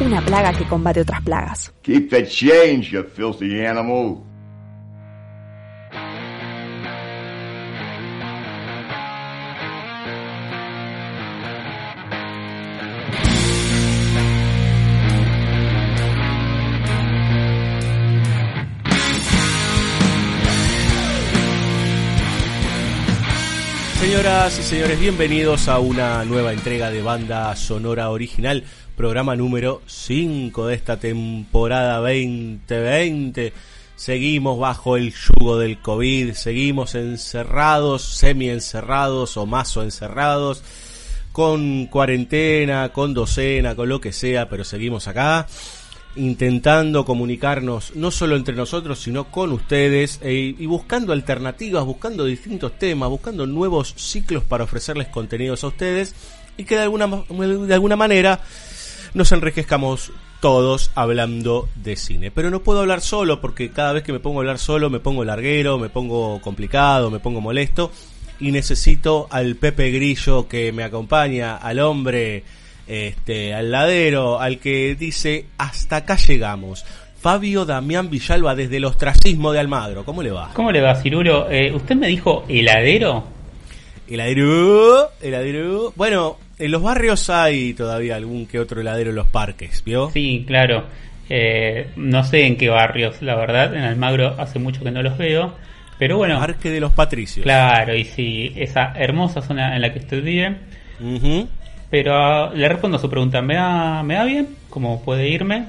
[0.04, 1.72] Una plaga que combate otras plagas.
[1.84, 4.24] Keep the change, you filthy animal.
[24.22, 28.64] Señoras y señores, bienvenidos a una nueva entrega de Banda Sonora Original,
[28.96, 33.52] programa número 5 de esta temporada 2020.
[33.96, 40.64] Seguimos bajo el yugo del COVID, seguimos encerrados, semi encerrados o más o encerrados,
[41.32, 45.48] con cuarentena, con docena, con lo que sea, pero seguimos acá
[46.16, 52.78] intentando comunicarnos no solo entre nosotros, sino con ustedes eh, y buscando alternativas, buscando distintos
[52.78, 56.16] temas, buscando nuevos ciclos para ofrecerles contenidos a ustedes
[56.58, 58.42] y que de alguna, de alguna manera
[59.14, 62.32] nos enriquezcamos todos hablando de cine.
[62.32, 65.00] Pero no puedo hablar solo porque cada vez que me pongo a hablar solo me
[65.00, 67.92] pongo larguero, me pongo complicado, me pongo molesto
[68.40, 72.44] y necesito al Pepe Grillo que me acompaña, al hombre
[72.88, 76.86] este, al ladero, al que dice hasta acá llegamos.
[77.20, 80.04] Fabio Damián Villalba desde el ostracismo de Almagro.
[80.04, 80.50] ¿Cómo le va?
[80.54, 81.50] ¿Cómo le va, Ciruro?
[81.52, 83.24] Eh, ¿Usted me dijo heladero?
[84.10, 85.94] Heladero, heladero.
[85.96, 90.10] Bueno, en los barrios hay todavía algún que otro heladero en los parques, ¿vio?
[90.12, 90.86] Sí, claro.
[91.30, 93.74] Eh, no sé en qué barrios, la verdad.
[93.76, 95.54] En Almagro hace mucho que no los veo.
[95.98, 97.44] Pero bueno, Parque de los Patricios.
[97.44, 100.58] claro, y sí, esa hermosa zona en la que usted vive.
[101.00, 101.48] Ujú.
[101.92, 103.42] Pero le respondo a su pregunta.
[103.42, 104.48] ¿Me da, ¿Me da bien?
[104.70, 105.66] ¿Cómo puede irme?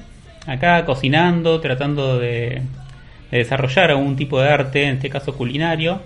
[0.47, 2.63] Acá cocinando, tratando de,
[3.31, 6.01] de desarrollar algún tipo de arte, en este caso culinario.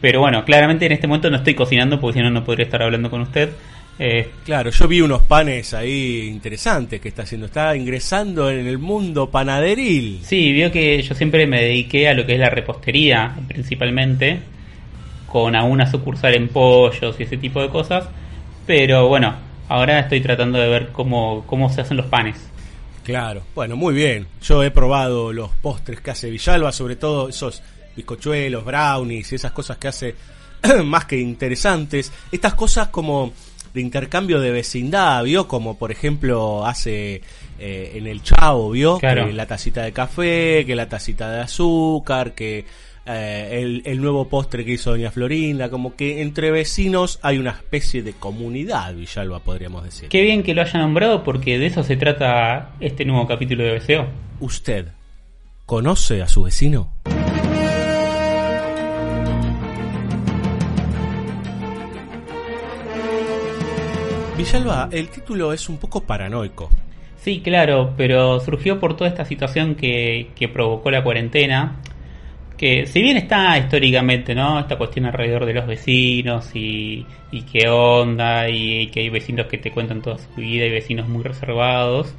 [0.00, 2.82] Pero bueno, claramente en este momento no estoy cocinando porque si no, no podría estar
[2.82, 3.50] hablando con usted.
[3.98, 7.46] Eh, Claro, yo vi unos panes ahí interesantes que está haciendo.
[7.46, 10.20] Está ingresando en el mundo panaderil.
[10.22, 14.40] Sí, vio que yo siempre me dediqué a lo que es la repostería, principalmente,
[15.26, 18.08] con alguna sucursal en pollos y ese tipo de cosas.
[18.66, 19.34] Pero bueno,
[19.68, 22.36] ahora estoy tratando de ver cómo, cómo se hacen los panes.
[23.04, 24.26] Claro, bueno, muy bien.
[24.42, 27.62] Yo he probado los postres que hace Villalba, sobre todo esos
[27.96, 30.14] bizcochuelos, brownies y esas cosas que hace
[30.84, 32.12] más que interesantes.
[32.30, 33.32] Estas cosas como
[33.72, 35.46] de intercambio de vecindad, ¿vio?
[35.46, 37.22] Como por ejemplo hace
[37.58, 38.98] eh, en el Chavo, ¿vio?
[38.98, 39.26] Claro.
[39.26, 42.64] Que la tacita de café, que la tacita de azúcar, que
[43.06, 47.50] eh, el, el nuevo postre que hizo Doña Florinda, como que entre vecinos hay una
[47.50, 50.08] especie de comunidad, Villalba, podríamos decir.
[50.08, 53.78] Qué bien que lo haya nombrado porque de eso se trata este nuevo capítulo de
[53.78, 54.06] BCO.
[54.40, 54.86] ¿Usted
[55.66, 56.92] conoce a su vecino?
[64.36, 66.70] Villalba, el título es un poco paranoico.
[67.18, 71.76] Sí, claro, pero surgió por toda esta situación que, que provocó la cuarentena.
[72.60, 74.60] Que si bien está históricamente, ¿no?
[74.60, 79.56] Esta cuestión alrededor de los vecinos y, y qué onda, y, que hay vecinos que
[79.56, 82.14] te cuentan toda su vida y vecinos muy reservados.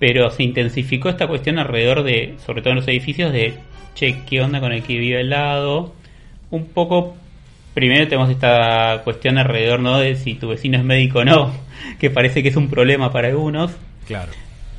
[0.00, 3.54] Pero se intensificó esta cuestión alrededor de, sobre todo en los edificios, de,
[3.94, 5.92] che, qué onda con el que vive al lado.
[6.50, 7.14] Un poco
[7.72, 10.00] primero tenemos esta cuestión alrededor ¿no?
[10.00, 11.52] de si tu vecino es médico o no,
[12.00, 13.70] que parece que es un problema para algunos,
[14.08, 14.32] Claro.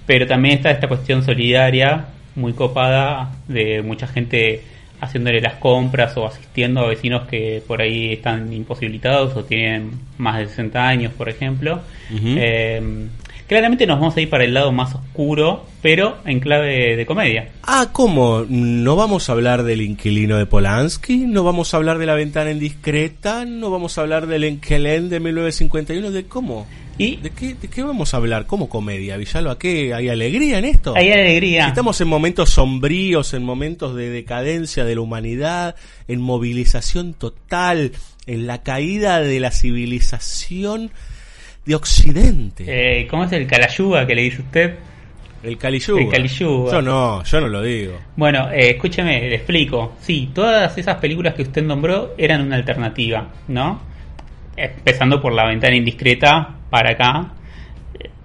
[0.05, 4.61] pero también está esta cuestión solidaria muy copada de mucha gente
[5.01, 10.39] haciéndole las compras o asistiendo a vecinos que por ahí están imposibilitados o tienen más
[10.39, 11.81] de 60 años, por ejemplo.
[12.11, 13.07] Eh,
[13.47, 17.49] claramente nos vamos a ir para el lado más oscuro, pero en clave de comedia.
[17.63, 18.45] Ah, ¿cómo?
[18.47, 21.17] ¿No vamos a hablar del inquilino de Polanski?
[21.25, 23.45] ¿No vamos a hablar de la ventana indiscreta?
[23.45, 26.11] ¿No vamos a hablar del Enquelén de 1951?
[26.11, 26.67] ¿De cómo?
[26.99, 27.15] ¿Y?
[27.15, 28.45] ¿De qué, ¿De qué vamos a hablar?
[28.45, 29.57] ¿Cómo comedia, Villalba?
[29.57, 29.93] ¿Qué?
[29.93, 30.93] ¿Hay alegría en esto?
[30.97, 31.67] Hay alegría.
[31.67, 35.75] Estamos en momentos sombríos, en momentos de decadencia de la humanidad,
[36.09, 37.93] en movilización total,
[38.27, 40.91] en la caída de la civilización
[41.65, 42.65] de Occidente.
[42.67, 44.75] Eh, ¿Cómo es el calayuga que le dice usted?
[45.43, 46.01] el Caliyuga.
[46.01, 46.71] el Caliyuga.
[46.71, 47.93] Yo no, yo no lo digo.
[48.15, 49.95] Bueno, eh, escúcheme, le explico.
[50.01, 53.81] Sí, todas esas películas que usted nombró eran una alternativa, ¿no?
[54.63, 57.33] Empezando por La ventana indiscreta para acá.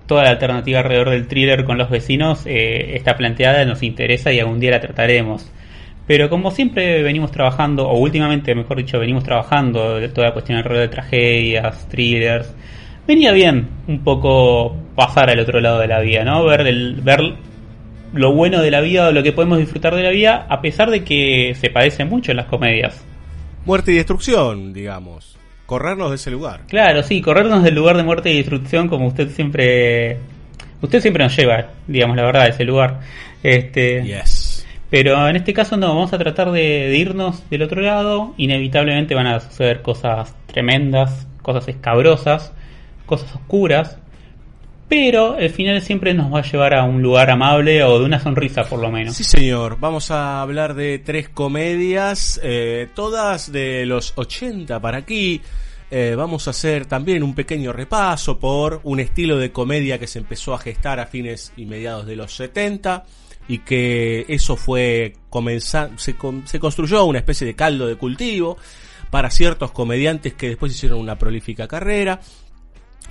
[0.07, 4.41] Toda la alternativa alrededor del thriller con los vecinos eh, está planteada, nos interesa y
[4.41, 5.51] algún día la trataremos.
[6.07, 10.89] Pero como siempre venimos trabajando, o últimamente, mejor dicho, venimos trabajando toda la cuestión alrededor
[10.89, 12.55] de tragedias, thrillers,
[13.07, 16.45] venía bien un poco pasar al otro lado de la vida, ¿no?
[16.45, 17.21] Ver, el, ver
[18.13, 20.91] lo bueno de la vida o lo que podemos disfrutar de la vida, a pesar
[20.91, 23.03] de que se padece mucho en las comedias.
[23.65, 25.39] Muerte y destrucción, digamos.
[25.67, 26.61] Corrernos de ese lugar.
[26.69, 30.19] Claro, sí, corrernos del lugar de muerte y destrucción como usted siempre...
[30.83, 33.01] Usted siempre nos lleva, digamos la verdad, a ese lugar.
[33.43, 34.67] Este, Yes.
[34.91, 38.35] Pero en este caso no, vamos a tratar de, de irnos del otro lado.
[38.37, 42.53] Inevitablemente van a suceder cosas tremendas, cosas escabrosas,
[43.07, 43.99] cosas oscuras.
[44.89, 48.21] Pero el final siempre nos va a llevar a un lugar amable o de una
[48.21, 49.17] sonrisa por lo menos.
[49.17, 49.79] Sí, señor.
[49.81, 55.41] Vamos a hablar de tres comedias, eh, todas de los 80 para aquí.
[55.91, 60.19] Eh, vamos a hacer también un pequeño repaso por un estilo de comedia que se
[60.19, 63.05] empezó a gestar a fines y mediados de los 70
[63.49, 66.17] y que eso fue comenzar, se,
[66.47, 68.57] se construyó una especie de caldo de cultivo
[69.11, 72.21] para ciertos comediantes que después hicieron una prolífica carrera.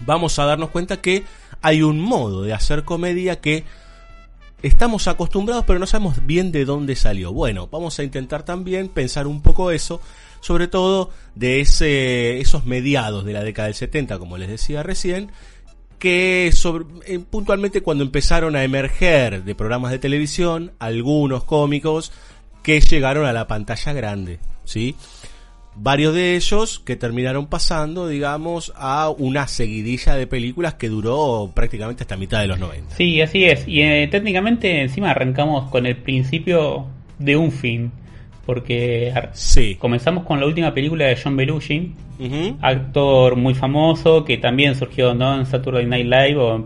[0.06, 1.24] Vamos a darnos cuenta que
[1.64, 3.64] hay un modo de hacer comedia que
[4.62, 7.34] estamos acostumbrados pero no sabemos bien de dónde salió.
[7.34, 10.00] Bueno, vamos a intentar también pensar un poco eso,
[10.42, 15.32] sobre todo de ese, esos mediados de la década del 70, como les decía recién,
[16.00, 16.52] que
[17.06, 22.12] eh, puntualmente cuando empezaron a emerger de programas de televisión algunos cómicos
[22.62, 24.98] que llegaron a la pantalla grande, ¿sí?
[25.76, 32.04] Varios de ellos que terminaron pasando, digamos, a una seguidilla de películas que duró prácticamente
[32.04, 32.96] hasta mitad de los 90.
[32.96, 33.68] Sí, así es.
[33.68, 36.86] Y eh, técnicamente encima arrancamos con el principio
[37.18, 37.92] de un fin.
[38.46, 39.76] Porque Sí.
[39.80, 41.94] comenzamos con la última película de John Belushi,
[42.62, 45.36] actor muy famoso que también surgió ¿no?
[45.40, 46.66] en Saturday Night Live o en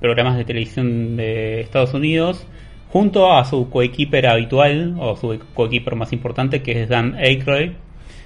[0.00, 2.46] programas de televisión de Estados Unidos,
[2.88, 7.72] junto a su coequiper habitual o su coequiper más importante que es Dan Aykroyd.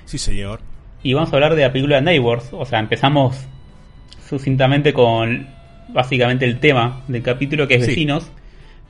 [0.04, 0.60] Sí, señor.
[1.02, 2.48] Y vamos a hablar de la película Neighbors.
[2.52, 3.36] O sea, empezamos
[4.28, 5.46] sucintamente con
[5.88, 7.88] básicamente el tema del capítulo que es Sí.
[7.90, 8.30] Vecinos,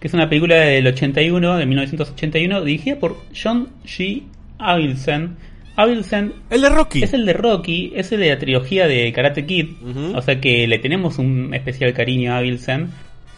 [0.01, 4.23] que es una película del 81, de 1981, dirigida por John G.
[4.59, 5.37] Avildsen.
[5.77, 7.03] Avildsen El de Rocky.
[7.03, 9.71] es el de Rocky, es el de la trilogía de Karate Kid,
[10.15, 12.91] o sea que le tenemos un especial cariño a Avildsen.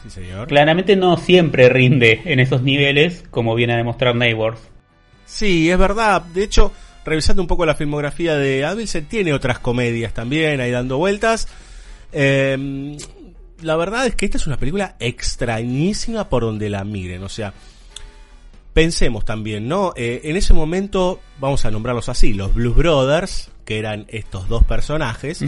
[0.03, 0.47] Sí, señor.
[0.47, 4.61] Claramente no siempre rinde en esos niveles, como viene a demostrar Neighbors.
[5.25, 6.23] Sí, es verdad.
[6.23, 6.73] De hecho,
[7.07, 11.49] revisando un poco la filmografía de Avilsen, tiene otras comedias también ahí dando vueltas.
[12.13, 12.97] Eh,
[13.63, 17.23] la verdad es que esta es una película extrañísima por donde la miren.
[17.23, 17.55] O sea,
[18.73, 19.93] pensemos también, ¿no?
[19.97, 24.65] Eh, en ese momento, vamos a nombrarlos así, los Blues Brothers, que eran estos dos
[24.65, 25.43] personajes.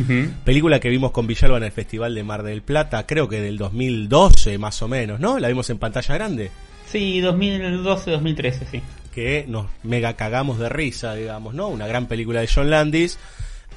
[0.44, 3.58] Película que vimos con Villalba en el Festival de Mar del Plata, creo que del
[3.58, 5.38] 2012 más o menos, ¿no?
[5.38, 6.50] La vimos en pantalla grande.
[6.90, 8.83] Sí, 2012-2013, sí.
[9.14, 11.68] que nos mega cagamos de risa, digamos, ¿no?
[11.68, 13.18] Una gran película de John Landis.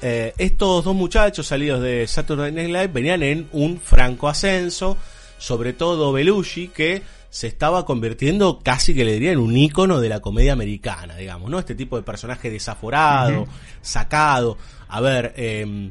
[0.00, 4.96] Eh, estos dos muchachos salidos de Saturday Night Live venían en un franco ascenso,
[5.38, 10.08] sobre todo Belushi, que se estaba convirtiendo casi que le diría en un ícono de
[10.08, 11.58] la comedia americana, digamos, ¿no?
[11.58, 13.46] Este tipo de personaje desaforado,
[13.80, 14.58] sacado.
[14.88, 15.90] A ver, eh,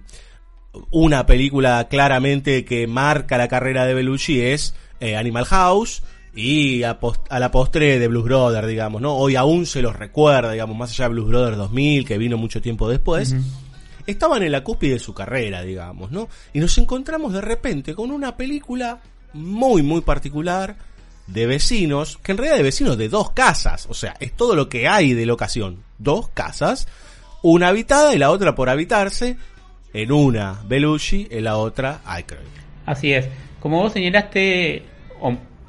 [0.92, 7.00] una película claramente que marca la carrera de Belushi es eh, Animal House y a,
[7.00, 9.14] pos- a la postre de Blues Brothers, digamos, ¿no?
[9.16, 12.62] Hoy aún se los recuerda, digamos, más allá de Blues Brothers 2000, que vino mucho
[12.62, 13.36] tiempo después.
[14.08, 16.28] Estaban en la cúspide de su carrera, digamos, ¿no?
[16.54, 19.00] Y nos encontramos de repente con una película
[19.34, 20.76] muy, muy particular
[21.28, 24.68] de vecinos, que en realidad de vecinos de dos casas, o sea, es todo lo
[24.70, 25.84] que hay de locación.
[26.00, 26.88] Dos casas,
[27.44, 29.38] una habitada y la otra por habitarse,
[29.94, 32.42] en una Belushi, en la otra Aykroyd.
[32.86, 33.28] Así es.
[33.60, 34.84] Como vos señalaste,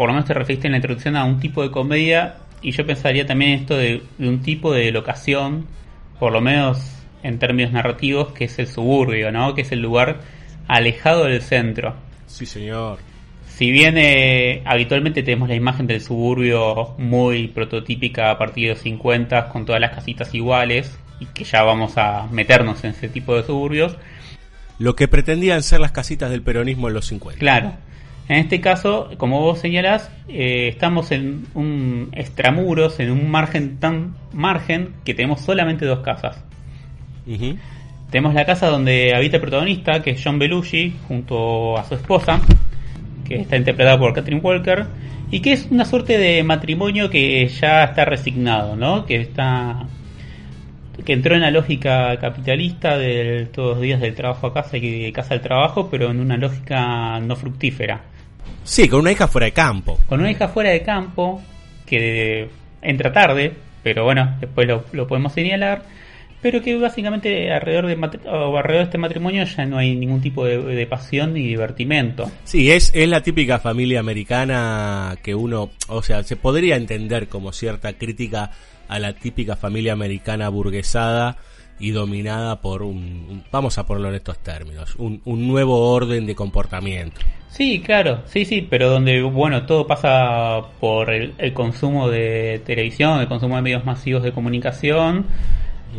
[0.03, 2.85] por lo menos te referiste en la introducción a un tipo de comedia y yo
[2.85, 5.69] pensaría también esto de, de un tipo de locación,
[6.19, 6.81] por lo menos
[7.23, 9.55] en términos narrativos, que es el suburbio, ¿no?
[9.55, 10.19] Que es el lugar
[10.67, 11.95] alejado del centro.
[12.27, 12.99] Sí, señor.
[13.47, 18.83] Si bien eh, habitualmente tenemos la imagen del suburbio muy prototípica a partir de los
[18.83, 23.37] 50 con todas las casitas iguales y que ya vamos a meternos en ese tipo
[23.37, 23.97] de suburbios,
[24.81, 27.39] Lo que pretendían ser las casitas del peronismo en los 50.
[27.39, 27.75] claro.
[28.33, 34.15] En este caso, como vos señalás, eh, estamos en un extramuros, en un margen tan
[34.33, 36.43] margen que tenemos solamente dos casas.
[38.11, 42.41] Tenemos la casa donde habita el protagonista, que es John Belushi, junto a su esposa,
[43.29, 44.87] que está interpretada por Catherine Walker,
[45.31, 49.05] y que es una suerte de matrimonio que ya está resignado, ¿no?
[49.05, 49.89] Que está
[51.05, 55.03] que entró en la lógica capitalista de todos los días del trabajo a casa y
[55.03, 58.12] de casa al trabajo, pero en una lógica no fructífera.
[58.65, 59.99] Sí, con una hija fuera de campo.
[60.07, 61.43] Con una hija fuera de campo,
[61.87, 62.49] que
[62.81, 65.83] entra tarde, pero bueno, después lo, lo podemos señalar,
[66.41, 70.59] pero que básicamente alrededor de, alrededor de este matrimonio ya no hay ningún tipo de,
[70.61, 72.31] de pasión ni divertimento.
[72.45, 77.53] Sí, es, es la típica familia americana que uno, o sea, se podría entender como
[77.53, 78.51] cierta crítica
[78.89, 81.37] a la típica familia americana burguesada
[81.83, 82.97] y dominada por un,
[83.31, 87.21] un- vamos a ponerlo en estos términos, un, un nuevo orden de comportamiento.
[87.51, 93.21] Sí, claro, sí, sí, pero donde, bueno, todo pasa por el, el consumo de televisión,
[93.21, 95.27] el consumo de medios masivos de comunicación,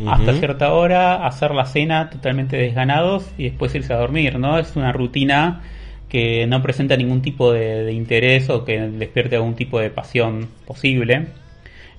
[0.04, 4.58] hasta cierta hora, hacer la cena totalmente desganados y después irse a dormir, ¿no?
[4.58, 5.62] Es una rutina
[6.08, 10.48] que no presenta ningún tipo de, de interés o que despierte algún tipo de pasión
[10.66, 11.14] posible.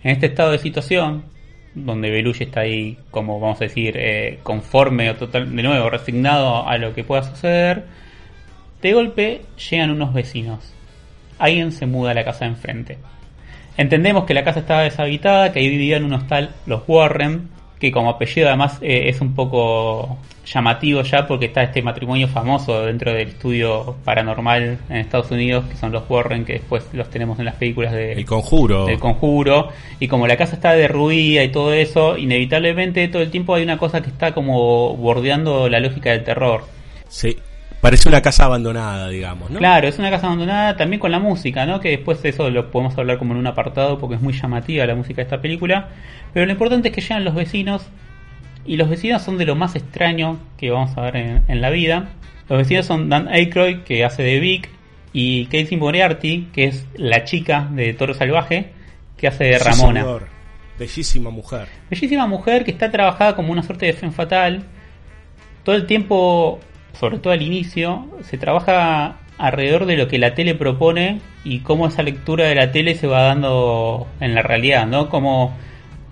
[0.03, 1.23] En este estado de situación,
[1.75, 6.67] donde Belushi está ahí, como vamos a decir, eh, conforme o total, de nuevo, resignado
[6.67, 7.83] a lo que pueda suceder,
[8.81, 10.73] de golpe llegan unos vecinos.
[11.37, 12.97] Alguien se muda a la casa de enfrente.
[13.77, 17.49] Entendemos que la casa estaba deshabitada, que ahí vivían unos tal los Warren,
[17.85, 22.83] que como apellido además eh, es un poco llamativo ya porque está este matrimonio famoso
[22.83, 27.37] dentro del estudio paranormal en Estados Unidos, que son los Warren, que después los tenemos
[27.39, 28.85] en las películas de El conjuro.
[28.85, 29.69] del conjuro.
[29.99, 33.77] Y como la casa está derruida y todo eso inevitablemente todo el tiempo hay una
[33.77, 36.63] cosa que está como bordeando la lógica del terror.
[37.07, 37.37] Sí,
[37.85, 39.59] parece una casa abandonada, digamos, ¿no?
[39.59, 42.71] claro es una casa abandonada también con la música no que después de eso lo
[42.71, 45.89] podemos hablar como en un apartado porque es muy llamativa la música de esta película
[46.33, 47.85] pero lo importante es que llegan los vecinos
[48.65, 51.69] y los vecinos son de lo más extraño que vamos a ver en, en la
[51.69, 52.09] vida
[52.49, 54.69] los vecinos son Dan Aykroyd que hace de Vic
[55.13, 58.71] y Casey Moriarty que es la chica de Toro Salvaje
[59.15, 60.35] que hace de Sí, Ramona señor.
[60.77, 61.67] Bellísima mujer.
[61.89, 64.63] Bellísima mujer que está trabajada como una suerte de femme fatal.
[65.63, 66.59] Todo el tiempo,
[66.99, 71.87] sobre todo al inicio, se trabaja alrededor de lo que la tele propone y cómo
[71.87, 75.09] esa lectura de la tele se va dando en la realidad, ¿no?
[75.09, 75.55] Como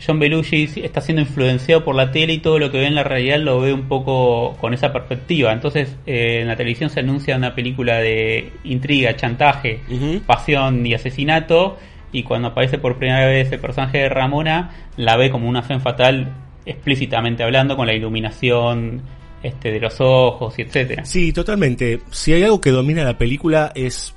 [0.06, 3.04] John Belushi está siendo influenciado por la tele y todo lo que ve en la
[3.04, 5.54] realidad lo ve un poco con esa perspectiva.
[5.54, 9.80] Entonces, eh, en la televisión se anuncia una película de intriga, chantaje,
[10.26, 11.78] pasión y asesinato
[12.12, 15.80] y cuando aparece por primera vez el personaje de Ramona la ve como una femme
[15.80, 16.32] fatal
[16.66, 19.02] explícitamente hablando con la iluminación
[19.44, 22.02] este de los ojos y etcétera Sí, totalmente.
[22.12, 24.16] Si hay algo que domina la película es...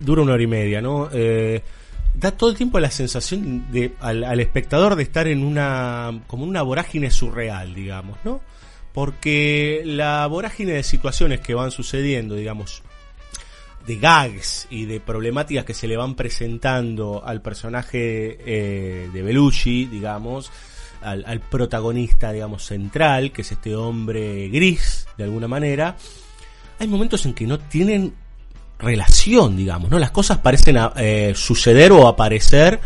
[0.00, 1.08] Dura una hora y media, ¿no?
[1.12, 1.62] Eh,
[2.14, 6.22] da todo el tiempo la sensación de, al, espectador de estar en una...
[6.26, 8.40] como una vorágine surreal, digamos, ¿no?
[8.92, 12.82] Porque la vorágine de situaciones que van sucediendo, digamos,
[13.86, 19.86] de gags y de problemáticas que se le van presentando al personaje eh, de Belushi,
[19.86, 20.50] digamos,
[21.02, 25.96] al, al protagonista, digamos, central, que es este hombre gris, de alguna manera,
[26.78, 28.14] hay momentos en que no tienen
[28.78, 29.98] relación, digamos, ¿no?
[29.98, 32.80] Las cosas parecen eh, suceder o aparecer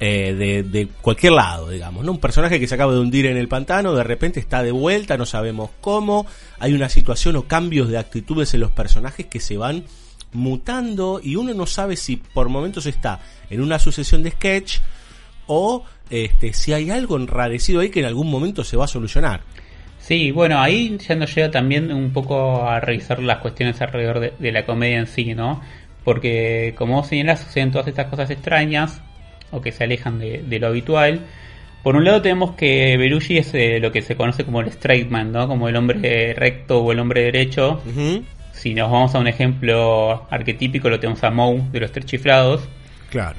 [0.00, 2.12] eh, de, de cualquier lado, digamos, ¿no?
[2.12, 5.16] Un personaje que se acaba de hundir en el pantano, de repente está de vuelta,
[5.16, 6.26] no sabemos cómo,
[6.58, 9.84] hay una situación o cambios de actitudes en los personajes que se van
[10.32, 14.80] mutando y uno no sabe si por momentos está en una sucesión de sketch
[15.46, 19.40] o este, si hay algo enrarecido ahí que en algún momento se va a solucionar.
[19.98, 24.32] sí bueno ahí ya nos llega también un poco a revisar las cuestiones alrededor de,
[24.38, 25.60] de la comedia en sí no
[26.04, 29.02] porque como vos señalás suceden todas estas cosas extrañas
[29.50, 31.20] o que se alejan de, de lo habitual
[31.82, 35.08] por un lado tenemos que Belushi es eh, lo que se conoce como el straight
[35.08, 35.46] man, ¿no?
[35.46, 37.80] Como el hombre recto o el hombre derecho.
[38.50, 42.62] Si nos vamos a un ejemplo arquetípico, lo tenemos a Moe de los tres chiflados,
[43.08, 43.36] Claro.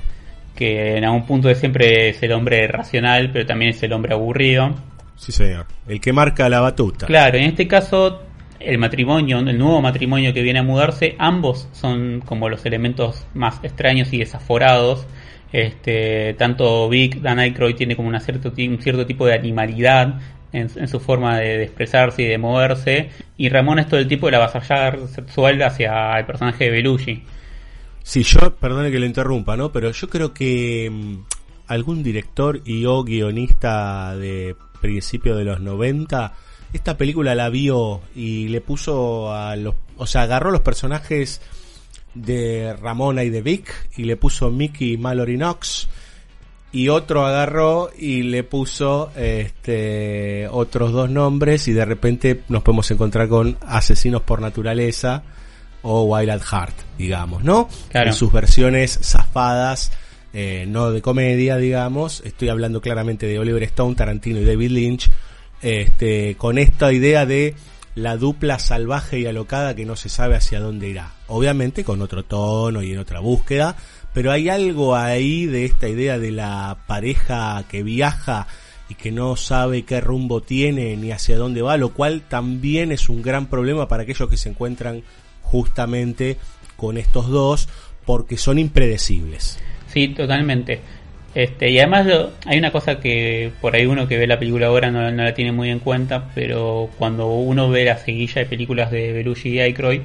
[0.57, 4.13] Que en algún punto de siempre es el hombre racional, pero también es el hombre
[4.13, 4.75] aburrido.
[5.15, 5.67] Sí, señor.
[5.87, 7.05] El que marca la batuta.
[7.05, 8.23] Claro, en este caso,
[8.59, 13.63] el matrimonio, el nuevo matrimonio que viene a mudarse, ambos son como los elementos más
[13.63, 15.07] extraños y desaforados
[15.53, 20.19] Este, tanto Vic, Dan Aykroyd tiene como una cierto, un cierto tipo de animalidad
[20.51, 23.09] en, su forma de, expresarse y de moverse.
[23.37, 27.23] Y Ramón es todo el tipo de la vasallar sexual hacia el personaje de Belushi.
[28.07, 29.73] Sí, yo, perdone que lo interrumpa, ¿no?
[29.73, 31.15] Pero yo creo que mm,
[31.67, 36.33] algún director y o guionista de principio de los 90
[36.71, 41.41] esta película la vio y le puso a los, o sea, agarró los personajes
[42.13, 45.89] de Ramona y de Vic y le puso Mickey Mallory Knox
[46.71, 52.89] y otro agarró y le puso este otros dos nombres y de repente nos podemos
[52.89, 55.23] encontrar con Asesinos por Naturaleza
[55.81, 57.69] o Wild at Heart, digamos, ¿no?
[57.91, 59.91] En sus versiones zafadas,
[60.33, 62.21] eh, no de comedia, digamos.
[62.25, 65.09] Estoy hablando claramente de Oliver Stone, Tarantino y David Lynch
[65.61, 67.55] este, con esta idea de
[67.95, 71.13] la dupla salvaje y alocada que no se sabe hacia dónde irá.
[71.27, 73.75] Obviamente con otro tono y en otra búsqueda,
[74.13, 78.47] pero hay algo ahí de esta idea de la pareja que viaja
[78.89, 83.09] y que no sabe qué rumbo tiene ni hacia dónde va, lo cual también es
[83.09, 85.03] un gran problema para aquellos que se encuentran
[85.47, 86.37] justamente
[86.75, 87.69] con estos dos
[88.05, 89.59] porque son impredecibles.
[89.87, 90.79] Sí, totalmente.
[91.35, 92.07] Este, y además
[92.45, 95.51] hay una cosa que por ahí uno que ve la película ahora no, la tiene
[95.51, 100.01] muy en cuenta, pero cuando uno ve la seguilla de películas de Belushi y Aykroyd,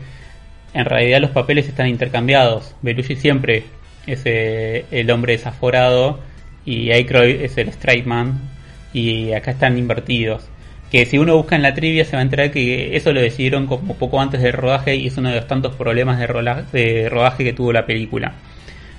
[0.74, 2.74] en realidad los papeles están intercambiados.
[2.82, 3.64] Belushi siempre
[4.06, 6.20] es eh, el hombre desaforado
[6.66, 8.40] y Aykroyd es el straight man
[8.92, 10.44] y acá están invertidos.
[10.92, 13.66] Que si uno busca en la trivia se va a enterar que eso lo decidieron
[13.66, 17.52] como poco antes del rodaje y es uno de los tantos problemas de rodaje que
[17.52, 18.34] tuvo la película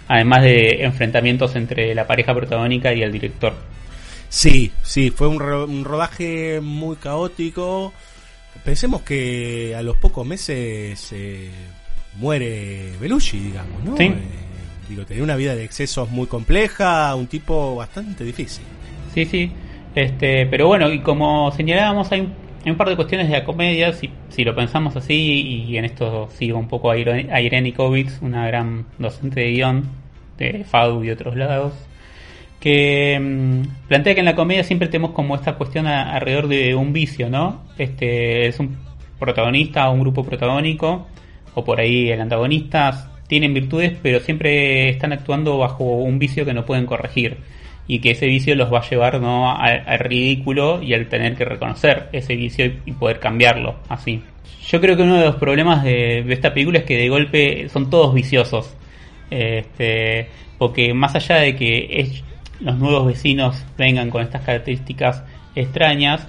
[0.07, 3.53] además de enfrentamientos entre la pareja protagónica y el director.
[4.29, 7.93] Sí, sí, fue un, rodaje muy caótico.
[8.63, 11.49] Pensemos que a los pocos meses eh,
[12.17, 13.95] muere Belushi, digamos, ¿no?
[13.97, 14.15] Eh,
[14.89, 18.63] digo, tenía una vida de excesos muy compleja, un tipo bastante difícil.
[19.13, 19.51] Sí, sí.
[19.95, 22.27] Este, pero bueno, y como señalábamos, hay
[22.65, 25.13] un, par de cuestiones de la comedia, si, si lo pensamos así,
[25.69, 29.83] y en esto sigo un poco a Irene Kovics, una gran docente de guion,
[30.37, 31.73] de FADU y otros lados,
[32.59, 36.93] que mm, plantea que en la comedia siempre tenemos como esta cuestión alrededor de un
[36.93, 37.61] vicio, ¿no?
[37.77, 38.77] Este es un
[39.19, 41.07] protagonista o un grupo protagónico,
[41.53, 46.53] o por ahí el antagonista, tienen virtudes, pero siempre están actuando bajo un vicio que
[46.53, 47.37] no pueden corregir
[47.87, 49.55] y que ese vicio los va a llevar ¿no?
[49.55, 54.21] al, ridículo y al tener que reconocer ese vicio y, poder cambiarlo así.
[54.67, 57.67] Yo creo que uno de los problemas de, de, esta película es que de golpe
[57.69, 58.73] son todos viciosos.
[59.29, 62.21] Este, porque más allá de que
[62.59, 65.23] los nuevos vecinos vengan con estas características
[65.55, 66.27] extrañas,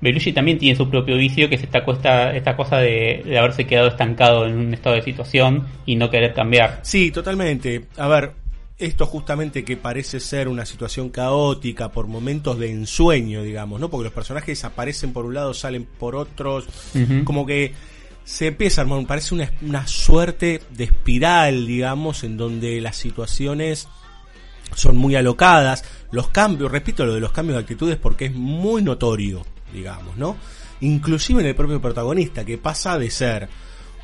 [0.00, 3.88] Belushi también tiene su propio vicio, que es esta, cuesta, esta cosa de, haberse quedado
[3.88, 6.80] estancado en un estado de situación y no querer cambiar.
[6.82, 7.84] Sí, totalmente.
[7.96, 8.32] A ver,
[8.78, 13.88] esto justamente que parece ser una situación caótica por momentos de ensueño, digamos, ¿no?
[13.88, 16.66] Porque los personajes aparecen por un lado, salen por otros,
[17.24, 17.72] como que
[18.24, 23.88] se empieza a armar, parece una, una suerte de espiral, digamos, en donde las situaciones
[24.74, 28.82] son muy alocadas, los cambios, repito lo de los cambios de actitudes porque es muy
[28.82, 30.36] notorio, digamos, ¿no?
[30.80, 33.48] Inclusive en el propio protagonista, que pasa de ser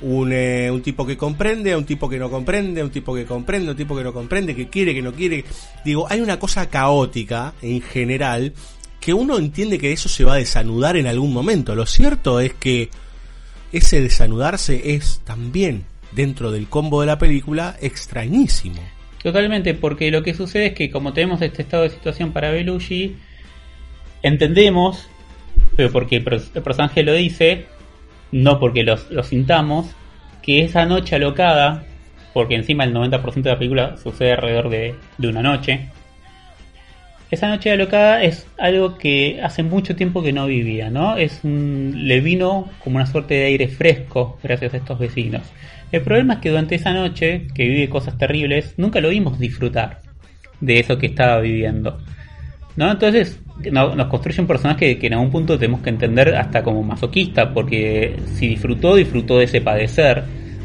[0.03, 3.71] un, eh, un tipo que comprende un tipo que no comprende, un tipo que comprende,
[3.71, 5.45] un tipo que no comprende, que quiere, que no quiere.
[5.85, 8.53] Digo, hay una cosa caótica en general
[9.01, 11.75] que uno entiende que eso se va a desanudar en algún momento.
[11.75, 12.89] Lo cierto es que
[13.73, 18.81] ese desanudarse es también, dentro del combo de la película, extrañísimo.
[19.23, 23.17] Totalmente, porque lo que sucede es que como tenemos este estado de situación para Belushi,
[24.23, 25.09] entendemos,
[25.77, 27.67] pero porque el, personaje lo dice,
[28.33, 29.95] no porque lo, sintamos,
[30.43, 31.85] que esa noche alocada,
[32.35, 35.89] porque encima el 90% de la película sucede alrededor de, de una noche,
[37.31, 41.17] esa noche alocada es algo que hace mucho tiempo que no vivía, ¿no?
[41.17, 45.43] Es le vino como una suerte de aire fresco gracias a estos vecinos.
[45.93, 50.01] El problema es que durante esa noche, que vive cosas terribles, nunca lo vimos disfrutar
[50.61, 51.99] de eso que estaba viviendo.
[52.77, 52.91] ¿No?
[52.91, 53.41] Entonces
[53.71, 58.17] nos construye un personaje que en algún punto tenemos que entender hasta como masoquista, porque
[58.35, 60.25] si disfrutó, disfrutó de ese padecer.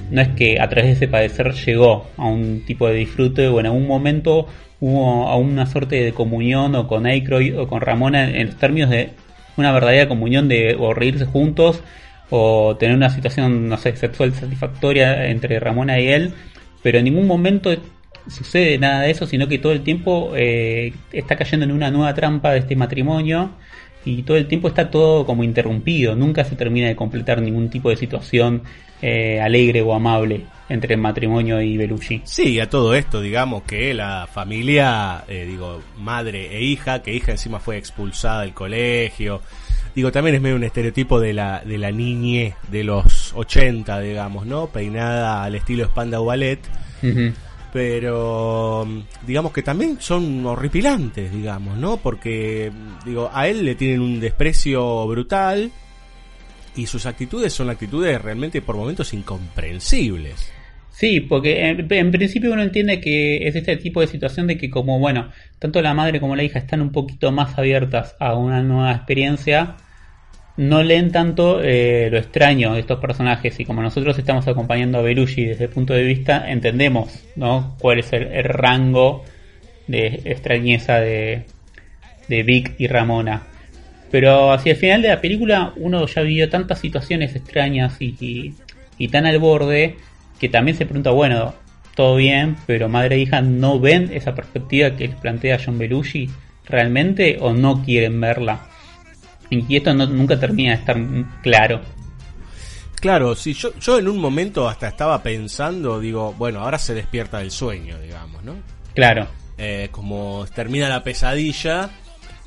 [0.10, 3.60] No es que a través de ese padecer llegó a un tipo de disfrute o
[3.60, 4.48] en algún momento
[4.80, 8.90] hubo a una suerte de comunión o con Aykroyd o con Ramona en, los términos
[8.90, 9.10] de
[9.58, 11.82] una verdadera comunión de o reírse juntos
[12.30, 16.34] o tener una situación, no sé, sexual satisfactoria entre Ramona y él,
[16.84, 17.76] pero en ningún momento
[18.30, 22.14] sucede nada de eso, sino que todo el tiempo eh, está cayendo en una nueva
[22.14, 23.52] trampa de este matrimonio
[24.06, 27.90] y todo el tiempo está todo como interrumpido, nunca se termina de completar ningún tipo
[27.90, 28.64] de situación
[29.02, 32.22] eh, alegre o amable entre el matrimonio y Belushi.
[32.26, 37.32] Sí, a todo esto, digamos que la familia, eh, digo, madre e hija, que hija
[37.32, 39.42] encima fue expulsada del colegio,
[39.94, 44.46] digo, también es medio un estereotipo de la, de la niñe de los 80, digamos,
[44.46, 44.68] ¿no?
[44.68, 46.60] Peinada al estilo Spandau Ballet.
[47.78, 48.88] Pero
[49.28, 51.98] digamos que también son horripilantes, digamos, ¿no?
[51.98, 52.72] Porque
[53.06, 55.70] digo, a él le tienen un desprecio brutal
[56.76, 60.52] y sus actitudes son actitudes realmente por momentos incomprensibles.
[60.90, 64.72] Sí, porque en, en principio uno entiende que es este tipo de situación de que
[64.72, 68.64] como, bueno, tanto la madre como la hija están un poquito más abiertas a una
[68.64, 69.76] nueva experiencia,
[70.58, 75.02] no leen tanto eh, lo extraño de estos personajes y como nosotros estamos acompañando a
[75.02, 77.76] Belushi desde el punto de vista, entendemos, ¿no?
[77.80, 79.24] Cuál es el, rango
[79.86, 81.44] de extrañeza de,
[82.28, 83.44] de Vic y Ramona.
[84.10, 88.54] Pero hacia el final de la película uno ya vivió tantas situaciones extrañas y, y,
[88.98, 89.96] y tan al borde
[90.40, 91.54] que también se pregunta, bueno,
[91.96, 96.30] todo bien, pero madre e hija no ven esa perspectiva que les plantea John Belushi
[96.66, 98.68] realmente o no quieren verla.
[99.50, 100.98] Y esto no- nunca termina de estar
[101.42, 101.82] claro.
[103.00, 107.38] Claro, si yo, yo en un momento hasta estaba pensando, digo, bueno, ahora se despierta
[107.40, 108.56] del sueño, digamos, ¿no?
[108.94, 109.28] Claro,
[109.60, 111.90] Eh, como termina la pesadilla,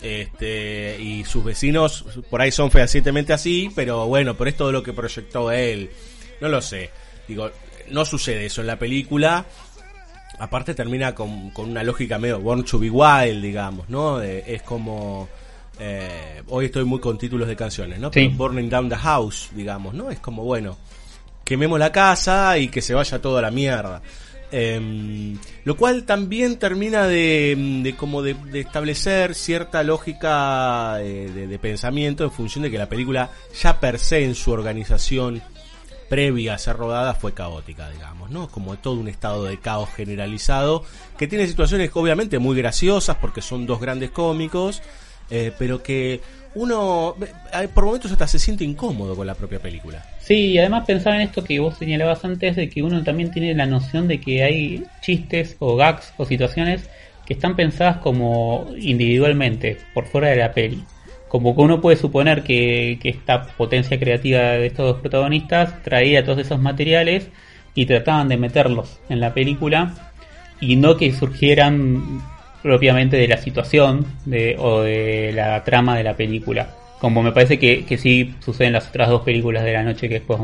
[0.00, 4.82] este, y sus vecinos por ahí son fehacientemente así, pero bueno, por esto de lo
[4.82, 5.90] que proyectó él,
[6.40, 6.90] no lo sé.
[7.28, 7.50] Digo,
[7.90, 9.44] no sucede eso en la película.
[10.38, 14.22] Aparte termina con, con una lógica medio Born to be Wild, digamos, ¿no?
[14.22, 15.28] Eh, es como...
[15.80, 18.08] eh, hoy estoy muy con títulos de canciones, ¿no?
[18.08, 18.26] Sí.
[18.26, 20.10] Pero Burning Down the House, digamos, ¿no?
[20.10, 20.76] Es como, bueno,
[21.44, 24.02] quememos la casa y que se vaya toda la mierda.
[24.52, 31.46] Em, lo cual también termina de, de como de, de establecer cierta lógica eh, de,
[31.46, 33.30] de pensamiento en función de que la película
[33.62, 35.40] ya per se en su organización
[36.10, 38.48] previa a ser rodada fue caótica, digamos, ¿no?
[38.48, 40.84] Como todo un estado de caos generalizado,
[41.16, 44.82] que tiene situaciones obviamente muy graciosas porque son dos grandes cómicos,
[45.30, 46.20] eh, pero que
[46.54, 47.14] uno
[47.52, 50.04] eh, por momentos hasta se siente incómodo con la propia película.
[50.18, 53.54] Sí, y además pensaba en esto que vos señalabas antes, de que uno también tiene
[53.54, 56.88] la noción de que hay chistes o gags o situaciones
[57.24, 60.82] que están pensadas como individualmente, por fuera de la peli.
[61.28, 66.24] Como que uno puede suponer que, que esta potencia creativa de estos dos protagonistas traía
[66.24, 67.28] todos esos materiales
[67.76, 70.12] y trataban de meterlos en la película
[70.60, 72.20] y no que surgieran
[72.62, 76.70] propiamente de la situación de, o de la trama de la película.
[76.98, 80.08] Como me parece que, que sí sucede en las otras dos películas de la noche
[80.08, 80.40] que después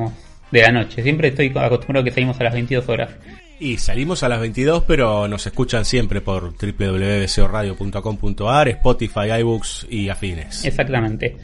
[0.51, 1.03] de la noche.
[1.03, 3.11] Siempre estoy acostumbrado a que salimos a las 22 horas.
[3.59, 10.63] Y salimos a las 22, pero nos escuchan siempre por www.deseoradio.com.ar, Spotify, iBooks y afines.
[10.65, 11.37] Exactamente.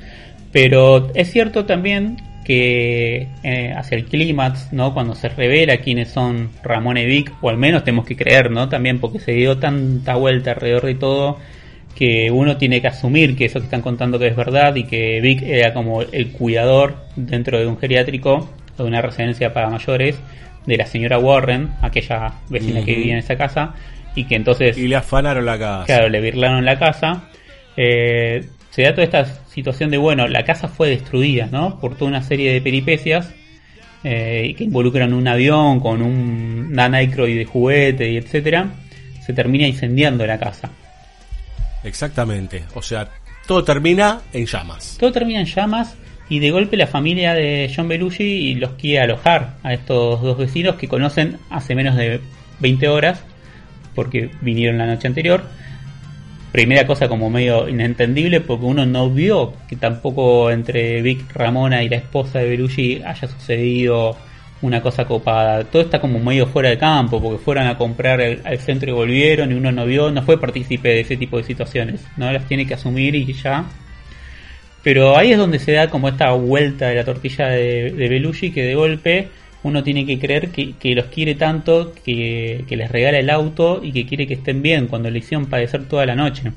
[0.53, 4.95] Pero es cierto también que eh, hacia el clímax, ¿no?
[4.95, 8.69] Cuando se revela quiénes son Ramón y Vic, o al menos tenemos que creer, ¿no?
[8.69, 11.39] También porque se dio tanta vuelta alrededor de todo
[11.95, 15.21] que uno tiene que asumir que eso que están contando que es verdad y que
[15.21, 20.19] Vic era como el cuidador dentro de un geriátrico o de una residencia para mayores
[20.67, 23.75] de la señora Warren, aquella vecina que vivía en esa casa,
[24.15, 25.87] y que entonces Y le afanaron la casa.
[25.87, 27.25] Claro, le birlaron la casa.
[27.77, 31.79] Eh, se da toda esta situación de, bueno, la casa fue destruida, ¿no?
[31.79, 33.31] Por toda una serie de peripecias
[34.03, 38.71] eh, que involucran un avión con un Dan Aykroyd de juguete y etcétera.
[39.25, 40.71] Se termina incendiando la casa.
[41.85, 42.65] Exactamente.
[42.75, 43.11] O sea,
[43.47, 44.97] todo termina en llamas.
[44.99, 45.95] Todo termina en llamas
[46.31, 50.39] y de golpe la familia de John Belushi y los quiere alojar a estos dos
[50.39, 52.21] vecinos que conocen hace menos de
[52.61, 53.23] 20 horas
[53.95, 55.45] porque vinieron la noche anterior.
[56.53, 61.89] Primera cosa como medio inentendible porque uno no vio que tampoco entre Vic Ramona y
[61.89, 64.17] la esposa de Belushi haya sucedido
[64.61, 65.65] una cosa copada.
[65.65, 69.51] Todo está como medio fuera de campo porque fueron a comprar al, centro y volvieron
[69.51, 72.05] y uno no vio, no fue partícipe de ese tipo de situaciones.
[72.19, 73.65] No las tiene que asumir y ya
[74.83, 78.51] pero ahí es donde se da como esta vuelta de la tortilla de, de Belushi
[78.51, 79.29] que de golpe
[79.63, 83.81] uno tiene que creer que, que los quiere tanto, que, que les regala el auto
[83.83, 86.53] y que quiere que estén bien cuando le hicieron padecer toda la noche.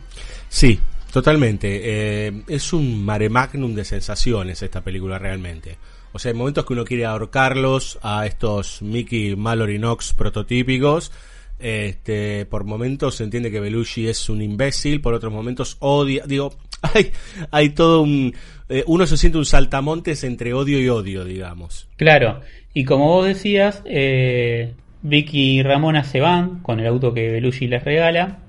[0.50, 0.80] Sí,
[1.12, 1.82] totalmente.
[1.84, 5.78] Eh, es un mare magnum de sensaciones esta película realmente.
[6.14, 11.12] O sea, hay momentos que uno quiere ahorcarlos a estos Mickey Mallory Knox prototípicos.
[11.60, 16.56] Este, por momentos se entiende que Belushi es un imbécil, por otros momentos odia, digo,
[16.82, 17.12] hay,
[17.52, 18.34] hay todo un,
[18.70, 21.88] eh, uno se siente un saltamontes entre odio y odio, digamos.
[21.98, 22.42] Claro,
[22.74, 27.68] y como vos decías, eh, Vicky y Ramona se van con el auto que Belushi
[27.68, 28.40] les regala.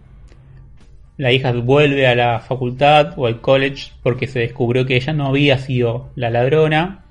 [1.18, 5.26] La hija vuelve a la facultad o al college porque se descubrió que ella no
[5.26, 7.04] había sido la ladrona.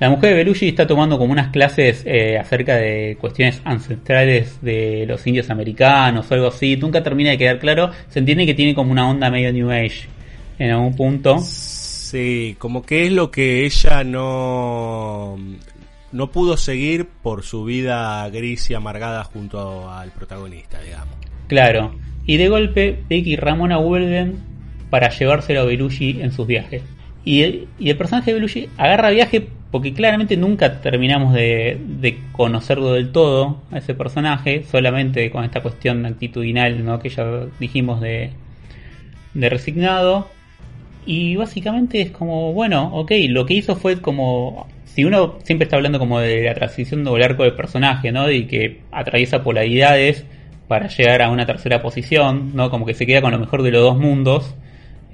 [0.00, 5.04] La mujer de Belushi está tomando como unas clases eh, acerca de cuestiones ancestrales de
[5.06, 6.76] los indios americanos o algo así.
[6.76, 7.90] Nunca termina de quedar claro.
[8.08, 10.08] Se entiende que tiene como una onda medio New Age
[10.58, 11.38] en algún punto.
[12.12, 15.38] Sí, como que es lo que ella no
[16.12, 21.14] no pudo seguir por su vida gris y amargada junto al protagonista, digamos.
[21.48, 21.94] Claro.
[22.26, 24.40] Y de golpe, Becky y Ramona vuelven
[24.90, 26.82] para llevárselo a Belushi en sus viajes.
[27.24, 32.18] Y el, y el personaje de Belushi agarra viaje porque claramente nunca terminamos de, de,
[32.32, 36.98] conocerlo del todo a ese personaje, solamente con esta cuestión actitudinal ¿no?
[36.98, 38.32] que ya dijimos de,
[39.32, 40.28] de resignado.
[41.04, 45.76] Y básicamente es como, bueno, ok, lo que hizo fue como si uno siempre está
[45.76, 48.30] hablando como de la transición del arco del personaje, ¿no?
[48.30, 50.24] Y que atraviesa polaridades
[50.68, 52.70] para llegar a una tercera posición, ¿no?
[52.70, 54.54] Como que se queda con lo mejor de los dos mundos.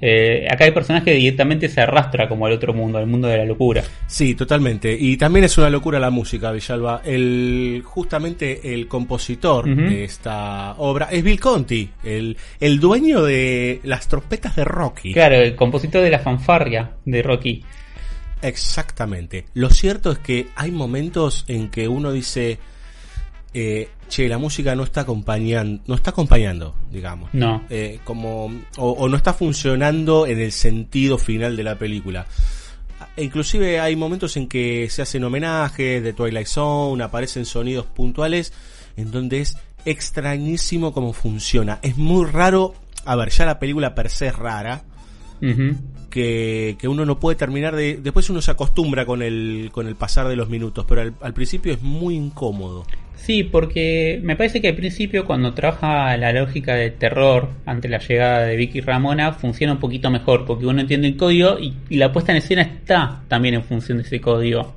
[0.01, 3.45] Eh, acá el personaje directamente se arrastra como al otro mundo, al mundo de la
[3.45, 3.83] locura.
[4.07, 4.95] Sí, totalmente.
[4.97, 7.01] Y también es una locura la música, Villalba.
[7.03, 9.89] El, justamente el compositor uh -huh.
[9.89, 15.13] de esta obra es Bill Conti, el, el dueño de las trompetas de Rocky.
[15.13, 17.63] Claro, el compositor de la fanfarria de Rocky.
[18.41, 19.45] Exactamente.
[19.53, 22.57] Lo cierto es que hay momentos en que uno dice,
[23.53, 27.33] eh, che, la música no está acompañando, no está acompañando, digamos.
[27.33, 27.63] No.
[27.69, 28.45] Eh, como,
[28.77, 32.27] o, o, no está funcionando en el sentido final de la película.
[33.15, 38.53] E inclusive hay momentos en que se hacen homenajes de Twilight Zone, aparecen sonidos puntuales,
[38.97, 41.79] en donde es extrañísimo cómo funciona.
[41.81, 44.83] Es muy raro, a ver, ya la película per se es rara.
[45.41, 45.77] Uh -huh.
[46.09, 47.97] Que, que, uno no puede terminar de.
[47.97, 51.33] Después uno se acostumbra con el, con el pasar de los minutos, pero al, al,
[51.33, 52.85] principio es muy incómodo.
[53.21, 57.99] Sí, porque me parece que al principio, cuando trabaja la lógica de terror ante la
[57.99, 62.11] llegada de Vicky Ramona, funciona un poquito mejor, porque uno entiende el código y, la
[62.11, 64.73] puesta en escena está también en función de ese código.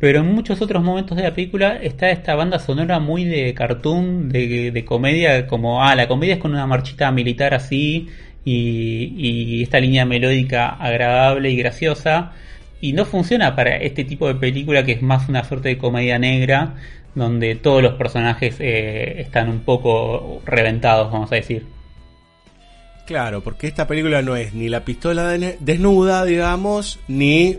[0.00, 4.28] Pero en muchos otros momentos de la película está esta banda sonora muy de cartoon,
[4.30, 8.08] de, comedia, como, ah, la comedia es con una marchita militar así,
[8.44, 12.32] y, esta línea melódica agradable y graciosa
[12.80, 16.18] y no funciona para este tipo de película que es más una suerte de comedia
[16.18, 16.74] negra
[17.14, 21.66] donde todos los personajes eh, están un poco reventados vamos a decir
[23.06, 25.28] claro porque esta película no es ni la pistola
[25.60, 27.58] desnuda digamos ni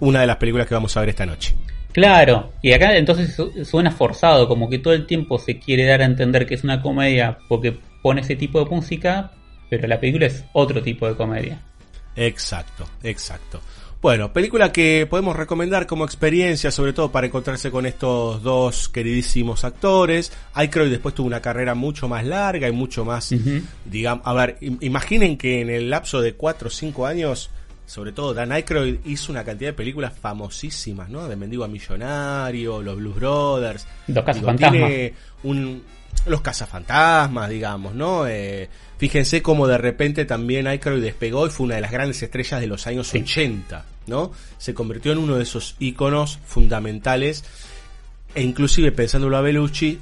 [0.00, 1.54] una de las películas que vamos a ver esta noche
[1.94, 6.06] Claro, y acá entonces suena forzado, como que todo el tiempo se quiere dar a
[6.06, 9.30] entender que es una comedia porque pone ese tipo de música,
[9.70, 11.60] pero la película es otro tipo de comedia.
[12.16, 13.60] Exacto, exacto.
[14.04, 19.64] Bueno, película que podemos recomendar como experiencia, sobre todo para encontrarse con estos dos queridísimos
[19.64, 20.30] actores.
[20.52, 23.62] Aykroyd después tuvo una carrera mucho más larga y mucho más, uh -huh.
[23.86, 27.48] digamos, a ver, imaginen que en el lapso de 4 o 5 años,
[27.86, 31.26] sobre todo Dan Aykroyd hizo una cantidad de películas famosísimas, ¿no?
[31.26, 33.86] De Mendigo a Millonario, Los Blues Brothers.
[34.08, 34.70] Los Cazafantasmas.
[34.70, 35.14] Tiene
[35.44, 35.82] un,
[36.26, 38.26] los cazafantasmas, digamos, ¿no?
[38.26, 42.60] Eh, fíjense cómo de repente también Aykroyd despegó y fue una de las grandes estrellas
[42.60, 43.18] de los años sí.
[43.18, 44.32] 80, ¿no?
[44.58, 47.44] Se convirtió en uno de esos íconos fundamentales
[48.34, 50.00] e inclusive pensándolo a Belushi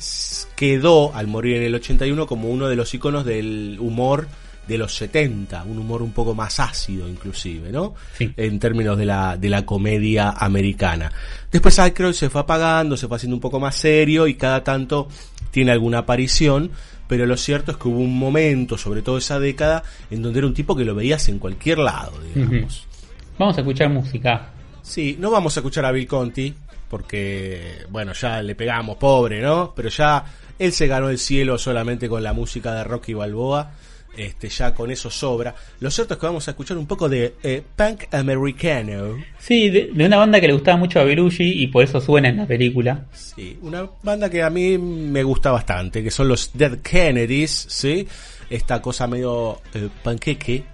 [0.57, 4.27] quedó al morir en el 81 como uno de los íconos del humor
[4.67, 7.95] de los 70, un humor un poco más ácido inclusive, ¿no?
[8.17, 8.33] Sí.
[8.37, 11.13] En términos de la, de la comedia americana.
[11.51, 15.09] Después Aykroyd se fue apagando, se fue haciendo un poco más serio y cada tanto
[15.53, 16.73] tiene alguna aparición,
[17.07, 20.49] pero lo cierto es que hubo un momento, sobre todo esa década, en donde era
[20.49, 22.53] un tipo que lo veías en cualquier lado, digamos.
[22.53, 23.39] Uh -huh.
[23.39, 24.51] Vamos a escuchar música.
[24.83, 26.53] Sí, no vamos a escuchar a Bill Conti,
[26.89, 29.73] porque, bueno, ya le pegamos, pobre, ¿no?
[29.77, 30.25] Pero ya
[30.59, 33.73] él se ganó el cielo solamente con la música de Rocky Balboa
[34.17, 35.55] este, ya con eso sobra.
[35.81, 39.17] Lo cierto es que vamos a escuchar un poco de eh, punk americano.
[39.39, 42.29] Sí, de, de, una banda que le gustaba mucho a Belushi y por eso suena
[42.29, 43.07] en la película.
[43.13, 48.07] Sí, una banda que a mí me gusta bastante, que son los Dead Kennedys, ¿sí?
[48.51, 50.65] Esta cosa medio eh, panqueque.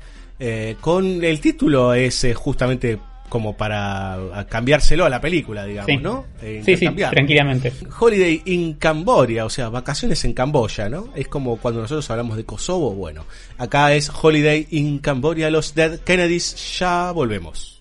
[0.40, 2.98] Eh, con el título es eh, justamente
[3.29, 5.97] como para cambiárselo a la película, digamos, sí.
[5.97, 6.27] ¿no?
[6.43, 7.73] Eh, sí, sí, tranquilamente.
[7.99, 11.09] Holiday in Cambodia, o sea, vacaciones en Camboya, ¿no?
[11.14, 13.25] Es como cuando nosotros hablamos de Kosovo, bueno,
[13.59, 17.78] acá es Holiday in Cambodia, los Dead Kennedys, ya volvemos.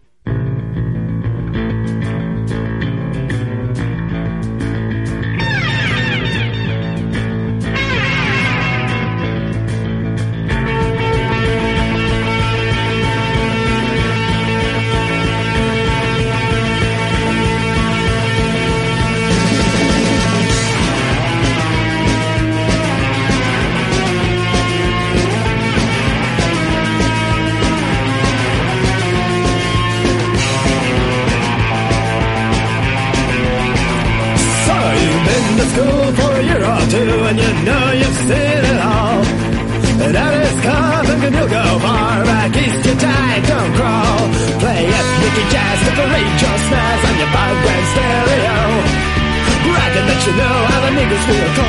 [51.30, 51.67] 我有状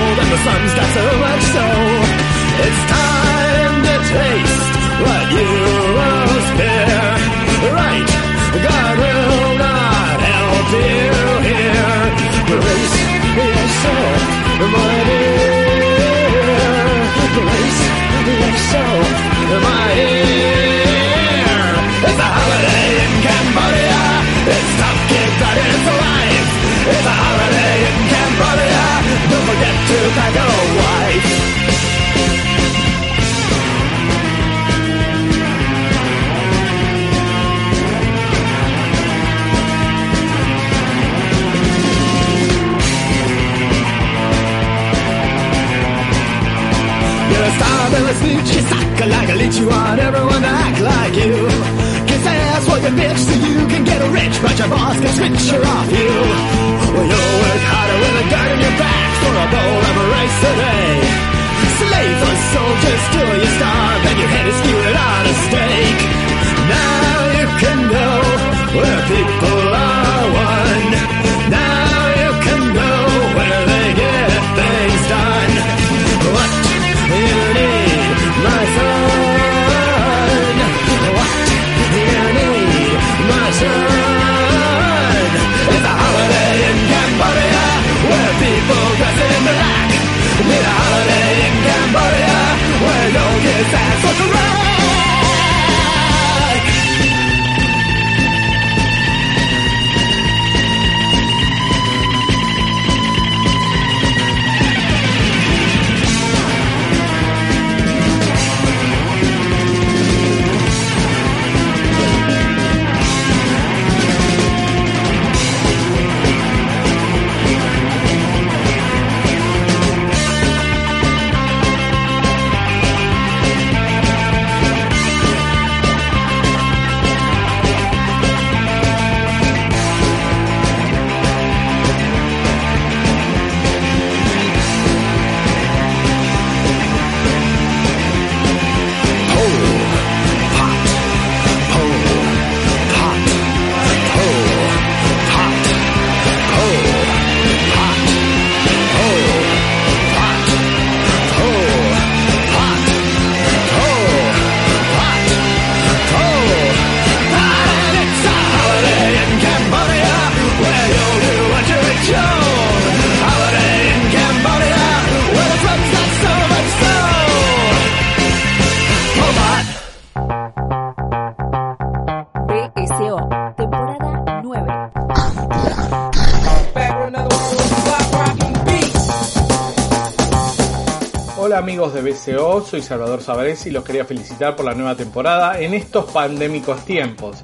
[181.49, 185.59] Hola amigos de BCO, soy Salvador Sabarés y los quería felicitar por la nueva temporada
[185.59, 187.39] en estos pandémicos tiempos.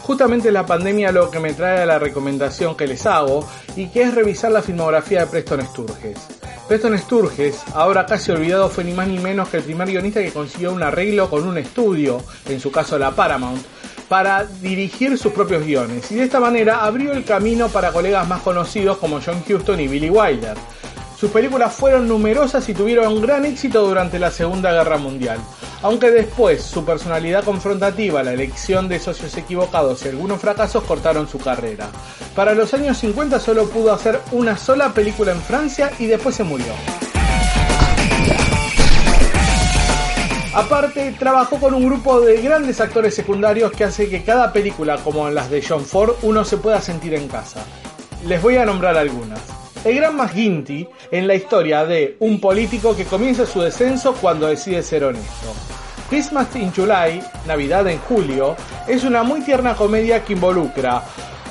[0.00, 3.46] Justamente la pandemia lo que me trae a la recomendación que les hago
[3.76, 6.18] y que es revisar la filmografía de Preston Sturges.
[6.68, 10.32] Preston Sturges, ahora casi olvidado, fue ni más ni menos que el primer guionista que
[10.32, 13.62] consiguió un arreglo con un estudio, en su caso la Paramount,
[14.08, 18.40] para dirigir sus propios guiones y de esta manera abrió el camino para colegas más
[18.40, 20.56] conocidos como John Huston y Billy Wilder.
[21.20, 25.38] Sus películas fueron numerosas y tuvieron gran éxito durante la Segunda Guerra Mundial,
[25.82, 31.36] aunque después su personalidad confrontativa, la elección de socios equivocados y algunos fracasos cortaron su
[31.38, 31.90] carrera.
[32.34, 36.44] Para los años 50 solo pudo hacer una sola película en Francia y después se
[36.44, 36.72] murió.
[40.54, 45.28] Aparte, trabajó con un grupo de grandes actores secundarios que hace que cada película, como
[45.28, 47.62] las de John Ford, uno se pueda sentir en casa.
[48.24, 49.59] Les voy a nombrar algunas.
[49.82, 54.82] El gran McGinty en la historia de un político que comienza su descenso cuando decide
[54.82, 55.54] ser honesto.
[56.10, 58.56] Christmas in July, Navidad en Julio,
[58.86, 61.02] es una muy tierna comedia que involucra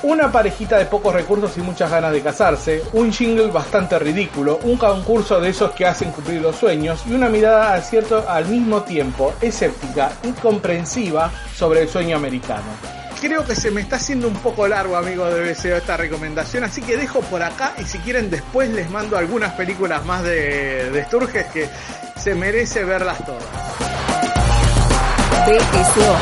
[0.03, 4.77] una parejita de pocos recursos y muchas ganas de casarse, un jingle bastante ridículo, un
[4.77, 8.83] concurso de esos que hacen cumplir los sueños y una mirada al cierto al mismo
[8.83, 12.99] tiempo escéptica y comprensiva sobre el sueño americano.
[13.21, 16.81] Creo que se me está haciendo un poco largo, amigos de BCO, esta recomendación, así
[16.81, 21.03] que dejo por acá y si quieren después les mando algunas películas más de, de
[21.03, 21.67] Sturges que
[22.15, 23.43] se merece verlas todas.
[25.45, 26.17] BSO,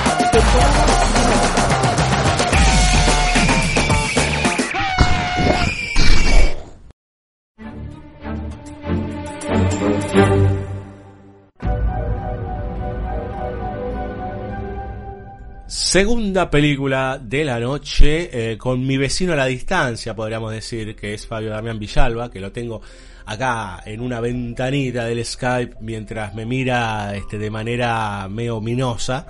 [15.78, 21.14] Segunda película de la noche, eh, con mi vecino a la distancia, podríamos decir, que
[21.14, 22.82] es Fabio Damián Villalba, que lo tengo
[23.28, 29.28] acá en una ventanita del Skype mientras me mira este, de manera medio ominosa.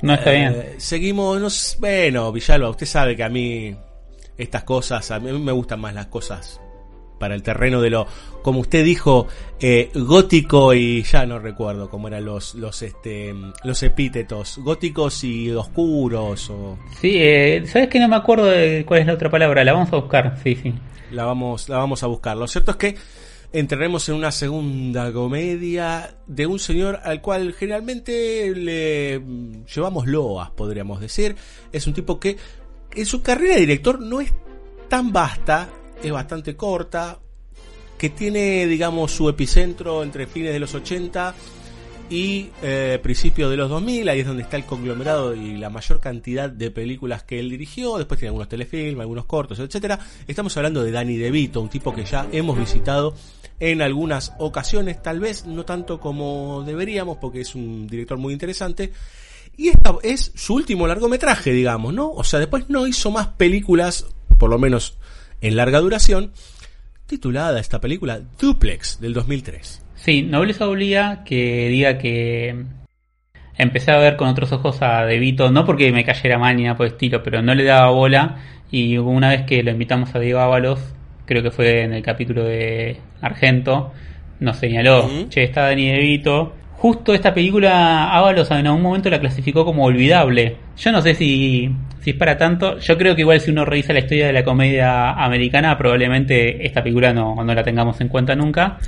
[0.00, 0.54] No está bien.
[0.54, 3.76] Eh, seguimos, no sé, bueno, Villalba, usted sabe que a mí
[4.38, 6.62] estas cosas, a mí me gustan más las cosas
[7.18, 8.06] para el terreno de lo,
[8.42, 9.26] como usted dijo,
[9.60, 13.34] eh, gótico y ya no recuerdo cómo eran los, los, este,
[13.64, 16.78] los epítetos, góticos y oscuros o...
[17.00, 19.64] Sí, eh, ¿sabes que no me acuerdo de cuál es la otra palabra?
[19.64, 20.74] La vamos a buscar, sí, sí.
[21.10, 22.36] La vamos, la vamos a buscar.
[22.36, 22.96] Lo cierto es que
[23.52, 29.20] entraremos en una segunda comedia de un señor al cual generalmente le
[29.74, 31.36] llevamos loas, podríamos decir.
[31.72, 32.36] Es un tipo que
[32.94, 34.32] en su carrera de director no es
[34.88, 35.68] tan vasta,
[36.02, 37.18] es bastante corta,
[38.00, 41.34] que tiene, digamos, su epicentro entre fines de los 80
[42.08, 46.00] y eh, principios de los 2000, ahí es donde está el conglomerado y la mayor
[46.00, 49.98] cantidad de películas que él dirigió, después tiene algunos telefilms, algunos cortos, etcétera.
[50.26, 53.14] Estamos hablando de Danny DeVito, un tipo que ya hemos visitado
[53.58, 58.94] en algunas ocasiones, tal vez no tanto como deberíamos, porque es un director muy interesante.
[59.58, 62.10] Y esta es su último largometraje, digamos, ¿no?
[62.12, 64.06] O sea, después no hizo más películas,
[64.38, 64.96] por lo menos
[65.42, 66.32] en larga duración,
[67.10, 69.84] titulada esta película Duplex del 2003.
[69.96, 72.64] Sí, nobleza obliga que diga que
[73.58, 76.76] empecé a ver con otros ojos a Devito, no porque me cayera mal ni nada
[76.76, 78.36] por el estilo, pero no le daba bola
[78.70, 80.80] y una vez que lo invitamos a Diego Ábalos,
[81.26, 83.92] creo que fue en el capítulo de Argento,
[84.38, 86.54] nos señaló, che, está Dani DeVito.
[86.80, 90.56] Justo esta película Ábalos en algún momento la clasificó como olvidable.
[90.78, 91.70] Yo no sé si,
[92.00, 92.78] si es para tanto.
[92.78, 96.82] Yo creo que igual si uno revisa la historia de la comedia americana, probablemente esta
[96.82, 98.78] película no, no la tengamos en cuenta nunca.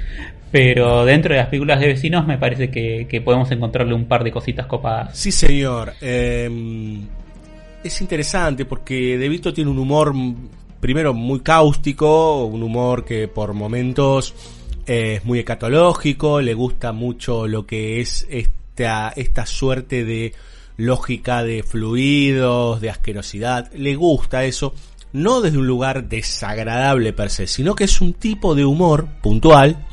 [0.51, 4.25] Pero dentro de las películas de vecinos me parece que, que podemos encontrarle un par
[4.25, 5.15] de cositas copadas.
[5.15, 5.93] Sí, señor.
[6.01, 6.49] Eh,
[7.85, 10.15] es interesante porque De Vito tiene un humor,
[10.81, 14.35] primero, muy cáustico, un humor que por momentos
[14.87, 20.35] es muy ecatológico, le gusta mucho lo que es esta, esta suerte de
[20.77, 24.75] lógica de fluidos, de asquerosidad, le gusta eso,
[25.13, 29.87] no desde un lugar desagradable per se, sino que es un tipo de humor puntual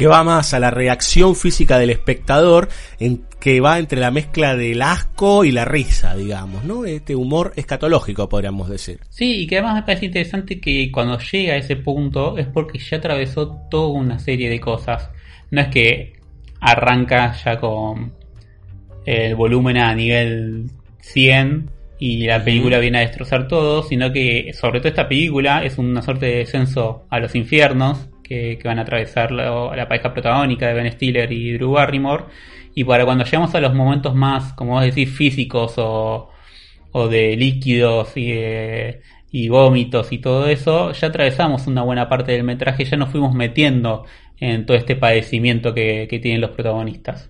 [0.00, 4.56] que va más a la reacción física del espectador, en que va entre la mezcla
[4.56, 6.86] del asco y la risa, digamos, ¿no?
[6.86, 9.00] Este humor escatológico, podríamos decir.
[9.10, 12.78] Sí, y que además me parece interesante que cuando llega a ese punto es porque
[12.78, 15.10] ya atravesó toda una serie de cosas.
[15.50, 16.14] No es que
[16.62, 18.14] arranca ya con
[19.04, 20.70] el volumen a nivel
[21.00, 25.76] 100 y la película viene a destrozar todo, sino que sobre todo esta película es
[25.76, 30.68] una suerte de descenso a los infiernos que, van a atravesar la, la pareja protagónica
[30.68, 32.24] de Ben Stiller y Drew Barrymore.
[32.74, 36.30] Y para cuando llegamos a los momentos más, como vos decís, físicos o,
[36.92, 39.02] o de líquidos y, de-
[39.32, 43.34] y vómitos y todo eso, ya atravesamos una buena parte del metraje, ya nos fuimos
[43.34, 44.04] metiendo
[44.38, 47.28] en todo este padecimiento que, que tienen los protagonistas.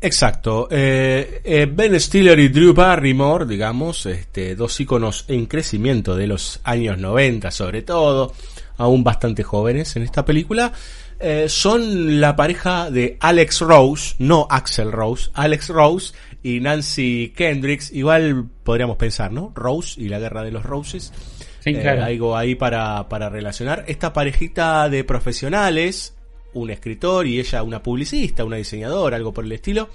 [0.00, 0.68] Exacto.
[0.70, 6.60] Eh, eh, ben Stiller y Drew Barrymore, digamos, este, dos íconos en crecimiento de los
[6.64, 8.32] años 90 sobre todo,
[8.76, 10.72] aún bastante jóvenes en esta película,
[11.18, 17.90] eh, son la pareja de Alex Rose, no Axel Rose, Alex Rose y Nancy Kendricks,
[17.92, 19.52] igual podríamos pensar, ¿no?
[19.54, 21.12] Rose y la guerra de los Roses.
[21.60, 22.04] Sí, Eh, claro.
[22.04, 23.84] algo ahí para, para relacionar.
[23.88, 26.14] Esta parejita de profesionales,
[26.52, 29.88] un escritor y ella una publicista, una diseñadora, algo por el estilo,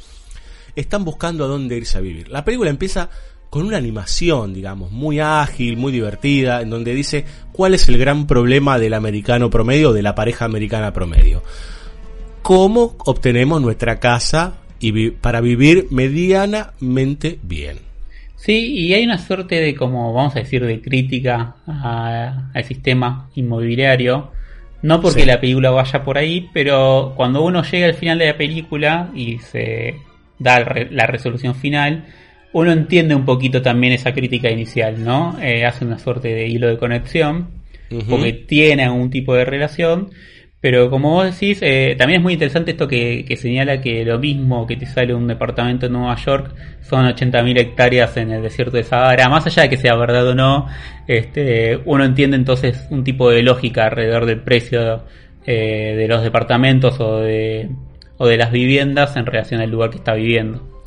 [0.75, 2.29] están buscando a dónde irse a vivir.
[2.29, 3.09] La película empieza
[3.51, 8.25] con una animación, digamos, muy ágil, muy divertida, en donde dice cuál es el gran
[8.25, 11.43] problema del americano promedio, de la pareja americana promedio.
[12.41, 17.77] ¿Cómo obtenemos nuestra casa y vi- para vivir medianamente bien?
[18.37, 24.31] Sí, y hay una suerte de, como vamos a decir, de crítica al sistema inmobiliario.
[24.81, 25.27] No porque Sí.
[25.27, 29.37] la película vaya por ahí, pero cuando uno llega al final de la película y
[29.37, 29.97] se
[30.39, 32.05] da la resolución final,
[32.53, 35.37] uno entiende un poquito también esa crítica inicial, ¿no?
[35.41, 37.49] Eh, hace una suerte de hilo de conexión,
[38.09, 40.09] porque tiene algún tipo de relación.
[40.61, 44.19] Pero como vos decís, eh, también es muy interesante esto que, que señala que lo
[44.19, 48.77] mismo que te sale un departamento en Nueva York son 80.000 hectáreas en el desierto
[48.77, 49.27] de Sahara.
[49.27, 50.67] Más allá de que sea verdad o no,
[51.07, 55.03] este, uno entiende entonces un tipo de lógica alrededor del precio
[55.47, 57.71] eh, de los departamentos o de,
[58.17, 60.80] o de las viviendas en relación al lugar que está viviendo.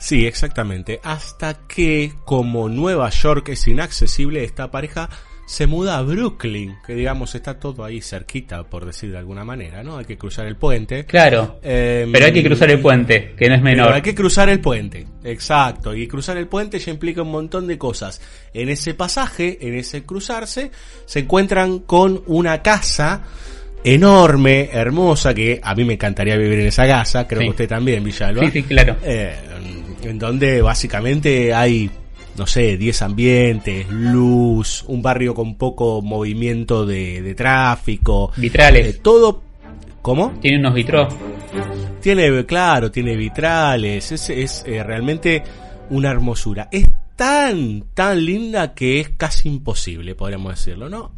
[0.00, 0.98] Sí, exactamente.
[1.04, 5.08] Hasta que, como Nueva York es inaccesible, esta pareja
[5.46, 9.82] se muda a Brooklyn, que digamos está todo ahí cerquita, por decir de alguna manera,
[9.82, 9.98] ¿no?
[9.98, 11.04] Hay que cruzar el puente.
[11.06, 11.58] Claro.
[11.62, 13.86] Eh, pero hay que cruzar el puente, que no es menor.
[13.86, 15.92] Pero hay que cruzar el puente, exacto.
[15.94, 18.20] Y cruzar el puente ya implica un montón de cosas.
[18.54, 20.70] En ese pasaje, en ese cruzarse,
[21.04, 23.24] se encuentran con una casa
[23.82, 27.46] enorme, hermosa, que a mí me encantaría vivir en esa casa, creo Sí.
[27.46, 28.44] que usted también, Villalba.
[28.44, 28.96] Sí, sí, claro.
[29.02, 29.34] Eh,
[30.02, 31.90] en donde básicamente hay,
[32.36, 38.32] no sé, 10 ambientes, luz, un barrio con poco movimiento de, de tráfico.
[38.36, 38.86] Vitrales.
[38.86, 39.42] eh, todo...
[40.02, 40.32] ¿Cómo?
[40.40, 41.14] Tiene unos vitros.
[42.00, 45.42] Tiene, claro, tiene vitrales, es, es eh, realmente
[45.90, 46.68] una hermosura.
[46.72, 46.86] Es
[47.16, 51.12] tan, tan linda que es casi imposible, podríamos decirlo, ¿no?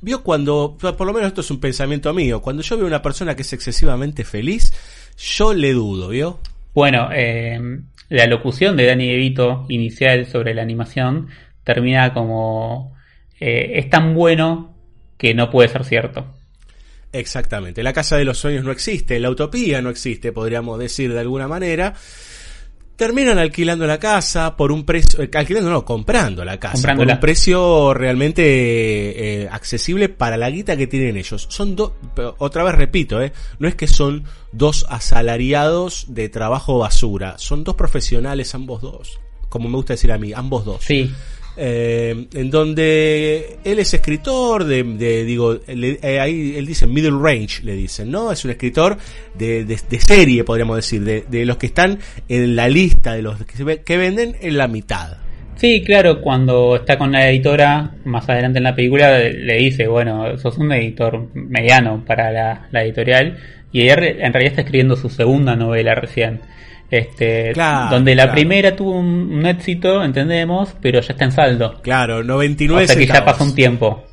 [0.00, 3.36] Vio cuando, por lo menos esto es un pensamiento mío, cuando yo veo una persona
[3.36, 4.72] que es excesivamente feliz,
[5.16, 6.40] yo le dudo, ¿vio?
[6.74, 7.58] Bueno, eh,
[8.08, 11.28] la locución de Danny DeVito inicial sobre la animación
[11.64, 12.96] termina como
[13.40, 14.74] eh, es tan bueno
[15.18, 16.26] que no puede ser cierto.
[17.12, 21.20] Exactamente, la casa de los sueños no existe, la utopía no existe, podríamos decir de
[21.20, 21.94] alguna manera.
[22.96, 27.14] Terminan alquilando la casa por un precio, eh, alquilando no, comprando la casa por Comprándola.
[27.14, 28.42] un precio realmente
[29.42, 31.46] eh, accesible para la guita que tienen ellos.
[31.50, 31.92] Son dos,
[32.38, 37.74] otra vez repito, eh, no es que son dos asalariados de trabajo basura, son dos
[37.74, 39.20] profesionales ambos dos,
[39.50, 40.82] como me gusta decir a mí, ambos dos.
[40.82, 41.12] Sí,
[41.58, 47.72] Eh, en donde él es escritor de, digo, eh, ahí él dice middle range, le
[47.74, 48.30] dicen, ¿no?
[48.30, 48.98] Es un escritor
[49.34, 51.98] de, de- serie, podríamos decir, de, los que están
[52.28, 55.16] en la lista de los que, se ve- que venden en la mitad.
[55.56, 60.36] sí, claro, cuando está con la editora, más adelante en la película, le dice, bueno,
[60.36, 63.38] sos un editor mediano para la, la editorial,
[63.72, 66.40] y ella en realidad está escribiendo su segunda novela recién.
[66.90, 68.34] Este, Claro, donde la claro.
[68.34, 71.80] primera tuvo un, un éxito, entendemos, pero ya está en saldo.
[71.82, 74.04] Claro, 99 o sea que ya pasó un tiempo.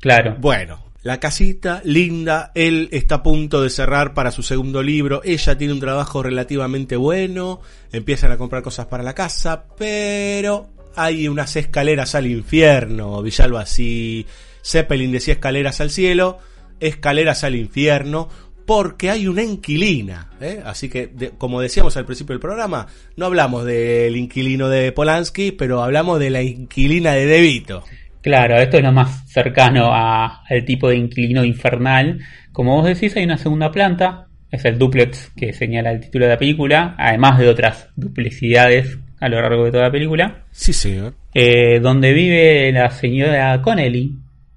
[0.00, 0.36] Claro.
[0.38, 5.56] Bueno, la casita, linda, él está a punto de cerrar para su segundo libro, ella
[5.56, 7.60] tiene un trabajo relativamente bueno,
[7.92, 14.26] empiezan a comprar cosas para la casa, pero hay unas escaleras al infierno, Villalba, si
[14.64, 16.38] Zeppelin decía escaleras al cielo,
[16.80, 18.28] escaleras al infierno,
[18.68, 20.60] porque hay una inquilina, ¿eh?
[20.62, 25.52] así que de- como decíamos al principio del programa, no hablamos del inquilino de Polanski,
[25.52, 27.82] pero hablamos de la inquilina de Devito.
[28.20, 32.18] Claro, esto es lo más cercano a- al tipo de inquilino infernal.
[32.52, 36.32] Como vos decís, hay una segunda planta, es el duplex que señala el título de
[36.32, 41.14] la película, además de otras duplicidades a lo largo de toda la película, Sí, señor.
[41.32, 44.12] eh, donde vive la señora Connelly,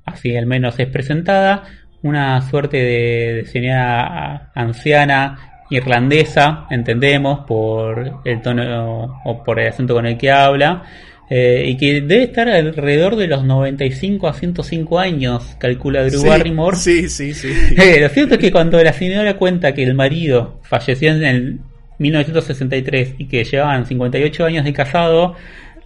[0.05, 1.63] así al menos es presentada,
[2.03, 9.93] una suerte de, de señora anciana irlandesa, entendemos, por el tono o por el acento
[9.93, 10.83] con el que habla,
[11.29, 16.27] eh, y que debe estar alrededor de los 95 a 105 años, calcula Drew Sí,
[16.27, 16.75] Barrymore.
[16.75, 17.53] Sí, sí, sí.
[17.77, 21.59] Eh, lo cierto es que cuando la señora cuenta que el marido falleció en el
[21.99, 25.35] 1963 y que llevaban 58 años de casado,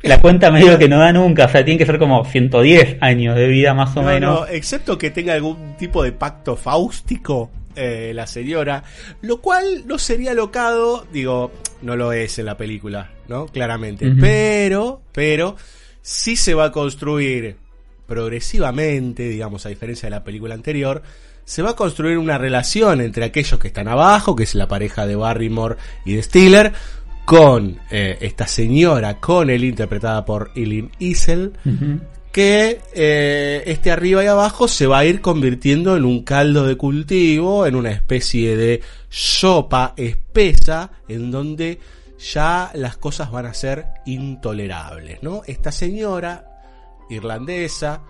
[0.07, 3.35] la cuenta medio que no da nunca, o sea, tiene que ser como 110 años
[3.35, 4.41] de vida más o No, menos.
[4.41, 8.83] no, excepto que tenga algún tipo de pacto fáustico eh, la señora,
[9.21, 11.51] lo cual no sería locado, digo,
[11.81, 13.47] no lo es en la película, ¿no?
[13.47, 15.57] Claramente, pero, pero
[16.01, 17.57] sí se va a construir
[18.07, 21.01] progresivamente, digamos, a diferencia de la película anterior,
[21.43, 25.05] se va a construir una relación entre aquellos que están abajo, que es la pareja
[25.05, 25.75] de Barrymore
[26.05, 26.73] y de Stiller,
[27.25, 31.53] con eh, esta señora Connelly, interpretada por Eileen Isel,
[32.31, 36.77] que eh, este arriba y abajo se va a ir convirtiendo en un caldo de
[36.77, 41.79] cultivo, en una especie de sopa espesa, en donde
[42.33, 45.41] ya las cosas van a ser intolerables, ¿no?
[45.47, 46.45] Esta señora
[47.09, 48.03] irlandesa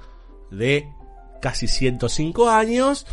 [0.52, 0.88] de
[1.42, 3.06] casi 105 años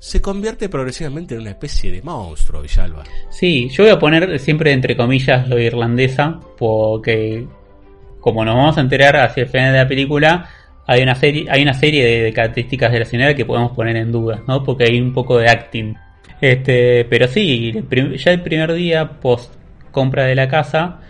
[0.00, 3.04] se convierte progresivamente en una especie de monstruo, Villalba.
[3.28, 7.46] Sí, yo voy a poner siempre entre comillas lo irlandesa, porque
[8.18, 10.48] como nos vamos a enterar hacia el final de la película,
[10.86, 13.96] hay una serie, hay una serie de, de características de la señora que podemos poner
[13.96, 14.64] en duda, ¿no?
[14.64, 15.94] Porque hay un poco de acting.
[16.40, 17.70] Este, pero sí,
[18.16, 19.54] ya el primer día post
[19.90, 21.00] compra de la casa,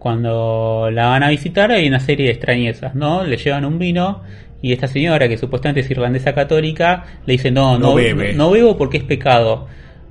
[0.00, 3.22] cuando la van a visitar hay una serie de extrañezas, ¿no?
[3.22, 4.22] Le llevan un vino
[4.62, 8.34] y esta señora que supuestamente es irlandesa católica le dice no, No no, bebe.
[8.34, 9.66] no bebo porque es pecado.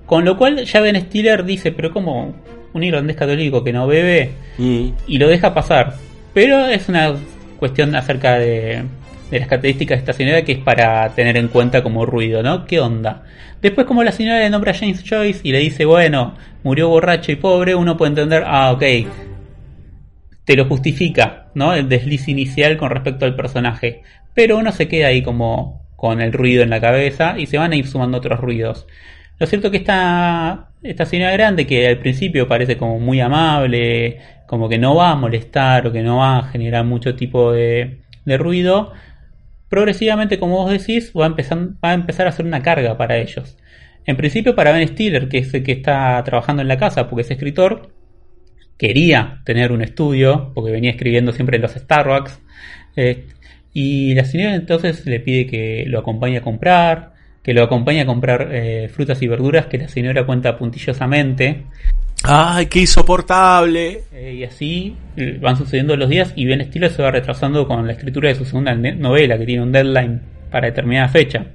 [0.06, 2.34] Con lo cual ya Ben Stiller dice, pero como
[2.74, 4.90] un irlandés católico que no bebe Mm.
[5.08, 5.96] y lo deja pasar.
[6.34, 7.14] Pero es una
[7.60, 8.84] cuestión acerca de,
[9.32, 12.66] de las características de esta señora que es para tener en cuenta como ruido, ¿no?
[12.66, 13.24] ¿Qué onda?
[13.62, 17.32] Después como la señora le nombra a James Joyce y le dice, bueno, murió borracho
[17.32, 18.84] y pobre, uno puede entender, ah, ok,
[20.50, 21.76] te lo justifica, ¿no?
[21.76, 24.02] El desliz inicial con respecto al personaje.
[24.34, 27.72] Pero uno se queda ahí como con el ruido en la cabeza y se van
[27.72, 28.88] a ir sumando otros ruidos.
[29.38, 34.68] Lo cierto que esta, esta señora grande, que al principio parece como muy amable, como
[34.70, 38.38] que no va a molestar o que no va a generar mucho tipo de, de
[38.40, 38.92] ruido,
[39.70, 43.18] progresivamente, como vos decís, va a, empezar, va a empezar a ser una carga para
[43.18, 43.56] ellos.
[44.08, 47.22] En principio para Ben Stiller, que es el que está trabajando en la casa porque
[47.22, 47.99] es escritor,
[48.80, 52.40] quería tener un estudio, porque venía escribiendo siempre en los Starbucks,
[52.96, 53.26] eh,
[53.74, 57.14] y la señora entonces le pide que lo acompañe a comprar,
[57.44, 61.66] que lo acompañe a comprar eh, frutas y verduras que la señora cuenta puntillosamente.
[62.24, 64.04] ¡Ay, qué insoportable!
[64.14, 64.96] Eh, y así
[65.42, 68.46] van sucediendo los días y Ben Stiller se va retrasando con la escritura de su
[68.46, 71.46] segunda novela, que tiene un deadline para determinada fecha.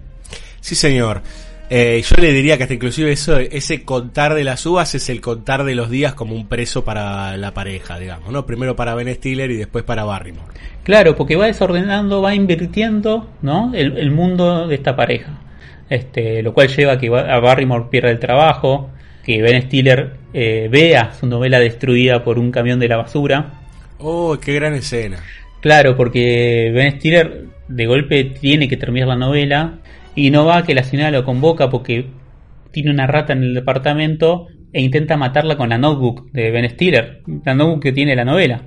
[0.60, 1.22] Sí, señor.
[1.70, 5.20] Eh, yo le diría que hasta inclusive eso, ese contar de las uvas es el
[5.20, 8.44] contar de los días como un preso para la pareja, digamos, ¿no?
[8.44, 10.52] Primero para Ben Stiller y después para Barrymore.
[10.82, 13.72] Claro, porque va desordenando, va invirtiendo, ¿no?
[13.74, 15.40] El, el mundo de esta pareja.
[15.88, 18.90] Este, lo cual lleva a que a Barrymore pierda el trabajo,
[19.24, 23.62] que Ben Stiller eh, vea su novela destruida por un camión de la basura.
[23.98, 25.18] Oh, qué gran escena.
[25.60, 29.78] Claro, porque Ben Stiller de golpe tiene que terminar la novela
[30.14, 32.06] y no va que la señora lo convoca porque
[32.70, 37.22] tiene una rata en el departamento e intenta matarla con la notebook de Ben Stiller,
[37.44, 38.62] la notebook que tiene la novela.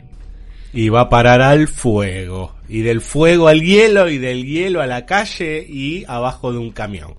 [0.73, 2.55] Y va a parar al fuego.
[2.69, 6.71] Y del fuego al hielo, y del hielo a la calle y abajo de un
[6.71, 7.15] camión.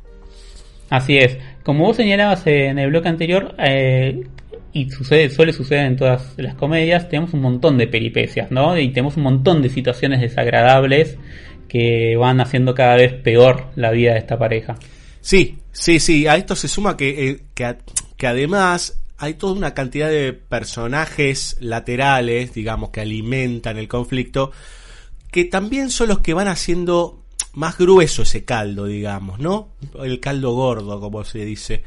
[0.90, 1.38] Así es.
[1.62, 4.22] Como vos señalabas en el bloque anterior, eh,
[4.72, 8.78] y sucede, suele suceder en todas las comedias, tenemos un montón de peripecias, ¿no?
[8.78, 11.18] Y tenemos un montón de situaciones desagradables
[11.68, 14.76] que van haciendo cada vez peor la vida de esta pareja.
[15.20, 16.26] Sí, sí, sí.
[16.26, 17.74] A esto se suma que, eh,
[18.16, 24.52] que, además hay toda una cantidad de personajes laterales, digamos, que alimentan el conflicto,
[25.30, 29.70] que también son los que van haciendo más grueso ese caldo, digamos, ¿no?
[30.02, 31.82] El caldo gordo, como se dice.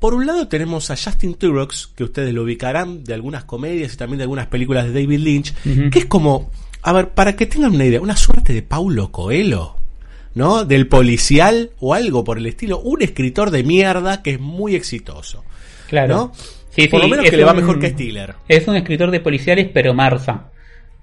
[0.00, 3.96] Por un lado tenemos a Justin Turok, que ustedes lo ubicarán de algunas comedias y
[3.96, 5.54] también de algunas películas de David Lynch,
[5.90, 6.50] que es como,
[6.82, 9.76] a ver, para que tengan una idea, una suerte de Paulo Coelho,
[10.34, 10.64] ¿no?
[10.64, 15.44] Del policial o algo por el estilo, un escritor de mierda que es muy exitoso,
[15.88, 16.14] Claro.
[16.16, 16.32] ¿no?
[16.70, 18.34] Sí, por sí, lo menos que le va mejor que Stiller.
[18.48, 20.50] Es un escritor de policiales, pero Marza.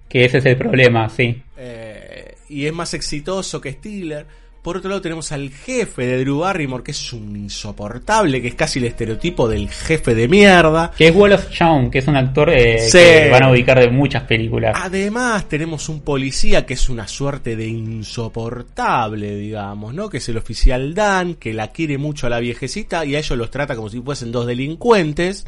[0.08, 1.44] Que ese es el problema, sí.
[1.58, 4.26] Eh, y es más exitoso que Stiller.
[4.68, 8.56] Por otro lado tenemos al jefe de Drew Barrymore, que es un insoportable, que es
[8.56, 10.92] casi el estereotipo del jefe de mierda.
[10.92, 12.98] Que es Wallace Shawn, que es un actor eh, Sí.
[12.98, 14.78] que van a ubicar de muchas películas.
[14.78, 20.10] Además tenemos un policía que es una suerte de insoportable, digamos, ¿no?
[20.10, 23.38] Que es el oficial Dan, que la quiere mucho a la viejecita y a ellos
[23.38, 25.46] los trata como si fuesen dos delincuentes.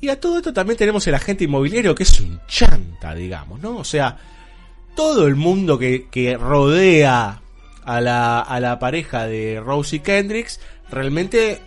[0.00, 3.76] Y a todo esto también tenemos el agente inmobiliario que es un chanta, digamos, ¿no?
[3.76, 4.16] O sea,
[4.96, 7.41] todo el mundo que, que rodea
[7.84, 10.60] a la, a la pareja de Rosie Kendricks
[10.90, 11.58] realmente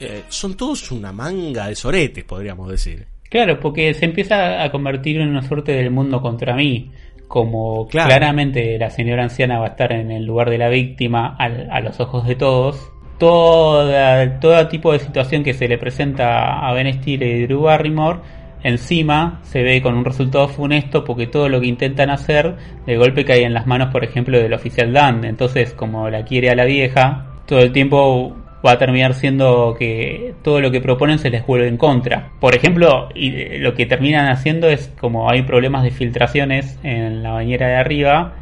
[0.00, 3.06] eh, son todos una manga de soretes, podríamos decir.
[3.30, 6.90] Claro, porque se empieza a convertir en una suerte del mundo contra mí.
[7.26, 8.08] Como Claro.
[8.08, 11.80] claramente la señora anciana va a estar en el lugar de la víctima al- a
[11.80, 12.90] los ojos de todos.
[13.18, 18.18] Toda, todo tipo de situación que se le presenta a Ben Stiller y Drew Barrymore
[18.64, 22.56] encima se ve con un resultado funesto porque todo lo que intentan hacer
[22.86, 25.24] de golpe cae en las manos, por ejemplo, del oficial Dan.
[25.24, 28.34] Entonces, como la quiere a la vieja, todo el tiempo
[28.64, 32.30] va a terminar siendo que todo lo que proponen se les vuelve en contra.
[32.40, 37.22] Por ejemplo, y eh, lo que terminan haciendo es como hay problemas de filtraciones en
[37.22, 38.32] la bañera de arriba,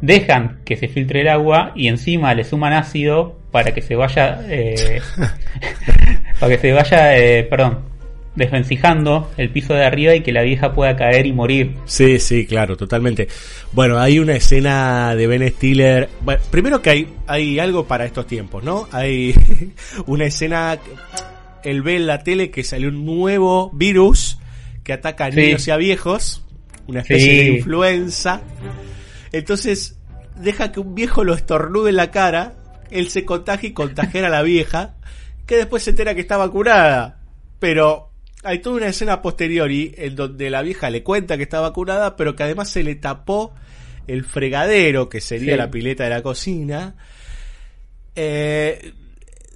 [0.00, 4.40] dejan que se filtre el agua y encima le suman ácido para que se vaya
[4.48, 5.00] eh,
[6.40, 7.97] para que se vaya eh, perdón
[8.38, 12.46] desvencijando el piso de arriba y que la vieja pueda caer y morir Sí, sí,
[12.46, 13.28] claro, totalmente.
[13.72, 16.08] Bueno, hay una escena de Ben Stiller.
[16.22, 18.88] Bueno, primero que hay, hay algo para estos tiempos, ¿no?
[18.92, 19.34] Hay
[20.06, 20.78] una escena.
[21.64, 24.38] Él ve en la tele que salió un nuevo virus
[24.84, 25.40] que ataca a Sí.
[25.40, 26.44] niños y a viejos.
[26.86, 27.36] Una especie Sí.
[27.50, 28.40] de influenza.
[29.32, 29.98] Entonces,
[30.36, 32.54] deja que un viejo lo estornude en la cara.
[32.90, 34.94] Él se contagia y contagiar a la vieja.
[35.46, 37.20] Que después se entera que está vacunada.
[37.58, 38.07] Pero
[38.48, 42.34] hay toda una escena posteriori en donde la vieja le cuenta que está vacunada, pero
[42.34, 43.52] que además se le tapó
[44.06, 45.58] el fregadero, que sería Sí.
[45.58, 46.94] la pileta de la cocina.
[48.16, 48.92] Eh,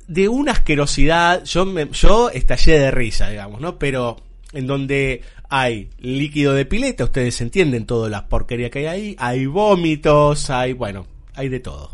[0.09, 3.78] de una asquerosidad, yo, me, yo estallé de risa, digamos, ¿no?
[3.78, 4.18] Pero
[4.53, 9.47] en donde hay líquido de pileta, ustedes entienden todas las porquerías que hay ahí, hay
[9.47, 11.90] vómitos, hay, bueno, hay de todo.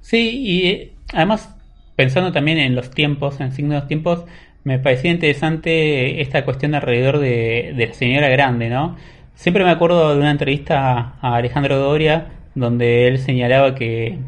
[0.00, 1.50] Sí, y eh, además,
[1.96, 4.24] pensando también en los tiempos, en signos de los tiempos,
[4.68, 8.96] me parecía interesante esta cuestión alrededor de, de la señora grande, ¿no?
[9.34, 14.18] Siempre me acuerdo de una entrevista a Alejandro Doria donde él señalaba que,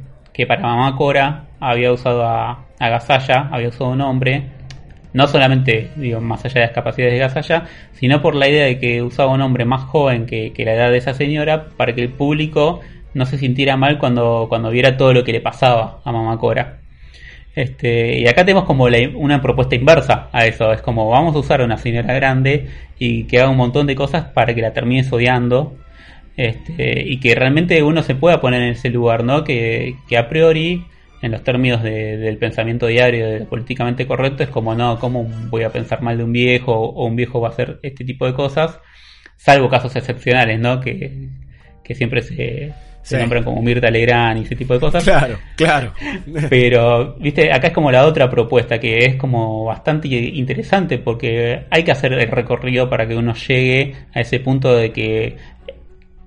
[0.49, 4.45] para mamá Cora había usado a, a Gasalla, había usado un hombre,
[5.13, 8.79] no solamente, digo, más allá de las capacidades de Gasalla, sino por la idea de
[8.79, 12.01] que usaba un hombre más joven que, que la edad de esa señora para que
[12.01, 12.81] el público
[13.13, 16.79] no se sintiera mal cuando, cuando viera todo lo que le pasaba a mamá Cora.
[17.55, 20.73] Este, y acá tenemos como la- una propuesta inversa a eso.
[20.73, 23.95] Es como vamos a usar a una señora grande y que haga un montón de
[23.97, 25.77] cosas para que la termines odiando.
[26.37, 29.45] Este, y que realmente uno se pueda poner en ese lugar, ¿no?
[29.45, 30.87] Que, que a priori,
[31.23, 35.65] en los términos de- del pensamiento diario, de políticamente correcto, es como, no, ¿cómo voy
[35.65, 38.33] a pensar mal de un viejo o un viejo va a hacer este tipo de
[38.35, 38.79] cosas?
[39.37, 40.81] Salvo casos excepcionales, ¿no?
[40.81, 41.29] Que,
[41.85, 42.73] que siempre se,
[43.03, 43.21] se Sí.
[43.21, 45.03] nombran como Mirta Legrand y ese tipo de cosas.
[45.05, 45.93] Claro, claro.
[46.51, 51.83] Pero, viste, acá es como la otra propuesta que es como bastante interesante porque hay
[51.83, 55.37] que hacer el recorrido para que uno llegue a ese punto de que,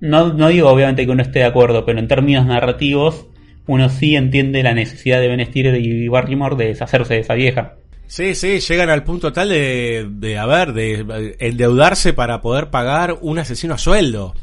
[0.01, 3.27] no, no digo obviamente que uno esté de acuerdo, pero en términos narrativos,
[3.67, 7.75] uno sí entiende la necesidad de Ben Stiller y Barrymore de deshacerse de esa vieja.
[8.07, 13.17] Sí, sí, llegan al punto tal de, de a ver, de endeudarse para poder pagar
[13.21, 14.33] un asesino a sueldo.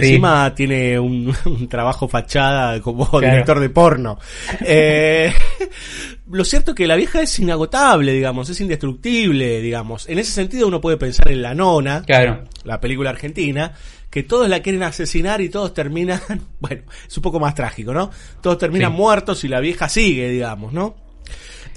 [0.00, 0.12] Que Sí.
[0.12, 3.26] encima tiene un, un trabajo fachada como Claro.
[3.26, 4.18] director de porno.
[4.64, 5.32] Eh,
[6.30, 10.08] lo cierto es que la vieja es inagotable, digamos, es indestructible, digamos.
[10.08, 12.44] En ese sentido uno puede pensar en La Nona, Claro.
[12.64, 13.72] la película argentina,
[14.10, 16.20] que todos la quieren asesinar y todos terminan,
[16.60, 18.10] bueno, es un poco más trágico, ¿no?
[18.40, 18.96] Todos terminan Sí.
[18.96, 20.96] muertos y la vieja sigue, digamos, ¿no?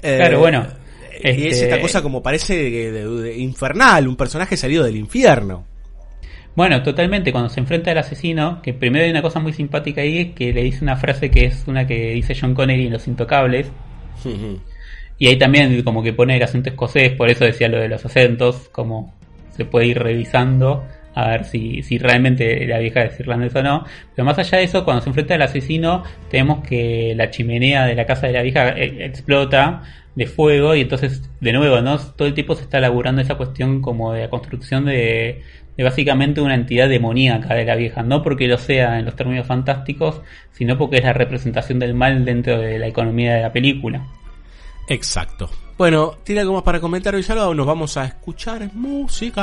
[0.02, 0.66] Eh, Claro, bueno,
[1.22, 4.96] Y es este- esta cosa como parece de- de- de infernal, un personaje salido del
[4.96, 5.66] infierno.
[6.56, 10.18] Bueno, totalmente, cuando se enfrenta al asesino, que primero hay una cosa muy simpática ahí,
[10.18, 13.06] es que le dice una frase que es una que dice John Connery en Los
[13.06, 13.70] Intocables,
[15.18, 18.04] Y ahí también como que pone el acento escocés, por eso decía lo de los
[18.06, 19.14] acentos, como
[19.50, 20.82] se puede ir revisando
[21.14, 23.84] a ver si, si realmente la vieja es irlandesa o no.
[24.14, 27.94] Pero más allá de eso, cuando se enfrenta al asesino, tenemos que la chimenea de
[27.94, 29.82] la casa de la vieja eh, explota
[30.14, 31.98] de fuego y entonces, de nuevo, ¿no?
[31.98, 35.42] Todo el tiempo se está laburando esa cuestión como de la construcción de,
[35.80, 39.46] de básicamente una entidad demoníaca de la vieja, no porque lo sea en los términos
[39.46, 40.20] fantásticos,
[40.52, 44.06] sino porque es la representación del mal dentro de la economía de la película.
[44.88, 45.48] Exacto.
[45.78, 49.42] Bueno, ¿tiene algo más para comentar o Nos vamos a escuchar música.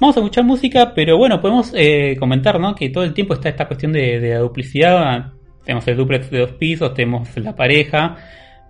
[0.00, 2.74] Vamos a escuchar música, pero bueno, podemos eh, comentar ¿no?
[2.74, 5.32] que todo el tiempo está esta cuestión de, de la duplicidad.
[5.66, 8.16] Tenemos el duplex de dos pisos, tenemos la pareja,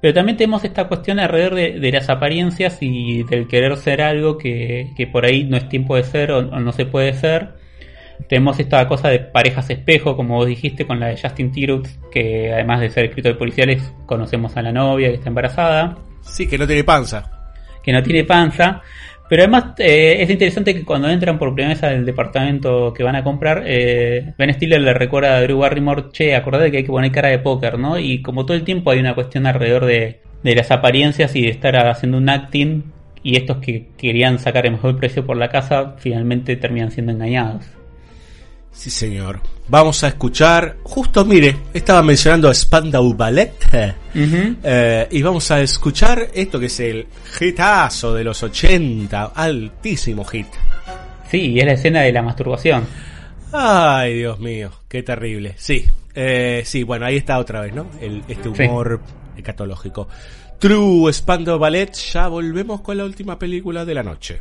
[0.02, 4.36] pero también tenemos esta cuestión alrededor de, de las apariencias y del querer ser algo
[4.36, 7.54] que, que por ahí no es tiempo de ser o, o no se puede ser.
[8.28, 12.52] Tenemos esta cosa de parejas espejo, como vos dijiste, con la de Justin Tirux, que
[12.52, 16.58] además de ser escritor de policiales, conocemos a la novia que está embarazada Sí, que
[16.58, 17.30] no tiene panza.
[17.82, 18.82] que no tiene panza.
[19.32, 23.16] Pero además eh, es interesante que cuando entran por primera vez al departamento que van
[23.16, 26.90] a comprar, eh, Ben Stiller le recuerda a Drew Barrymore, che, acordate que hay que
[26.90, 27.98] poner cara de póker, ¿no?
[27.98, 31.48] Y como todo el tiempo hay una cuestión alrededor de, de las apariencias y de
[31.48, 32.82] estar haciendo un acting,
[33.22, 37.64] y estos que querían sacar el mejor precio por la casa, finalmente terminan siendo engañados.
[38.72, 39.40] Sí, señor.
[39.68, 40.78] Vamos a escuchar.
[40.82, 43.52] Justo, mire, estaba mencionando a Spandau Ballet.
[44.14, 44.56] Ujú.
[44.62, 47.06] Eh, y vamos a escuchar esto que es el
[47.40, 49.26] hitazo de los 80.
[49.34, 50.46] Altísimo hit.
[51.30, 52.84] Sí, y es la escena de la masturbación.
[53.52, 55.54] Ay, Dios mío, qué terrible.
[55.58, 57.86] Sí, eh, sí, bueno, ahí está otra vez, ¿no?
[58.00, 58.62] El, este Sí.
[58.64, 59.00] humor
[59.36, 60.08] escatológico.
[60.58, 61.92] True Spandau Ballet.
[62.12, 64.40] Ya volvemos con la última película de la noche.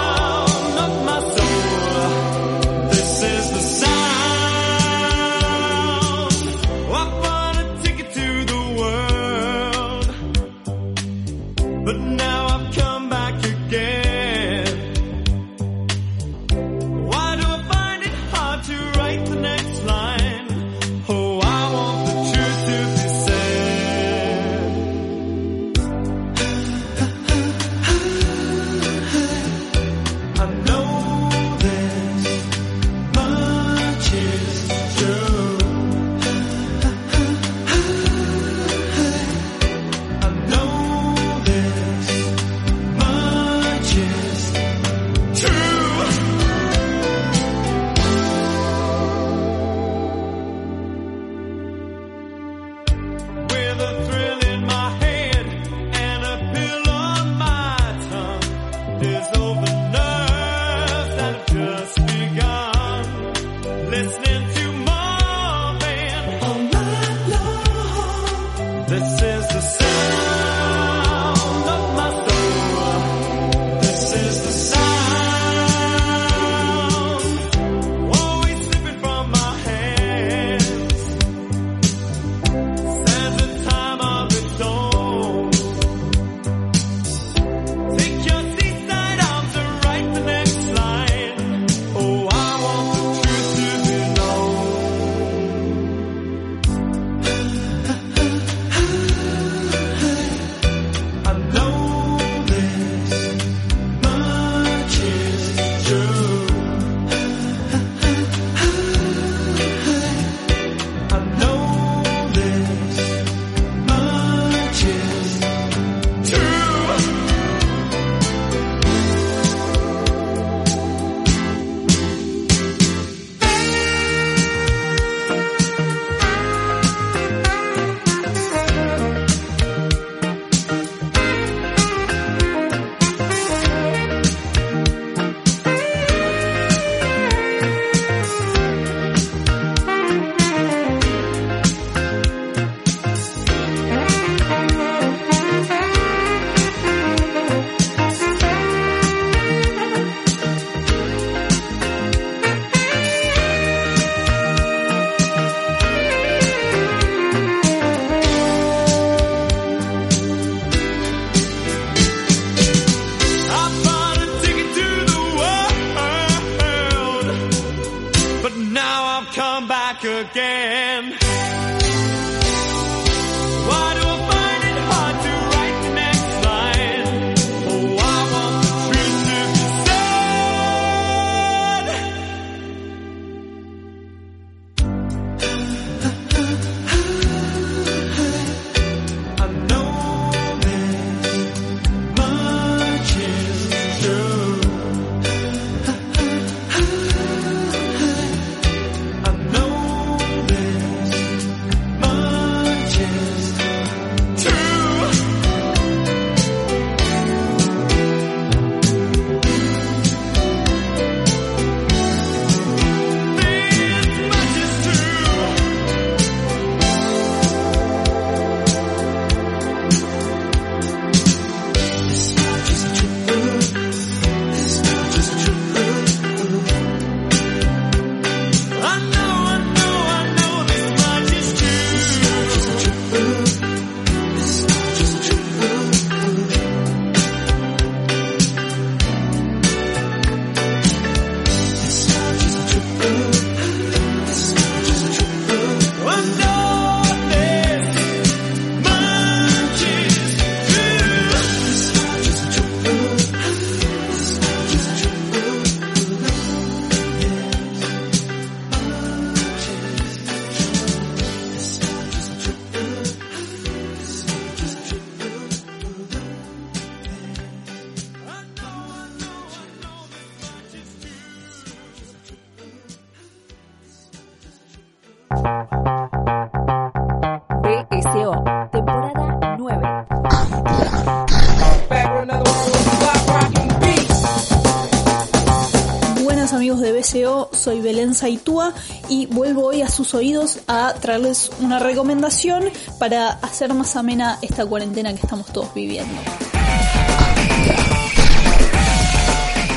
[287.61, 288.73] soy Belén Saitúa
[289.07, 292.63] y vuelvo hoy a sus oídos a traerles una recomendación
[292.97, 296.19] para hacer más amena esta cuarentena que estamos todos viviendo.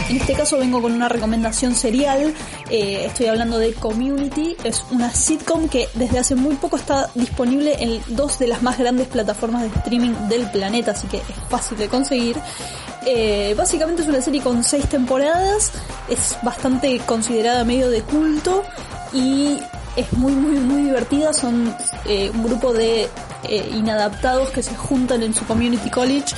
[0.08, 2.32] En este caso vengo con una recomendación serial,
[2.70, 7.76] eh, estoy hablando de Community, es una sitcom que desde hace muy poco está disponible
[7.80, 11.76] en dos de las más grandes plataformas de streaming del planeta, así que es fácil
[11.76, 12.36] de conseguir.
[13.06, 15.72] Eh, básicamente es una serie con seis temporadas,
[16.14, 18.64] es bastante considerada medio de culto
[19.12, 19.58] y
[19.96, 21.74] es muy muy muy divertida, son
[22.06, 23.08] eh, un grupo de
[23.44, 26.34] eh, inadaptados que se juntan en su community college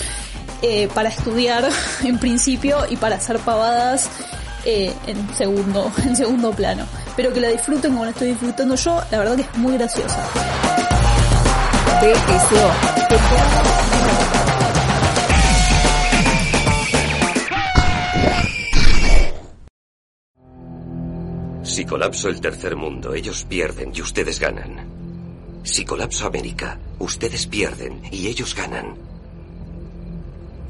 [0.62, 1.68] eh, para estudiar
[2.02, 4.08] en principio y para hacer pavadas
[4.64, 6.84] en segundo en segundo plano.
[7.16, 10.18] Pero que la disfruten como la estoy disfrutando yo, la verdad que es muy graciosa.
[21.86, 24.86] Colapso el tercer mundo, ellos pierden y ustedes ganan.
[25.62, 28.96] Si colapso América, ustedes pierden y ellos ganan.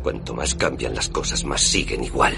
[0.03, 2.35] Cuanto más cambian las cosas, más siguen igual.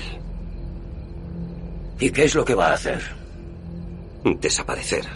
[2.01, 3.03] ¿Y qué es lo que va a hacer?
[4.25, 5.07] Desaparecer.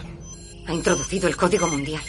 [0.67, 2.01] Ha introducido el código mundial.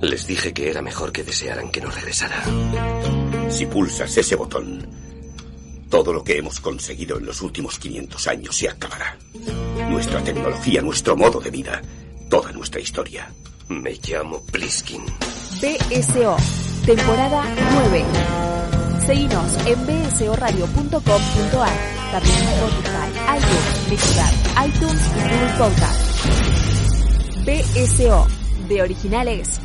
[0.00, 2.42] Les dije que era mejor que desearan que no regresara.
[3.48, 4.86] Si pulsas ese botón,
[5.92, 9.18] todo lo que hemos conseguido en los últimos 500 años se acabará.
[9.90, 11.82] Nuestra tecnología, nuestro modo de vida,
[12.30, 13.30] toda nuestra historia.
[13.68, 15.04] Me llamo Pliskin.
[15.60, 16.36] BSO.
[16.86, 17.44] Temporada
[17.90, 18.04] 9.
[19.04, 21.78] Seguinos en bsoradio.com.ar.
[22.10, 24.34] También en Spotify, iTunes, Mixcloud,
[24.66, 26.00] iTunes y Google Podcast.
[27.44, 28.26] BSO.
[28.66, 29.60] De originales,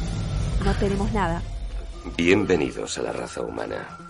[0.65, 1.41] no tenemos nada.
[2.17, 4.06] Bienvenidos a la raza humana.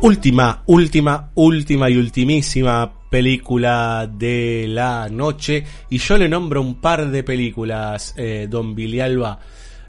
[0.00, 5.64] Última, última, última y ultimísima película de la noche.
[5.90, 9.40] Y yo le nombro un par de películas, eh, Don Bilialba.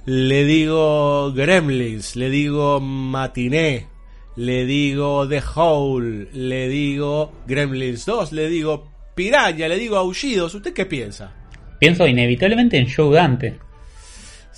[0.06, 3.86] Le digo Gremlins, le digo Matiné,
[4.36, 10.56] le digo The Hole, le digo Gremlins 2, le digo Piraña, le digo Aullidos.
[10.56, 11.32] ¿Usted qué piensa?
[11.80, 13.60] Pienso inevitablemente en Joe Dante.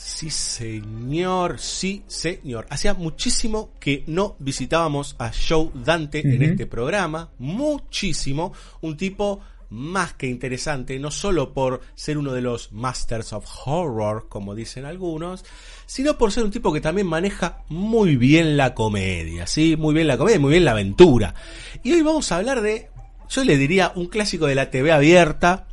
[0.03, 2.65] Sí, señor, sí, señor.
[2.71, 7.29] Hacía muchísimo que no visitábamos a Joe Dante en este programa.
[7.37, 8.51] Muchísimo.
[8.81, 14.27] Un tipo más que interesante, no solo por ser uno de los Masters of Horror,
[14.27, 15.45] como dicen algunos,
[15.85, 19.75] sino por ser un tipo que también maneja muy bien la comedia, ¿sí?
[19.77, 21.35] Muy bien la comedia, muy bien la aventura.
[21.83, 22.89] Y hoy vamos a hablar de,
[23.29, 25.67] yo le diría, un clásico de la TV abierta,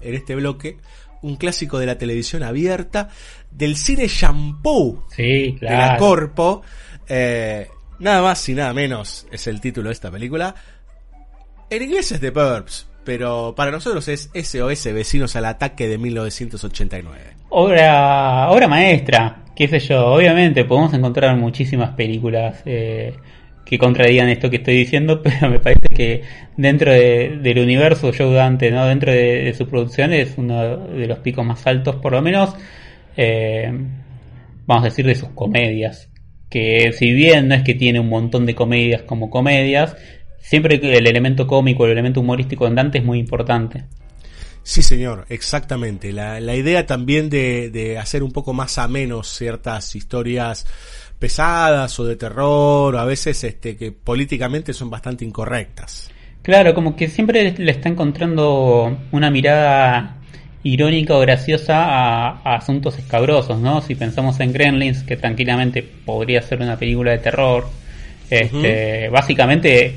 [0.00, 0.78] en este bloque,
[1.22, 3.08] un clásico de la televisión abierta,
[3.58, 5.96] del cine shampoo Sí, de la.
[5.98, 6.62] Corpo.
[7.08, 7.66] eh,
[7.98, 10.54] nada más y nada menos es el título de esta película.
[11.70, 17.18] En inglés es The Burbs, pero para nosotros es SOS Vecinos al Ataque de 1989.
[17.50, 20.06] Obra, obra maestra, qué sé yo.
[20.06, 23.14] Obviamente podemos encontrar muchísimas películas eh,
[23.64, 26.22] que contradigan esto que estoy diciendo, pero me parece que
[26.56, 28.86] dentro de- del universo Joe Dante, ¿no?
[28.86, 32.54] dentro de, de su producción es uno de los picos más altos, por lo menos,
[33.18, 33.70] eh,
[34.66, 36.08] vamos a decir, de sus comedias.
[36.48, 39.96] Que si bien no es que tiene un montón de comedias como comedias,
[40.40, 43.84] siempre el elemento cómico, el elemento humorístico en Dante es muy importante.
[44.62, 46.12] Sí, señor, exactamente.
[46.12, 50.66] La, la idea también de, de hacer un poco más a menos ciertas historias
[51.18, 56.10] pesadas o de terror, o a veces este, que políticamente son bastante incorrectas.
[56.42, 60.17] Claro, como que siempre le está encontrando una mirada
[60.62, 63.80] irónica o graciosa a, a asuntos escabrosos, ¿no?
[63.80, 67.68] Si pensamos en Gremlins, que tranquilamente podría ser una película de terror,
[68.30, 69.94] este, básicamente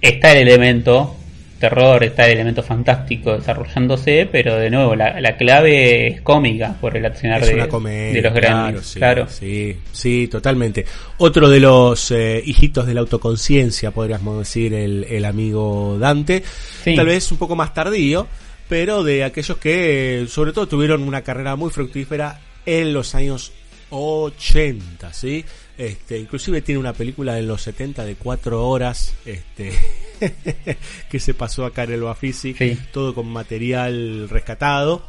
[0.00, 1.16] está el elemento
[1.62, 6.96] terror, está el elemento fantástico desarrollándose, pero de nuevo la, la clave es cómica por
[6.96, 8.86] el accionar de, una comedia, de los claro, Gremlins.
[8.86, 9.26] sí, claro.
[9.28, 10.84] sí, sí, totalmente.
[11.18, 16.42] Otro de los eh, hijitos de la autoconciencia, podríamos decir, el, el amigo Dante.
[16.82, 16.96] Sí.
[16.96, 18.26] Tal vez un poco más tardío,
[18.68, 23.52] pero de aquellos que, sobre todo, tuvieron una carrera muy fructífera en los años
[23.90, 25.44] 80, ¿sí?
[25.76, 29.72] Este, inclusive tiene una película en los 70 de 4 horas, este,
[31.10, 32.54] que se pasó acá en el Bafisi,
[32.92, 35.04] todo con material rescatado.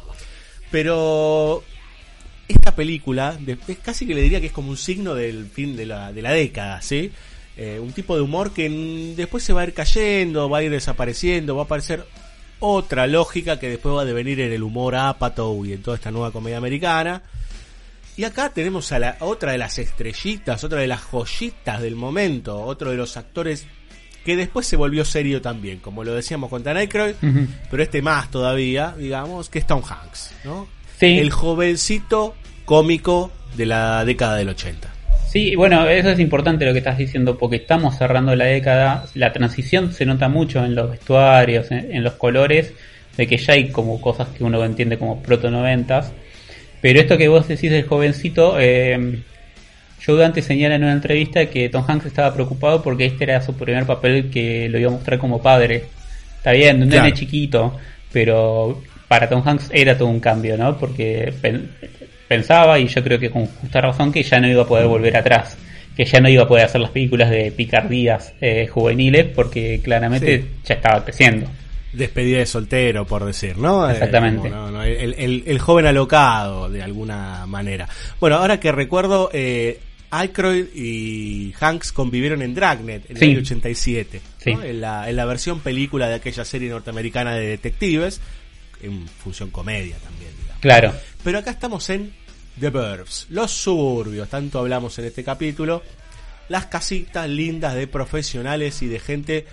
[0.70, 1.62] Pero
[2.48, 5.76] esta película, de- es casi que le diría que es como un signo del fin
[5.76, 7.10] de la, de la década, ¿sí?
[7.56, 8.68] Eh, un tipo de humor que
[9.16, 12.04] después se va a ir cayendo, va a ir desapareciendo, va a aparecer
[12.60, 16.10] otra lógica que después va a devenir en el humor Apatow y en toda esta
[16.10, 17.22] nueva comedia americana.
[18.16, 22.60] Y acá tenemos a, la, otra de las estrellitas, otra de las joyitas del momento,
[22.60, 23.66] otro de los actores
[24.24, 27.14] que después se volvió serio también, como lo decíamos con Dan Aykroyd,
[27.70, 30.66] pero este más todavía, digamos, que es Tom Hanks, ¿no?
[30.98, 31.18] Sí.
[31.18, 32.34] El jovencito
[32.64, 34.93] cómico de la década del 80.
[35.34, 39.32] Sí, bueno, eso es importante lo que estás diciendo porque estamos cerrando la década, la
[39.32, 42.72] transición se nota mucho en los vestuarios, en, en los colores,
[43.16, 46.12] de que ya hay como cosas que uno entiende como proto noventas,
[46.80, 49.18] pero esto que vos decís del jovencito, eh,
[50.06, 53.54] Joe Dante señala en una entrevista que Tom Hanks estaba preocupado porque este era su
[53.56, 55.86] primer papel que lo iba a mostrar como padre.
[56.36, 57.04] Está bien, un Claro.
[57.06, 57.76] nene chiquito,
[58.12, 60.78] pero para Tom Hanks era todo un cambio, ¿no?
[60.78, 61.32] Porque
[62.28, 65.16] pensaba, y yo creo que con justa razón, que ya no iba a poder volver
[65.16, 65.56] atrás.
[65.96, 70.38] Que ya no iba a poder hacer las películas de picardías eh, juveniles porque claramente
[70.42, 70.48] Sí.
[70.64, 71.46] ya estaba creciendo.
[71.92, 73.88] Despedida de soltero, por decir, ¿no?
[73.88, 74.48] Eh, Exactamente.
[74.50, 77.88] como, no, no, el, el- el joven alocado, de alguna manera.
[78.18, 79.78] Bueno, ahora que recuerdo, eh,
[80.10, 83.24] Aykroyd y Hanks convivieron en Dragnet en Sí.
[83.26, 84.20] el año 87.
[84.38, 84.50] Sí.
[84.50, 88.20] En, la, en la versión película de aquella serie norteamericana de detectives,
[88.82, 90.60] en función comedia también, digamos.
[90.60, 90.92] Claro.
[91.24, 92.12] Pero acá estamos en
[92.60, 95.82] The Burbs, los suburbios, tanto hablamos en este capítulo,
[96.50, 99.46] las casitas lindas de profesionales y de gente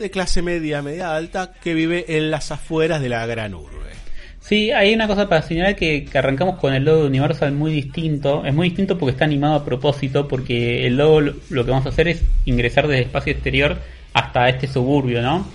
[0.00, 3.94] de clase media, media alta, que vive en las afueras de la gran urbe.
[4.40, 8.44] Sí, hay una cosa para señalar que, arrancamos con el logo de Universal muy distinto.
[8.44, 11.86] Es muy distinto porque está animado a propósito, porque el logo lo, lo que vamos
[11.86, 13.78] a hacer es ingresar desde el espacio exterior
[14.12, 15.46] hasta este suburbio, ¿no?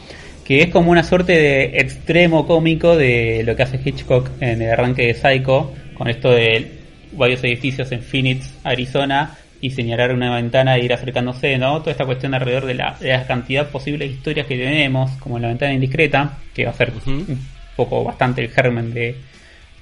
[0.50, 4.72] Que es como una suerte de extremo cómico de lo que hace Hitchcock en el
[4.72, 6.72] arranque de Psycho, con esto de
[7.12, 11.78] varios edificios en Phoenix, Arizona, y señalar una ventana e ir acercándose, ¿no?
[11.82, 15.38] Toda esta cuestión alrededor de la, de la cantidad posible de historias que tenemos, como
[15.38, 17.46] la ventana indiscreta, que va a ser un
[17.76, 19.18] poco bastante el germen de,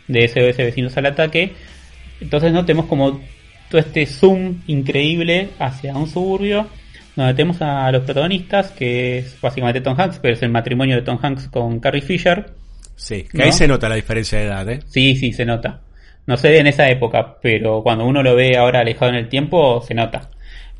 [0.09, 1.53] de SOS Vecinos al Ataque.
[2.19, 3.21] Entonces no tenemos como
[3.69, 6.67] todo este zoom increíble hacia un suburbio,
[7.17, 11.01] donde tenemos a los protagonistas, que es básicamente Tom Hanks, pero es el matrimonio de
[11.01, 12.53] Tom Hanks con Carrie Fisher.
[12.95, 13.43] Sí, que ¿no?
[13.43, 14.79] ahí se nota la diferencia de edad, ¿eh?
[14.87, 15.81] Sí, sí, se nota.
[16.25, 19.81] No sé en esa época, pero cuando uno lo ve ahora alejado en el tiempo,
[19.81, 20.31] se nota.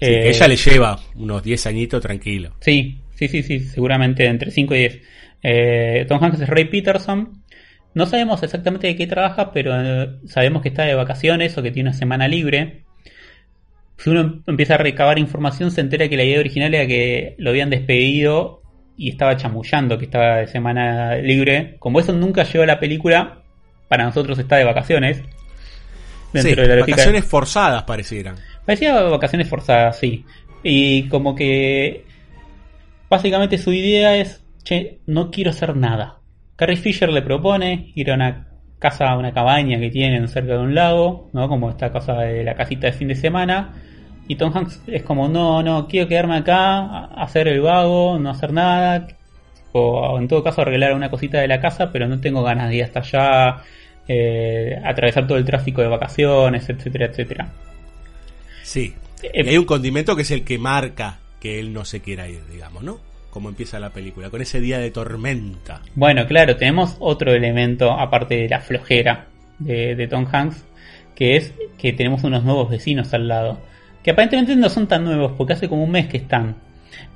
[0.02, 2.56] Sí, Eh, ella le lleva unos 10 añitos tranquilo.
[2.62, 5.02] Sí, sí, sí, sí, seguramente entre 5 y 10.
[5.44, 7.44] Eh, Tom Hanks es Ray Peterson.
[7.94, 11.72] No sabemos exactamente de qué trabaja, pero eh, sabemos que está de vacaciones o que
[11.72, 12.84] tiene una semana libre.
[13.98, 17.50] Si uno empieza a recabar información, se entera que la idea original era que lo
[17.50, 18.62] habían despedido
[18.96, 21.76] y estaba chamullando que estaba de semana libre.
[21.80, 23.40] Como eso nunca llegó a la película,
[23.88, 25.18] para nosotros está de vacaciones.
[25.18, 25.24] Sí,
[26.44, 28.36] Dentro de la lógica- vacaciones forzadas parecieran.
[28.66, 30.26] Parecía vacaciones forzadas, sí.
[30.64, 32.04] Y como que
[33.10, 36.20] básicamente su idea es, che, no quiero hacer nada.
[36.56, 38.47] Carrie Fisher le propone ir a una
[38.80, 41.48] casa, una cabaña que tienen cerca de un lago, ¿no?
[41.48, 43.74] Como esta cosa de la casita de fin de semana.
[44.28, 48.52] Y Tom Hanks es como, no, no, quiero quedarme acá, hacer el vago, no hacer
[48.54, 49.08] nada.
[49.72, 52.76] O en todo caso arreglar una cosita de la casa, pero no tengo ganas de
[52.76, 53.64] ir hasta allá,
[54.08, 57.50] eh, atravesar todo el tráfico de vacaciones, etcétera, etcétera.
[58.64, 58.94] Sí.
[59.24, 62.28] Eh, y hay un condimento que es el que marca que él no se quiera
[62.28, 63.00] ir, digamos, ¿no?
[63.30, 65.82] Como empieza la película, con ese día de tormenta.
[65.96, 69.28] Bueno, claro, tenemos otro elemento aparte de la flojera
[69.60, 70.66] de, de Tom Hanks,
[71.16, 73.60] que es que tenemos unos nuevos vecinos al lado,
[74.04, 76.56] que aparentemente no son tan nuevos porque hace como un mes que están,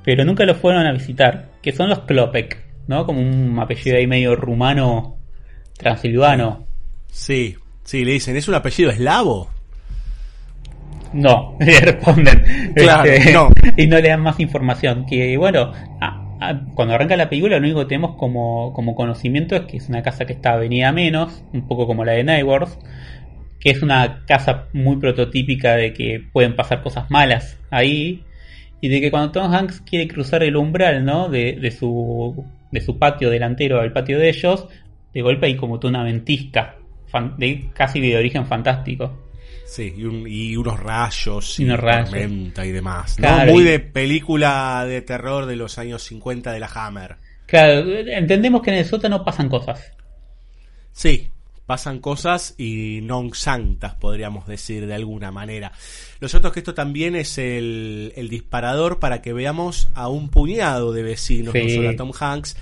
[0.04, 3.06] pero nunca los fueron a visitar, que son los Klopek, ¿no?
[3.06, 5.16] Como un apellido ahí medio rumano,
[5.76, 6.66] transilvano.
[7.10, 9.50] Sí, sí, le dicen, ¿es un apellido eslavo?
[11.12, 12.42] No, le responden.
[12.74, 13.50] Claro, Este, no.
[13.76, 15.06] Y no le dan más información.
[15.06, 19.54] Que bueno, a- a- cuando arranca la película, lo único que tenemos como, como conocimiento
[19.56, 22.78] es que es una casa que está avenida menos, un poco como la de Neighbors,
[23.60, 28.24] que es una casa muy prototípica de que pueden pasar cosas malas ahí.
[28.80, 31.28] Y de que cuando Tom Hanks quiere cruzar el umbral, ¿no?
[31.28, 34.66] De, de su, de su patio delantero al patio de ellos,
[35.14, 36.76] de golpe hay como toda una ventisca,
[37.06, 39.21] fan- de, casi de origen fantástico.
[39.72, 42.10] Sí, y, un- y unos rayos y, Y unos rayos.
[42.10, 43.18] tormenta y demás.
[43.18, 43.26] ¿no?
[43.26, 47.16] Claro, Muy y- de película de terror de los años 50 de la Hammer.
[47.46, 49.80] Claro, entendemos que en el sótano pasan cosas.
[50.92, 51.28] Sí,
[51.64, 55.72] pasan cosas y non santas, podríamos decir de alguna manera.
[56.20, 60.28] Lo cierto es que esto también es el, el disparador para que veamos a un
[60.28, 61.74] puñado de vecinos, no Sí.
[61.76, 62.56] solo a Tom Hanks,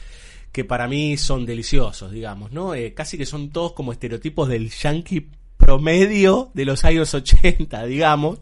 [0.52, 2.74] que para mí son deliciosos, digamos, ¿no?
[2.74, 5.26] Eh, casi que son todos como estereotipos del yankee
[5.74, 8.40] promedio de los años 80, digamos.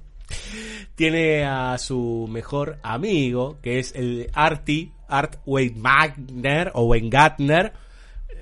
[0.95, 7.73] Tiene a su mejor amigo, que es el Artie, Art Weingartner, o Weingartner,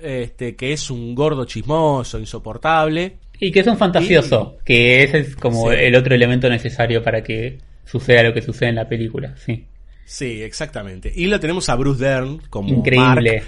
[0.01, 3.17] este, que es un gordo chismoso, insoportable.
[3.39, 5.77] Y que es un fantasioso, que ese es como Sí.
[5.79, 9.65] el otro elemento necesario para que suceda lo que sucede en la película, sí.
[10.05, 11.11] Sí, exactamente.
[11.13, 13.31] Y lo tenemos a Bruce Dern como Increíble.
[13.33, 13.43] Mark,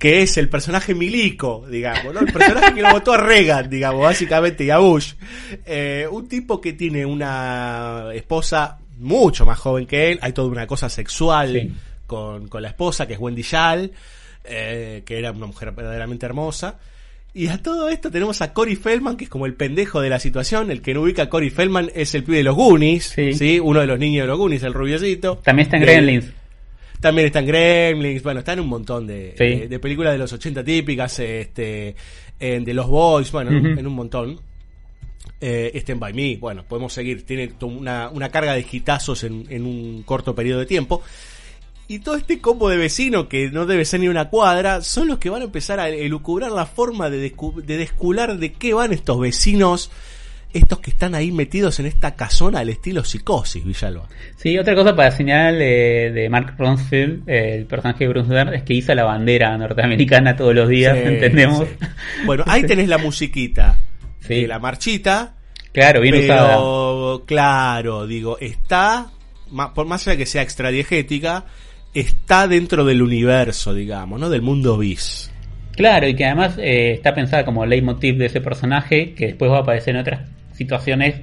[0.00, 2.20] que es el personaje milico, digamos, ¿no?
[2.20, 5.12] El personaje que lo votó a Reagan, digamos, básicamente, y a Bush.
[5.66, 10.66] Eh, un tipo que tiene una esposa mucho más joven que él, hay toda una
[10.66, 11.72] cosa sexual Sí.
[12.06, 13.92] con, con la esposa, que es Wendy Shal,
[14.44, 16.78] eh, que era una mujer verdaderamente hermosa.
[17.32, 20.18] Y a todo esto tenemos a Cory Feldman, que es como el pendejo de la
[20.18, 20.70] situación.
[20.70, 23.60] El que no ubica a Cory Feldman es el pibe de los Goonies, sí.
[23.60, 25.36] Uno de los niños de los Goonies, el rubiosito.
[25.44, 26.32] También está en Del- Gremlins.
[27.00, 30.32] También está en Gremlins, bueno, está en un montón de, de- de películas de los
[30.32, 31.94] 80 típicas, este,
[32.38, 34.40] en de los Boys, bueno, en un montón.
[35.40, 39.64] Eh, Stand By Me, bueno, podemos seguir, tiene una, una carga de hitazos en, en
[39.64, 41.02] un corto periodo de tiempo.
[41.88, 45.18] Y todo este combo de vecinos, que no debe ser ni una cuadra, son los
[45.18, 48.92] que van a empezar a elucubrar la forma de, descu- de descular de qué van
[48.92, 49.90] estos vecinos,
[50.52, 54.08] estos que están ahí metidos en esta casona al estilo psicosis, Villalba.
[54.36, 58.54] Sí, otra cosa para señalar eh, de Mark Ronfield, eh, el personaje de Bruce Dern,
[58.54, 61.68] es que hizo la bandera norteamericana todos los días, Sí, ¿entendemos?
[61.68, 61.86] sí.
[62.26, 63.78] Bueno, ahí tenés la musiquita
[64.28, 65.34] de la marchita.
[65.72, 69.10] Claro, bien pero, claro, digo, está,
[69.74, 71.44] por más allá que sea extradiegética,
[71.94, 74.28] está dentro del universo, digamos, ¿no?
[74.28, 75.30] Del mundo bis.
[75.76, 79.58] Claro, y que además eh, está pensada como leitmotiv de ese personaje, que después va
[79.58, 80.20] a aparecer en otras
[80.60, 81.14] situaciones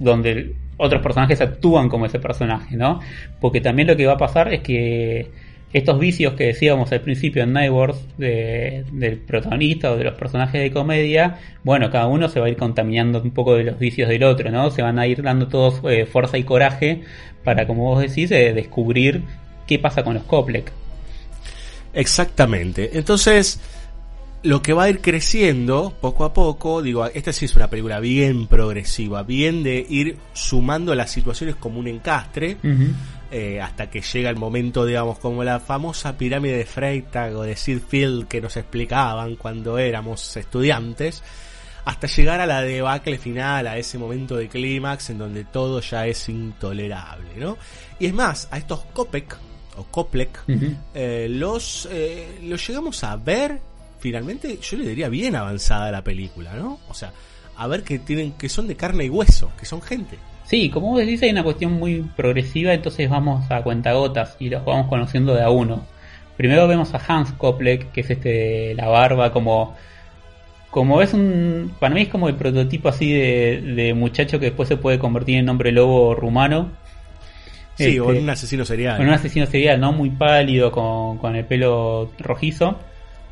[0.00, 2.98] donde otros personajes actúan como ese personaje, ¿no?
[3.40, 5.30] Porque también lo que va a pasar es que
[5.72, 10.60] estos vicios que decíamos al principio en Nightwars de- del protagonista o de los personajes
[10.60, 14.08] de comedia, bueno, cada uno se va a ir contaminando un poco de los vicios
[14.08, 14.70] del otro, ¿no?
[14.72, 17.02] Se van a ir dando todos eh, fuerza y coraje
[17.44, 19.22] para, como vos decís, eh, descubrir
[19.68, 20.72] qué pasa con los Koplek.
[21.94, 22.90] Exactamente.
[22.98, 23.60] Entonces,
[24.42, 28.00] lo que va a ir creciendo poco a poco, digo, esta sí es una película
[28.00, 32.56] bien progresiva, bien de ir sumando las situaciones como un encastre,
[33.30, 37.54] eh, hasta que llega el momento, digamos, como la famosa pirámide de Freytag o de
[37.54, 41.22] Sid Field que nos explicaban cuando éramos estudiantes,
[41.84, 46.06] hasta llegar a la debacle final, a ese momento de clímax en donde todo ya
[46.06, 47.58] es intolerable, ¿no?
[47.98, 49.36] Y es más, a estos Kopek,
[49.76, 50.44] o Koplek,
[50.94, 53.69] eh, los, eh, los llegamos a ver
[54.00, 56.80] finalmente, yo le diría bien avanzada la película, ¿no?
[56.88, 57.12] O sea,
[57.56, 60.16] a ver que tienen, que son de carne y hueso, que son gente.
[60.44, 64.64] Sí, como vos decís, hay una cuestión muy progresiva, entonces vamos a cuentagotas y los
[64.64, 65.84] vamos conociendo de a uno.
[66.36, 69.76] Primero vemos a Hans Koplek, que es este de la barba, como.
[70.70, 71.72] Como es un.
[71.78, 75.36] Para mí es como el prototipo así de, de muchacho que después se puede convertir
[75.38, 76.70] en hombre lobo rumano.
[77.76, 79.00] Sí, o Este, en un asesino serial.
[79.00, 79.92] En un asesino serial, ¿no?
[79.92, 82.78] Muy pálido, con, con el pelo rojizo.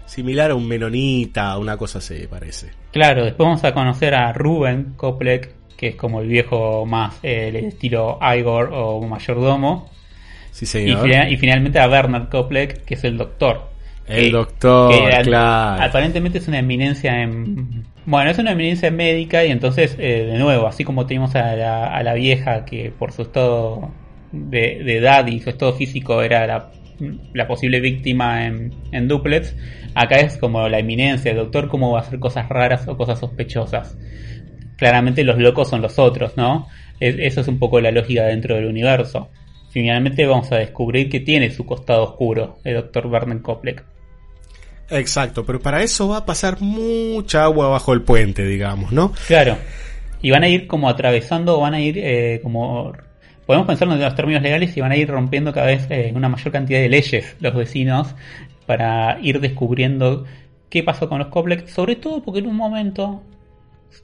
[0.08, 2.70] Similar a un menonita, una cosa así, parece.
[2.92, 7.48] Claro, después vamos a conocer a Ruben Koplek, que es como el viejo más eh,
[7.48, 9.90] el estilo Igor o mayordomo.
[10.50, 11.02] Sí, Y, señor.
[11.02, 13.68] fina- y finalmente a Bernard Koplek, que es el doctor.
[14.06, 15.82] El doctor, claro.
[15.84, 17.84] Aparentemente es una eminencia en...
[18.06, 21.94] Bueno, es una eminencia médica y entonces, eh, de nuevo, así como tenemos a la,
[21.94, 23.90] a la vieja que por su estado
[24.32, 26.70] de, de edad y su estado físico era la,
[27.34, 29.54] la posible víctima en, en Duplex,
[29.94, 33.18] acá es como la eminencia, el doctor cómo va a hacer cosas raras o cosas
[33.18, 33.96] sospechosas.
[34.76, 36.68] Claramente los locos son los otros, ¿no?
[37.00, 39.28] Es- eso es un poco la lógica dentro del universo.
[39.70, 43.84] Finalmente vamos a descubrir que tiene su costado oscuro, el doctor Bernard Koplek.
[44.90, 49.12] Exacto, pero para eso va a pasar mucha agua bajo el puente, digamos, ¿no?
[49.26, 49.58] Claro.
[50.22, 52.92] Y van a ir como atravesando, van a ir eh, como...
[53.48, 56.28] Podemos pensar en los términos legales y van a ir rompiendo cada vez eh, una
[56.28, 58.14] mayor cantidad de leyes los vecinos
[58.66, 60.26] para ir descubriendo
[60.68, 63.22] qué pasó con los Koplek, sobre todo porque en un momento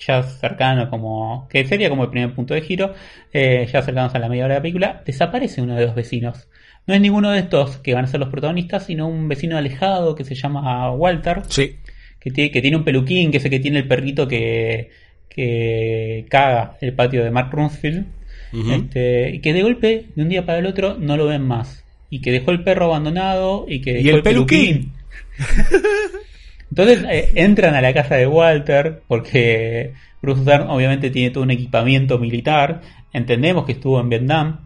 [0.01, 2.95] ya cercano como que sería como el primer punto de giro
[3.35, 6.49] eh, ya cercanos a la media hora de la película desaparece uno de los vecinos
[6.87, 10.15] no es ninguno de estos que van a ser los protagonistas sino un vecino alejado
[10.15, 11.77] que se llama Walter sí.
[12.19, 14.89] que, tiene, que tiene un peluquín que es el que tiene el perrito que,
[15.29, 18.24] que caga el patio de Mark Rumsfeld
[18.55, 21.85] Este, y que de golpe de un día para el otro no lo ven más
[22.15, 24.93] y que dejó el perro abandonado y que Y el peluquín.
[26.71, 31.51] entonces eh, entran a la casa de Walter porque Bruce Dern obviamente tiene todo un
[31.51, 32.83] equipamiento militar.
[33.13, 34.61] Entendemos que estuvo en Vietnam.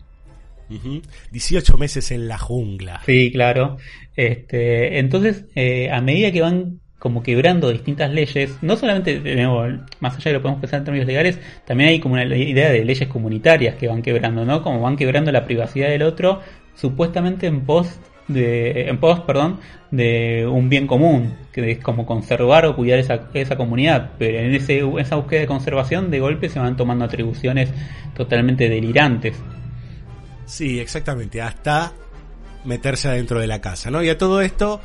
[0.69, 1.01] Ujú.
[1.33, 3.01] 18 meses en la jungla.
[3.07, 3.79] Sí, claro.
[4.15, 9.21] Este, entonces, eh, a medida que van como quebrando distintas leyes, no solamente
[10.01, 12.71] más allá de lo que podemos pensar en términos legales, también hay como una idea
[12.71, 14.63] de leyes comunitarias que van quebrando, ¿no?
[14.63, 16.41] Como van quebrando la privacidad del otro,
[16.75, 19.59] supuestamente en pos de, en pos, perdón,
[19.91, 24.55] de un bien común, que es como conservar o cuidar esa, esa comunidad, pero en
[24.55, 27.71] ese, esa búsqueda de conservación de golpe se van tomando atribuciones
[28.15, 29.37] totalmente delirantes.
[30.45, 31.93] Sí, exactamente, hasta
[32.65, 34.03] meterse adentro de la casa, ¿no?
[34.03, 34.81] Y a todo esto,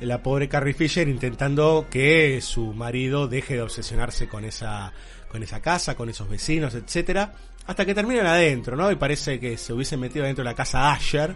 [0.00, 4.92] la pobre Carrie Fisher intentando que su marido deje de obsesionarse con esa,
[5.30, 7.34] con esa casa, con esos vecinos, etcétera,
[7.66, 8.90] hasta que terminan adentro, ¿no?
[8.90, 11.34] Y parece que se hubiesen metido dentro de la casa Asher,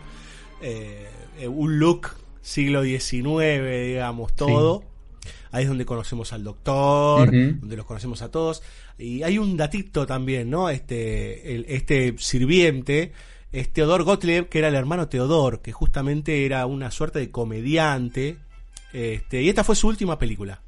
[0.62, 1.08] eh,
[1.40, 2.08] eh, un look
[2.40, 4.84] siglo XIX, digamos, todo.
[5.52, 7.30] ahí es donde conocemos al doctor,
[7.60, 8.62] donde los conocemos a todos.
[8.98, 10.70] Y hay un datito también, ¿no?
[10.70, 13.12] Este, el- este sirviente
[13.52, 18.38] es Theodor Gottlieb, que era el hermano Teodor, que justamente era una suerte de comediante.
[18.92, 20.60] Este, y esta fue su última película.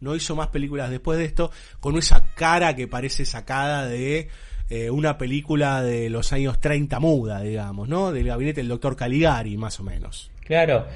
[0.00, 1.50] No hizo más películas después de esto,
[1.80, 4.28] con esa cara que parece sacada de
[4.68, 8.12] eh, una película de los años 30 muda, digamos, ¿no?
[8.12, 10.30] Del gabinete del doctor Caligari, más o menos.
[10.44, 10.86] Claro,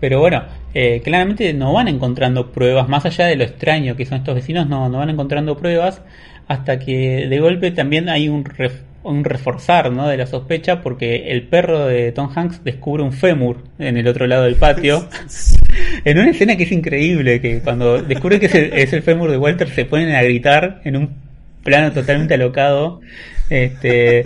[0.00, 4.18] pero bueno, eh, claramente no van encontrando pruebas, más allá de lo extraño que son
[4.18, 6.00] estos vecinos, no, no van encontrando pruebas
[6.48, 10.08] hasta que de golpe también hay un, ref- un reforzar ¿no?
[10.08, 14.26] de la sospecha porque el perro de Tom Hanks descubre un fémur en el otro
[14.26, 15.08] lado del patio.
[16.04, 19.30] en una escena que es increíble, que cuando descubre que es el, es el fémur
[19.30, 21.14] de Walter se ponen a gritar en un
[21.62, 23.00] plano totalmente alocado.
[23.48, 24.24] Este,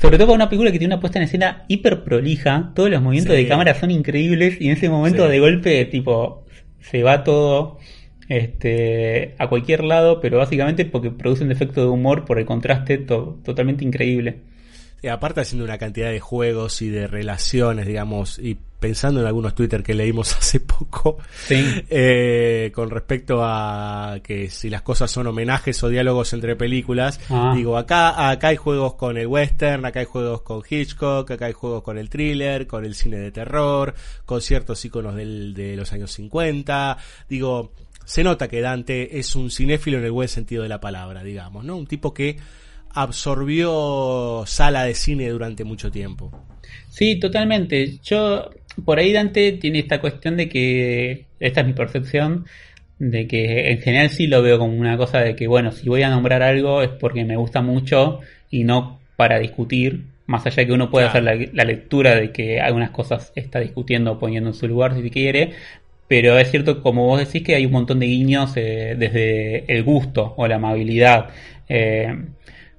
[0.00, 3.02] sobre todo con una película que tiene una puesta en escena hiper prolija, todos los
[3.02, 3.42] movimientos Sí.
[3.42, 5.32] de cámara son increíbles y en ese momento Sí.
[5.32, 6.44] de golpe tipo
[6.80, 7.78] se va todo
[8.28, 12.98] este a cualquier lado, pero básicamente porque produce un efecto de humor por el contraste
[12.98, 14.38] to- totalmente increíble.
[15.02, 19.54] Y aparte haciendo una cantidad de juegos y de relaciones, digamos, y pensando en algunos
[19.54, 21.62] Twitter que leímos hace poco, Sí.
[21.90, 27.52] eh, con respecto a que si las cosas son homenajes o diálogos entre películas, Ah.
[27.54, 31.52] digo, acá, acá hay juegos con el western, acá hay juegos con Hitchcock, acá hay
[31.52, 33.94] juegos con el thriller, con el cine de terror,
[34.24, 36.96] con ciertos iconos del, de los años 50,
[37.28, 37.72] digo,
[38.04, 41.64] se nota que Dante es un cinéfilo en el buen sentido de la palabra, digamos,
[41.64, 41.76] ¿no?
[41.76, 42.36] Un tipo que
[43.18, 46.30] absorbió sala de cine durante mucho tiempo.
[46.90, 47.98] Sí, totalmente.
[48.02, 48.50] Yo,
[48.84, 52.46] por ahí Dante tiene esta cuestión de que, esta es mi percepción,
[52.98, 56.02] de que en general sí lo veo como una cosa de que, bueno, si voy
[56.02, 58.20] a nombrar algo es porque me gusta mucho
[58.50, 61.30] y no para discutir, más allá de que uno pueda Claro.
[61.30, 64.94] hacer la, la lectura de que algunas cosas está discutiendo o poniendo en su lugar
[64.94, 65.52] si quiere,
[66.16, 69.82] pero es cierto, como vos decís, que hay un montón de guiños eh, desde el
[69.82, 71.30] gusto o la amabilidad.
[71.68, 72.06] Eh,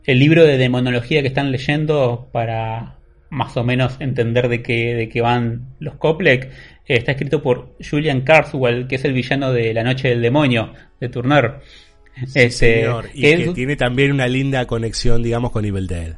[0.06, 2.96] el libro de demonología que están leyendo para
[3.30, 6.50] más o menos entender de qué, de qué van los Coplec, eh,
[6.86, 10.72] está escrito por Julian Carswell, que es el villano de La Noche del Demonio,
[11.02, 11.56] de Turner.
[12.28, 13.10] Sí, Este, señor.
[13.14, 16.16] Y que tiene también una linda conexión, digamos, con Evil Dead.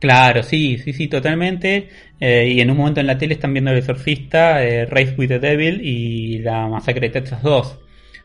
[0.00, 1.88] Claro, sí, sí, sí, totalmente.
[2.20, 5.28] Eh, y en un momento en la tele están viendo El Exorcista, eh, Race with
[5.28, 7.78] the Devil y La Masacre de Texas 2.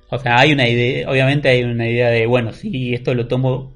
[0.10, 3.74] O sea, hay una idea, obviamente hay una idea de, bueno, sí, esto lo tomo.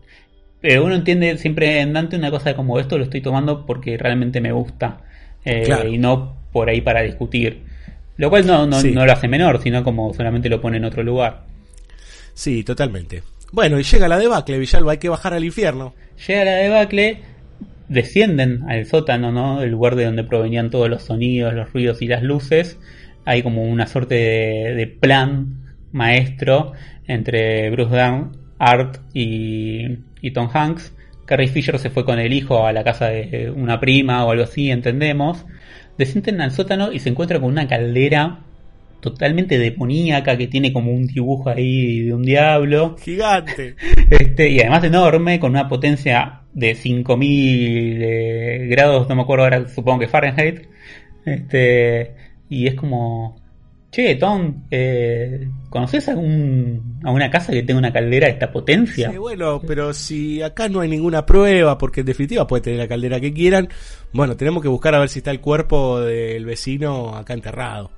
[0.61, 4.41] Pero uno entiende siempre en Dante una cosa como esto lo estoy tomando porque realmente
[4.41, 5.01] me gusta.
[5.45, 5.87] eh, Claro.
[5.89, 7.61] Y no por ahí para discutir.
[8.17, 8.91] Lo cual no, no, Sí.
[8.91, 11.43] no lo hace menor, sino como solamente lo pone en otro lugar.
[12.33, 13.23] Sí, totalmente.
[13.51, 15.93] Bueno, y llega la debacle, Villalba, hay que bajar al infierno.
[16.27, 17.19] Llega la debacle,
[17.89, 19.61] descienden al sótano, ¿no?
[19.61, 22.79] El lugar de donde provenían todos los sonidos, los ruidos y las luces.
[23.25, 25.57] Hay como una suerte de, de plan
[25.91, 26.73] maestro
[27.07, 30.93] entre Bruce Dern, Art y, y Tom Hanks.
[31.25, 34.43] Carrie Fisher se fue con el hijo a la casa de una prima o algo
[34.43, 35.45] así, entendemos.
[35.97, 38.39] Descienden al sótano y se encuentran con una caldera
[39.01, 42.95] totalmente demoníaca que tiene como un dibujo ahí de un diablo.
[42.99, 43.75] Gigante.
[44.09, 49.67] Este, y además enorme, con una potencia de 5000 eh, grados, no me acuerdo ahora,
[49.67, 50.67] supongo que Fahrenheit.
[51.23, 52.15] Este,
[52.49, 53.39] y es como,
[53.91, 59.11] che, Tom, eh, ¿conoces algún, alguna casa que tenga una caldera de esta potencia?
[59.11, 62.87] Sí, bueno, pero si acá no hay ninguna prueba, porque en definitiva puede tener la
[62.87, 63.69] caldera que quieran,
[64.11, 67.91] bueno, tenemos que buscar a ver si está el cuerpo del vecino acá enterrado.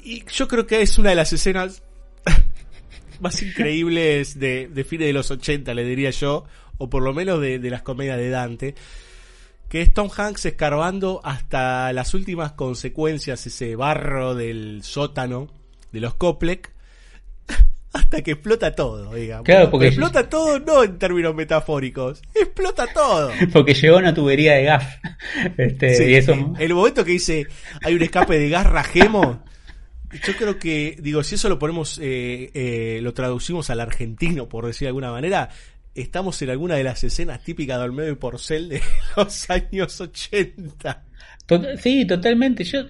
[0.00, 1.82] Y yo creo que es una de las escenas
[3.20, 6.44] más increíbles de, de fines de los 80, le diría yo,
[6.78, 8.74] o por lo menos de, de las comedias de Dante,
[9.68, 15.48] que es Tom Hanks escarbando hasta las últimas consecuencias, ese barro del sótano
[15.92, 16.72] de los Coplec,
[17.92, 19.44] hasta que explota todo, digamos.
[19.44, 23.30] Claro, porque- explota todo no en términos metafóricos, explota todo.
[23.52, 24.98] Porque llegó una tubería de gas.
[25.56, 27.46] Este, Sí, y eso, El momento que dice
[27.82, 29.42] hay un escape de gas rajemo,
[30.26, 34.64] yo creo que, digo, si eso lo ponemos, eh, eh, lo traducimos al argentino, por
[34.64, 35.50] decir de alguna manera,
[36.02, 38.80] estamos en alguna de las escenas típicas de Olmedo y Porcel de
[39.16, 41.04] los años 80.
[41.46, 42.64] To- sí, totalmente.
[42.64, 42.80] Yo,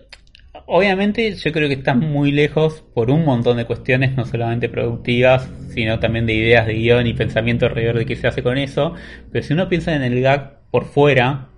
[0.66, 5.48] obviamente, yo creo que están muy lejos por un montón de cuestiones, no solamente productivas,
[5.68, 8.94] sino también de ideas de guion y pensamiento alrededor de qué se hace con eso.
[9.30, 11.48] Pero si uno piensa en el gag por fuera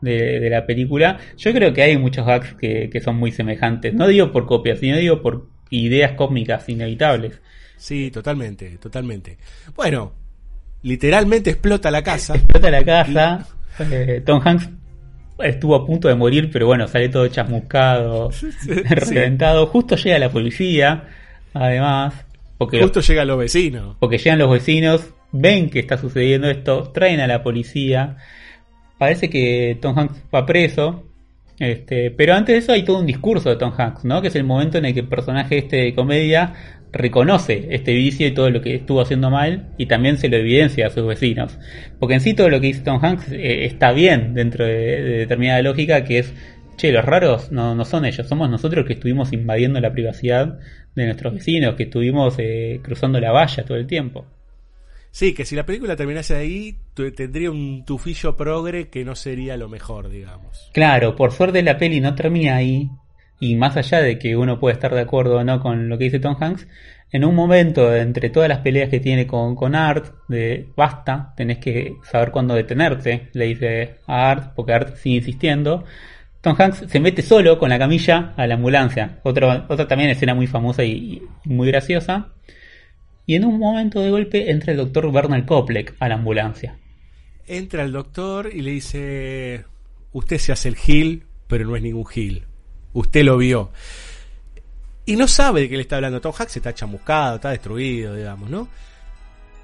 [0.00, 3.94] de, de la película, yo creo que hay muchos gags que, que son muy semejantes.
[3.94, 7.40] No digo por copias, sino digo por ideas cómicas inevitables.
[7.76, 9.38] Sí, totalmente, totalmente.
[9.74, 10.12] Bueno,
[10.82, 12.34] literalmente explota la casa.
[12.34, 13.46] Explota la casa.
[13.78, 14.68] eh, Tom Hanks
[15.42, 18.30] estuvo a punto de morir, pero bueno, sale todo chasmuscado,
[18.90, 19.66] reventado.
[19.66, 21.04] Justo llega la policía,
[21.54, 22.14] además.
[22.58, 23.96] Porque Justo llegan los vecinos.
[23.98, 28.16] Porque llegan los vecinos, ven que está sucediendo esto, traen a la policía.
[28.98, 31.06] Parece que Tom Hanks va preso.
[31.58, 34.22] Este, pero antes de eso hay todo un discurso de Tom Hanks, ¿no?
[34.22, 38.26] Que es el momento en el que el personaje este de comedia reconoce este vicio
[38.26, 41.58] y todo lo que estuvo haciendo mal y también se lo evidencia a sus vecinos.
[41.98, 45.18] Porque en sí todo lo que dice Tom Hanks eh, está bien dentro de, de
[45.18, 46.34] determinada lógica que es,
[46.76, 50.58] che, los raros no, no son ellos, somos nosotros que estuvimos invadiendo la privacidad
[50.94, 54.26] de nuestros vecinos, que estuvimos eh, cruzando la valla todo el tiempo.
[55.12, 56.76] Sí, que si la película terminase ahí,
[57.16, 60.70] tendría un tufillo progre que no sería lo mejor, digamos.
[60.72, 62.88] Claro, por suerte la peli no termina ahí.
[63.40, 66.04] Y más allá de que uno puede estar de acuerdo o no con lo que
[66.04, 66.68] dice Tom Hanks,
[67.12, 71.58] en un momento, entre todas las peleas que tiene con, con Art, de basta, tenés
[71.58, 75.84] que saber cuándo detenerte, le dice a Art, porque Art sigue insistiendo.
[76.40, 79.18] Tom Hanks se mete solo con la camilla a la ambulancia.
[79.24, 82.28] Otro, otra también escena muy famosa y, muy graciosa.
[83.26, 86.78] Y en un momento de golpe entra el doctor Bernal Kopleck a la ambulancia.
[87.48, 89.64] Entra el doctor y le dice,
[90.12, 92.44] usted se hace el gil, pero no es ningún gil.
[92.92, 93.70] Usted lo vio.
[95.06, 96.20] Y no sabe de qué le está hablando.
[96.20, 98.68] Tom Hanks está chamuscado, está destruido, digamos, ¿no?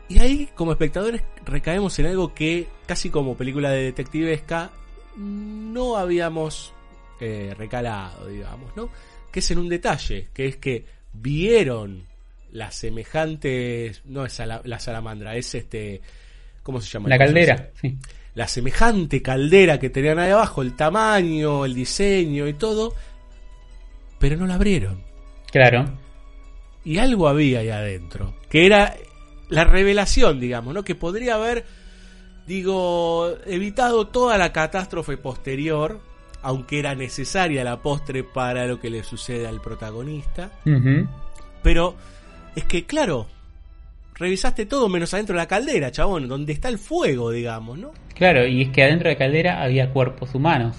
[0.08, 4.70] Y ahí, como espectadores, recaemos en algo que, casi como película de detectivesca,
[5.16, 6.72] no habíamos
[7.20, 8.88] eh, recalado, digamos, ¿no?
[9.32, 12.04] Que es en un detalle, que es que vieron
[12.52, 16.00] las semejantes, no es sala- la salamandra, es este,
[16.62, 17.08] ¿cómo se llama?
[17.08, 17.96] La caldera, sí.
[18.34, 22.94] La semejante caldera que tenían ahí abajo, el tamaño, el diseño y todo,
[24.18, 25.02] pero no la abrieron.
[25.50, 25.84] Claro.
[26.84, 28.94] Y algo había ahí adentro, que era
[29.48, 30.84] la revelación, digamos, ¿no?
[30.84, 31.64] Que podría haber,
[32.46, 36.00] digo, evitado toda la catástrofe posterior,
[36.42, 40.50] aunque era necesaria la postre para lo que le sucede al protagonista.
[41.62, 41.96] Pero
[42.54, 43.26] es que, claro,
[44.14, 47.92] revisaste todo menos adentro de la caldera, chabón, donde está el fuego, digamos, ¿no?
[48.14, 50.76] Claro, y es que adentro de la caldera había cuerpos humanos.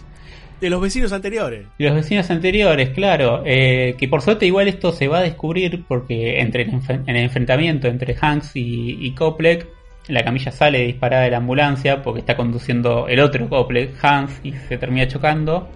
[0.60, 1.68] De los vecinos anteriores.
[1.78, 5.84] Y los vecinos anteriores, claro, eh, que por suerte igual esto se va a descubrir
[5.88, 9.68] porque entre el, enf- el enfrentamiento entre Hanks y, y Kopleck,
[10.08, 14.54] la camilla sale disparada de la ambulancia porque está conduciendo el otro Kopleck, Hans, y
[14.54, 15.70] se termina chocando.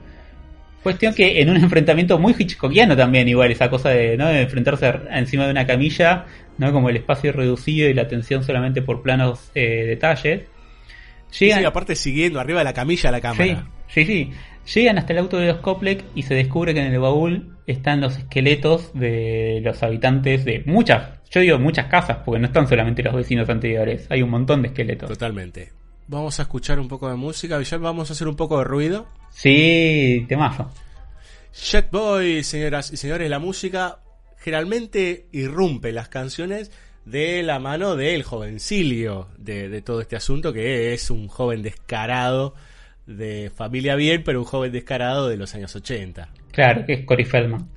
[0.82, 4.28] Cuestión que en un enfrentamiento muy hitchcockiano también, igual, esa cosa de, ¿no?
[4.30, 6.26] de enfrentarse encima de una camilla,
[6.58, 6.72] ¿no?
[6.74, 10.42] como el espacio reducido y la atención solamente por planos eh, detalles.
[11.40, 13.64] Llegan, Sí, aparte siguiendo arriba de la camilla a la cámara.
[13.88, 14.32] Sí, sí, sí.
[14.66, 18.00] Llegan hasta el auto de los Kopleck y se descubre que en el baúl están
[18.02, 23.02] los esqueletos de los habitantes de muchas, yo digo muchas casas, porque no están solamente
[23.02, 25.10] los vecinos anteriores, hay un montón de esqueletos.
[25.10, 25.72] Totalmente.
[26.08, 29.08] Vamos a escuchar un poco de música, Villal, vamos a hacer un poco de ruido.
[29.30, 30.70] Sí, temazo.
[31.54, 34.00] Jack Boy, señoras y señores, la música
[34.38, 36.72] generalmente irrumpe las canciones
[37.06, 42.54] de la mano del jovencilio de, de todo este asunto, que es un joven descarado
[43.18, 46.30] de familia bien, pero un joven descarado de los años 80.
[46.52, 47.68] Claro, que es Cory Feldman.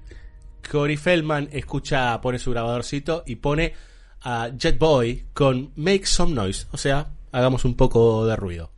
[0.70, 3.74] Corey Feldman escucha, pone su grabadorcito y pone
[4.23, 8.70] a Jet Boy con Make Some Noise, o sea, hagamos un poco de ruido.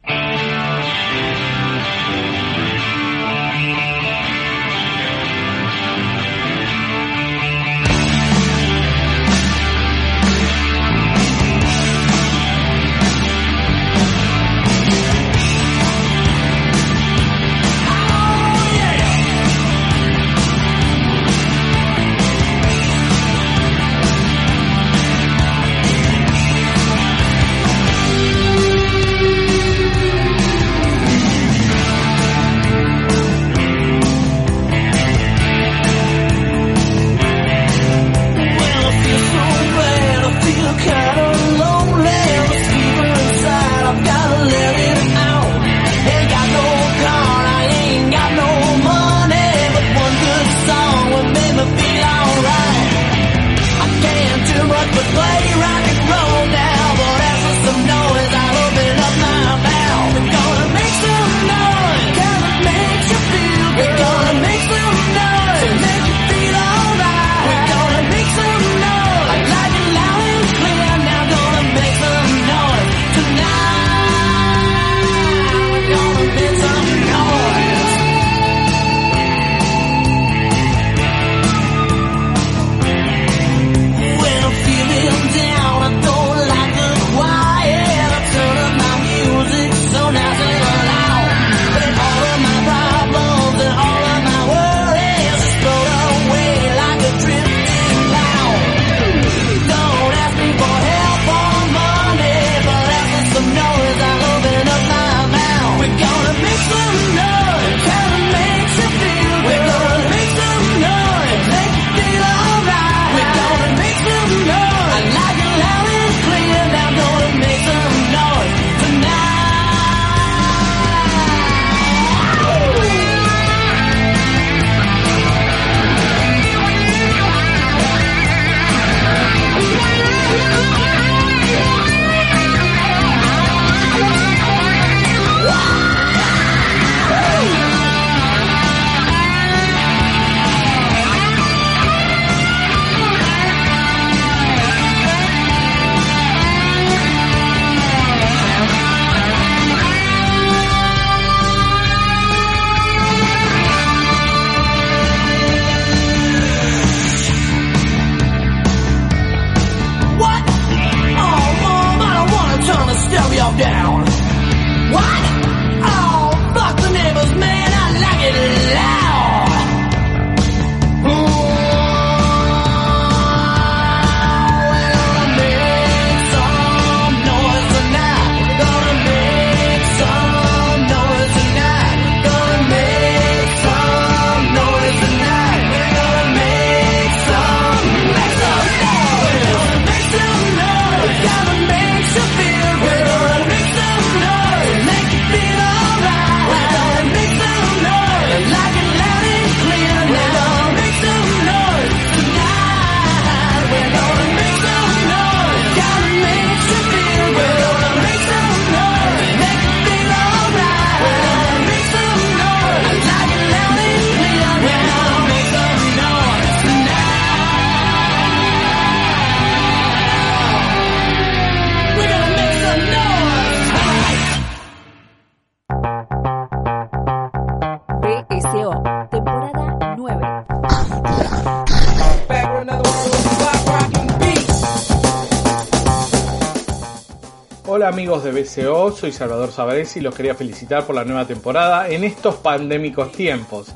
[238.37, 243.11] BCO, soy Salvador Savaresi y los quería felicitar por la nueva temporada en estos pandémicos
[243.11, 243.69] tiempos.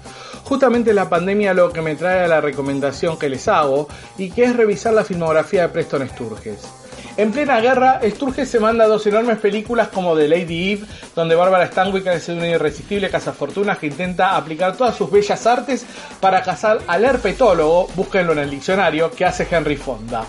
[0.45, 3.89] Justamente la pandemia lo que me trae a la recomendación que les hago
[4.19, 6.69] y que es revisar la filmografía de Preston Sturges.
[7.17, 11.67] En plena guerra, Sturges se manda dos enormes películas como The Lady Eve, donde Barbara
[11.67, 15.87] Stanwyck hace una irresistible cazafortunas que intenta aplicar todas sus bellas artes
[16.21, 20.25] para cazar al herpetólogo, búsquenlo en el diccionario, que hace Henry Fonda.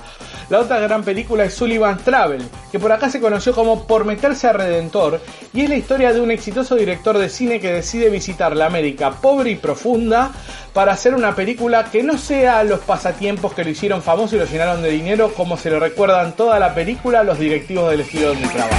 [0.51, 2.41] La otra gran película es Sullivan Travel,
[2.73, 5.21] que por acá se conoció como Por meterse a Redentor,
[5.53, 9.11] y es la historia de un exitoso director de cine que decide visitar la América
[9.11, 10.33] pobre y profunda
[10.73, 14.45] para hacer una película que no sea los pasatiempos que lo hicieron famoso y lo
[14.45, 18.49] llenaron de dinero como se lo recuerdan toda la película los directivos del estilo donde
[18.49, 18.75] trabaja.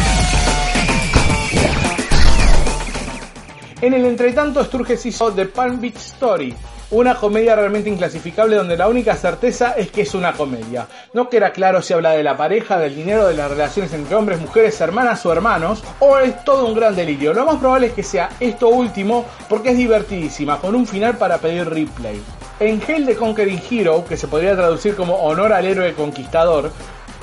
[3.81, 6.55] En el entretanto, Sturges hizo The Palm Beach Story,
[6.93, 10.87] una comedia realmente inclasificable donde la única certeza es que es una comedia.
[11.15, 14.39] No queda claro si habla de la pareja, del dinero, de las relaciones entre hombres,
[14.39, 17.33] mujeres, hermanas o hermanos, o es todo un gran delirio.
[17.33, 21.39] Lo más probable es que sea esto último porque es divertidísima, con un final para
[21.39, 22.21] pedir replay.
[22.61, 26.71] En Hell the Conquering Hero, que se podría traducir como Honor al héroe conquistador,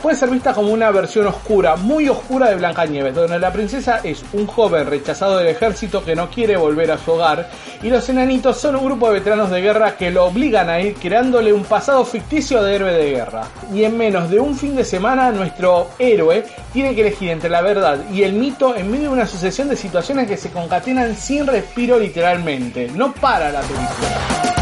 [0.01, 4.23] puede ser vista como una versión oscura, muy oscura de Blancanieves, donde la princesa es
[4.33, 7.49] un joven rechazado del ejército que no quiere volver a su hogar
[7.83, 10.95] y los enanitos son un grupo de veteranos de guerra que lo obligan a ir
[10.95, 13.43] creándole un pasado ficticio de héroe de guerra.
[13.73, 17.61] Y en menos de un fin de semana nuestro héroe tiene que elegir entre la
[17.61, 21.45] verdad y el mito en medio de una sucesión de situaciones que se concatenan sin
[21.45, 22.89] respiro literalmente.
[22.95, 24.58] No para la película.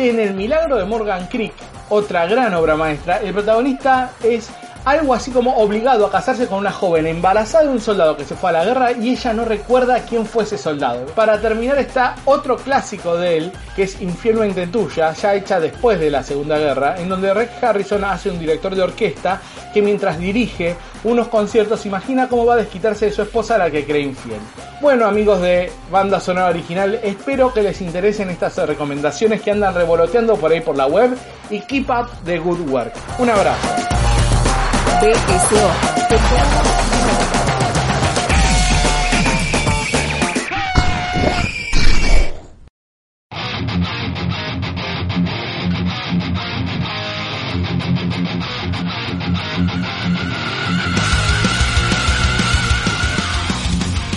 [0.00, 1.52] En El Milagro de Morgan Creek,
[1.90, 4.50] otra gran obra maestra, el protagonista es
[4.84, 8.34] algo así como obligado a casarse con una joven embarazada de un soldado que se
[8.34, 11.06] fue a la guerra y ella no recuerda quién fue ese soldado.
[11.06, 15.98] Para terminar está otro clásico de él, que es Infierno en Tuya, ya hecha después
[15.98, 19.40] de la Segunda Guerra, en donde Rex Harrison hace un director de orquesta
[19.72, 23.70] que mientras dirige unos conciertos imagina cómo va a desquitarse de su esposa a la
[23.70, 24.40] que cree infiel.
[24.80, 30.36] Bueno amigos de Banda Sonora Original, espero que les interesen estas recomendaciones que andan revoloteando
[30.36, 31.16] por ahí por la web
[31.48, 32.92] y keep up the good work.
[33.18, 33.68] Un abrazo.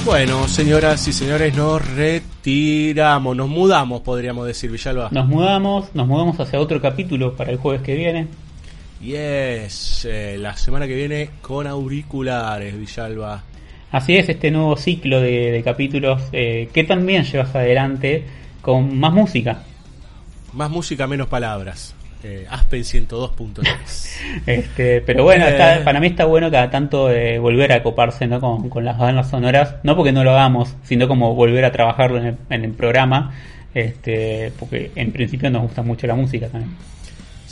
[0.06, 5.08] Bueno, señoras y señores, nos retiramos, nos mudamos, podríamos decir, Villalba.
[5.12, 8.43] Nos mudamos, nos mudamos hacia otro capítulo para el jueves que viene.
[9.04, 13.44] Yes, eh, la semana que viene con auriculares, Villalba.
[13.92, 18.24] Así es, este nuevo ciclo de, de capítulos eh, que también llevas adelante
[18.62, 19.64] con más música.
[20.54, 21.94] Más música, menos palabras.
[22.24, 23.66] Eh, Aspen 102.3.
[24.48, 25.50] este, pero bueno, Eh.
[25.52, 28.40] está- para mí está bueno cada tanto eh, volver a coparse ¿no?
[28.40, 32.20] con, con las bandas sonoras, no porque no lo hagamos, sino como volver a trabajarlo
[32.20, 33.34] en el, en el programa,
[33.74, 36.74] este, porque en principio nos gusta mucho la música también.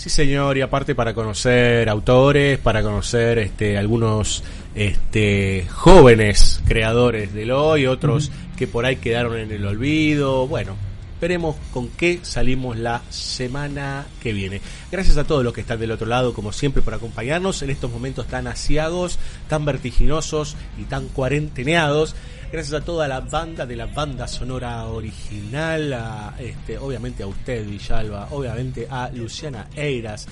[0.01, 7.51] Sí, señor, y aparte para conocer autores, para conocer este, algunos este, jóvenes creadores del
[7.51, 10.47] hoy, otros que por ahí quedaron en el olvido.
[10.47, 10.75] Bueno,
[11.21, 14.59] veremos con qué salimos la semana que viene.
[14.91, 17.91] Gracias a todos los que están del otro lado, como siempre, por acompañarnos en estos
[17.91, 22.15] momentos tan asiados, tan vertiginosos y tan cuarenteneados.
[22.51, 27.65] Gracias a toda la banda de la banda sonora original, a, este, obviamente a usted,
[27.65, 30.27] Villalba, obviamente a Luciana Eiras,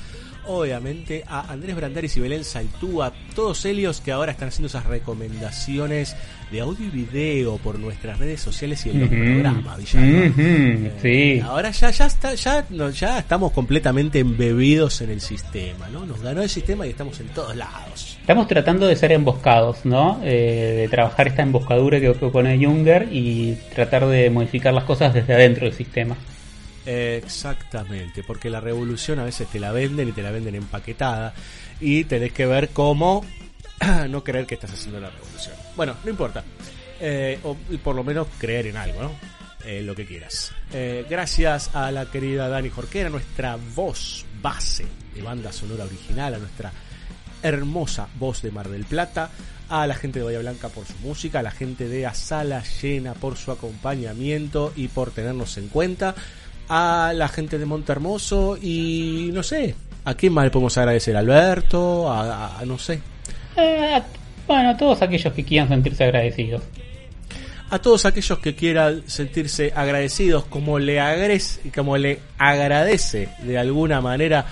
[0.46, 6.18] obviamente a Andrés Brandaris y Belén Saltúa, todos ellos que ahora están haciendo esas recomendaciones
[6.52, 10.34] de audio y video por nuestras redes sociales y en los programas, Villalba.
[10.38, 11.40] Eh, sí.
[11.40, 16.06] Ahora ya, ya está, ya, no, ya estamos completamente embebidos en el sistema, ¿no?
[16.06, 18.09] Nos ganó el sistema y estamos en todos lados.
[18.22, 20.22] Estamos tratando de ser emboscados, ¿no?
[20.24, 25.34] Eh, de trabajar esta emboscadura que propone Junger y tratar de modificar las cosas desde
[25.34, 26.16] adentro del sistema.
[26.86, 31.34] Exactamente, porque la revolución a veces te la venden y te la venden empaquetada
[31.80, 33.24] y tenés que ver cómo
[34.10, 35.56] no creer que estás haciendo la revolución.
[35.76, 36.44] Bueno, no importa.
[37.00, 39.12] Eh, o por lo menos creer en algo, ¿no?
[39.66, 40.52] Eh, lo que quieras.
[40.74, 46.38] Eh, gracias a la querida Dani Jorquera, nuestra voz base de banda sonora original, a
[46.38, 46.72] nuestra
[47.44, 49.30] hermosa voz de Mar del Plata,
[49.70, 52.64] a la gente de Bahía Blanca por su música, a la gente de A Sala
[52.82, 56.16] Llena por su acompañamiento y por tenernos en cuenta,
[56.68, 59.76] a la gente de Montermoso y no sé,
[60.06, 61.16] ¿a quién más le podemos agradecer?
[61.16, 62.12] ¿A Alberto?
[62.12, 63.00] A, a- no sé.
[63.58, 64.02] Eh,
[64.48, 66.64] bueno, todos aquellos que quieran sentirse agradecidos.
[67.72, 74.02] A todos aquellos que quieran sentirse agradecidos, como le, agres, como le agradece de alguna
[74.02, 74.46] manera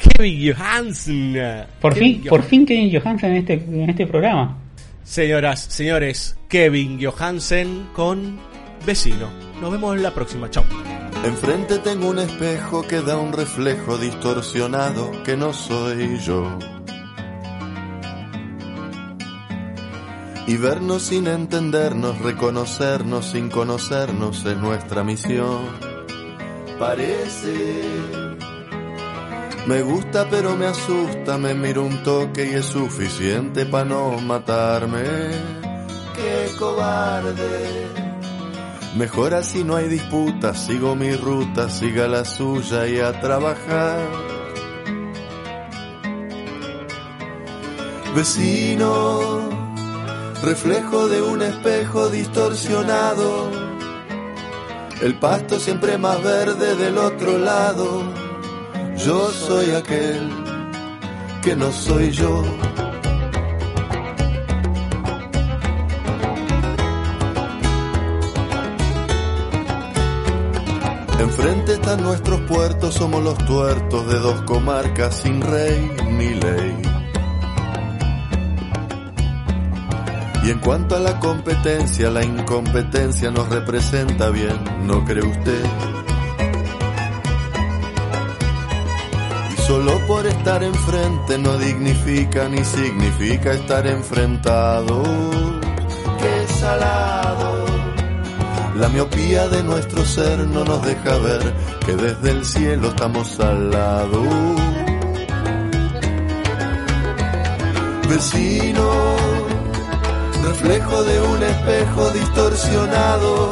[0.00, 1.66] Kevin Johansen.
[1.80, 4.56] Por Kevin fin, por fin Kevin Johansen en este, en este programa.
[5.04, 8.38] Señoras, señores, Kevin Johansen con
[8.86, 9.28] Vecino.
[9.60, 10.48] Nos vemos en la próxima.
[10.50, 10.64] Chao.
[11.24, 16.58] Enfrente tengo un espejo que da un reflejo distorsionado que no soy yo.
[20.46, 25.60] Y vernos sin entendernos, reconocernos sin conocernos es nuestra misión.
[26.78, 27.50] Parece.
[29.66, 35.04] Me gusta pero me asusta, me miro un toque y es suficiente para no matarme.
[36.14, 37.86] Qué cobarde.
[38.96, 44.08] Mejor así no hay disputa, sigo mi ruta, siga la suya y a trabajar.
[48.16, 49.48] Vecino,
[50.42, 53.48] reflejo de un espejo distorsionado,
[55.00, 58.29] el pasto siempre más verde del otro lado.
[59.04, 60.28] Yo soy aquel
[61.42, 62.42] que no soy yo.
[71.18, 76.82] Enfrente están nuestros puertos, somos los tuertos de dos comarcas sin rey ni ley.
[80.44, 85.99] Y en cuanto a la competencia, la incompetencia nos representa bien, ¿no cree usted?
[89.70, 95.00] Solo por estar enfrente no dignifica ni significa estar enfrentado.
[96.20, 97.66] ¡Qué salado!
[98.74, 101.54] La miopía de nuestro ser no nos deja ver
[101.86, 104.22] que desde el cielo estamos al lado.
[108.08, 108.90] Vecino,
[110.48, 113.50] reflejo de un espejo distorsionado.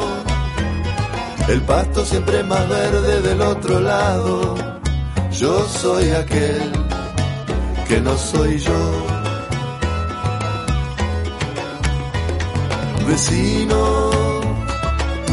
[1.47, 4.58] El pasto siempre más verde del otro lado.
[5.39, 6.69] Yo soy aquel
[7.87, 8.81] que no soy yo.
[13.07, 14.09] Vecino,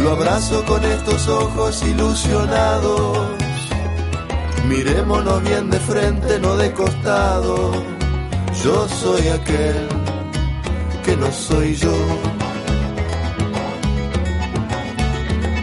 [0.01, 3.19] lo abrazo con estos ojos ilusionados.
[4.69, 7.73] Mirémonos bien de frente, no de costado.
[8.63, 9.89] Yo soy aquel
[11.05, 11.97] que no soy yo.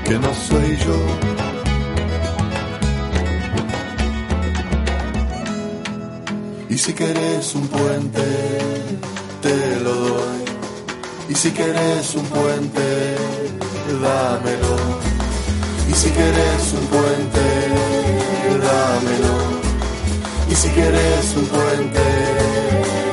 [0.04, 1.33] Que no soy yo.
[6.74, 8.24] Y si querés un puente,
[9.44, 10.44] te lo doy.
[11.30, 13.16] Y si querés un puente,
[14.02, 14.76] dámelo.
[15.88, 17.46] Y si querés un puente,
[18.70, 19.36] dámelo.
[20.50, 22.06] Y si querés un puente,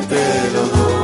[0.08, 1.00] te lo doy.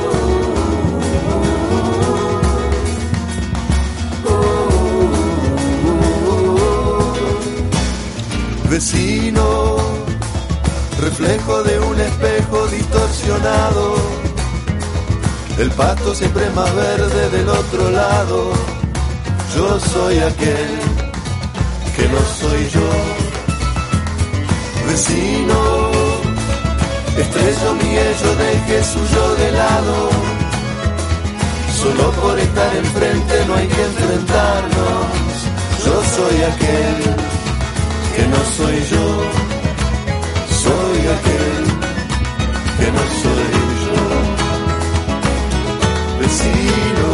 [8.71, 9.76] Vecino,
[11.07, 13.95] reflejo de un espejo distorsionado.
[15.57, 18.53] El pasto siempre más verde del otro lado.
[19.55, 20.71] Yo soy aquel
[21.95, 22.91] que no soy yo.
[24.89, 25.61] Vecino,
[27.23, 30.11] estrello mi ello deje suyo de lado.
[31.83, 35.35] Solo por estar enfrente no hay que enfrentarnos.
[35.85, 36.97] Yo soy aquel
[38.15, 39.46] que no soy yo.
[41.09, 41.65] Aquel
[42.79, 43.47] que no soy
[43.87, 44.03] yo.
[46.19, 47.09] Vecino.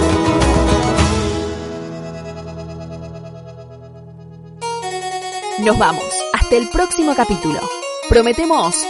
[5.65, 6.11] Nos vamos.
[6.33, 7.61] Hasta el próximo capítulo.
[8.09, 8.87] Prometemos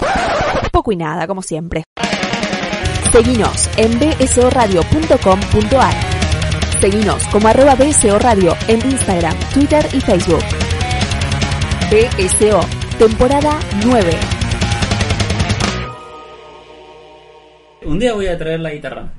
[0.73, 1.85] poco y nada, como siempre.
[3.13, 5.95] Seguinos en bsoradio.com.ar.
[6.81, 10.43] Seguinos como arroba BSO Radio en Instagram, Twitter y Facebook.
[11.91, 12.61] BSO,
[12.99, 14.32] temporada 9.
[17.85, 19.13] Un día voy a traer la guitarra.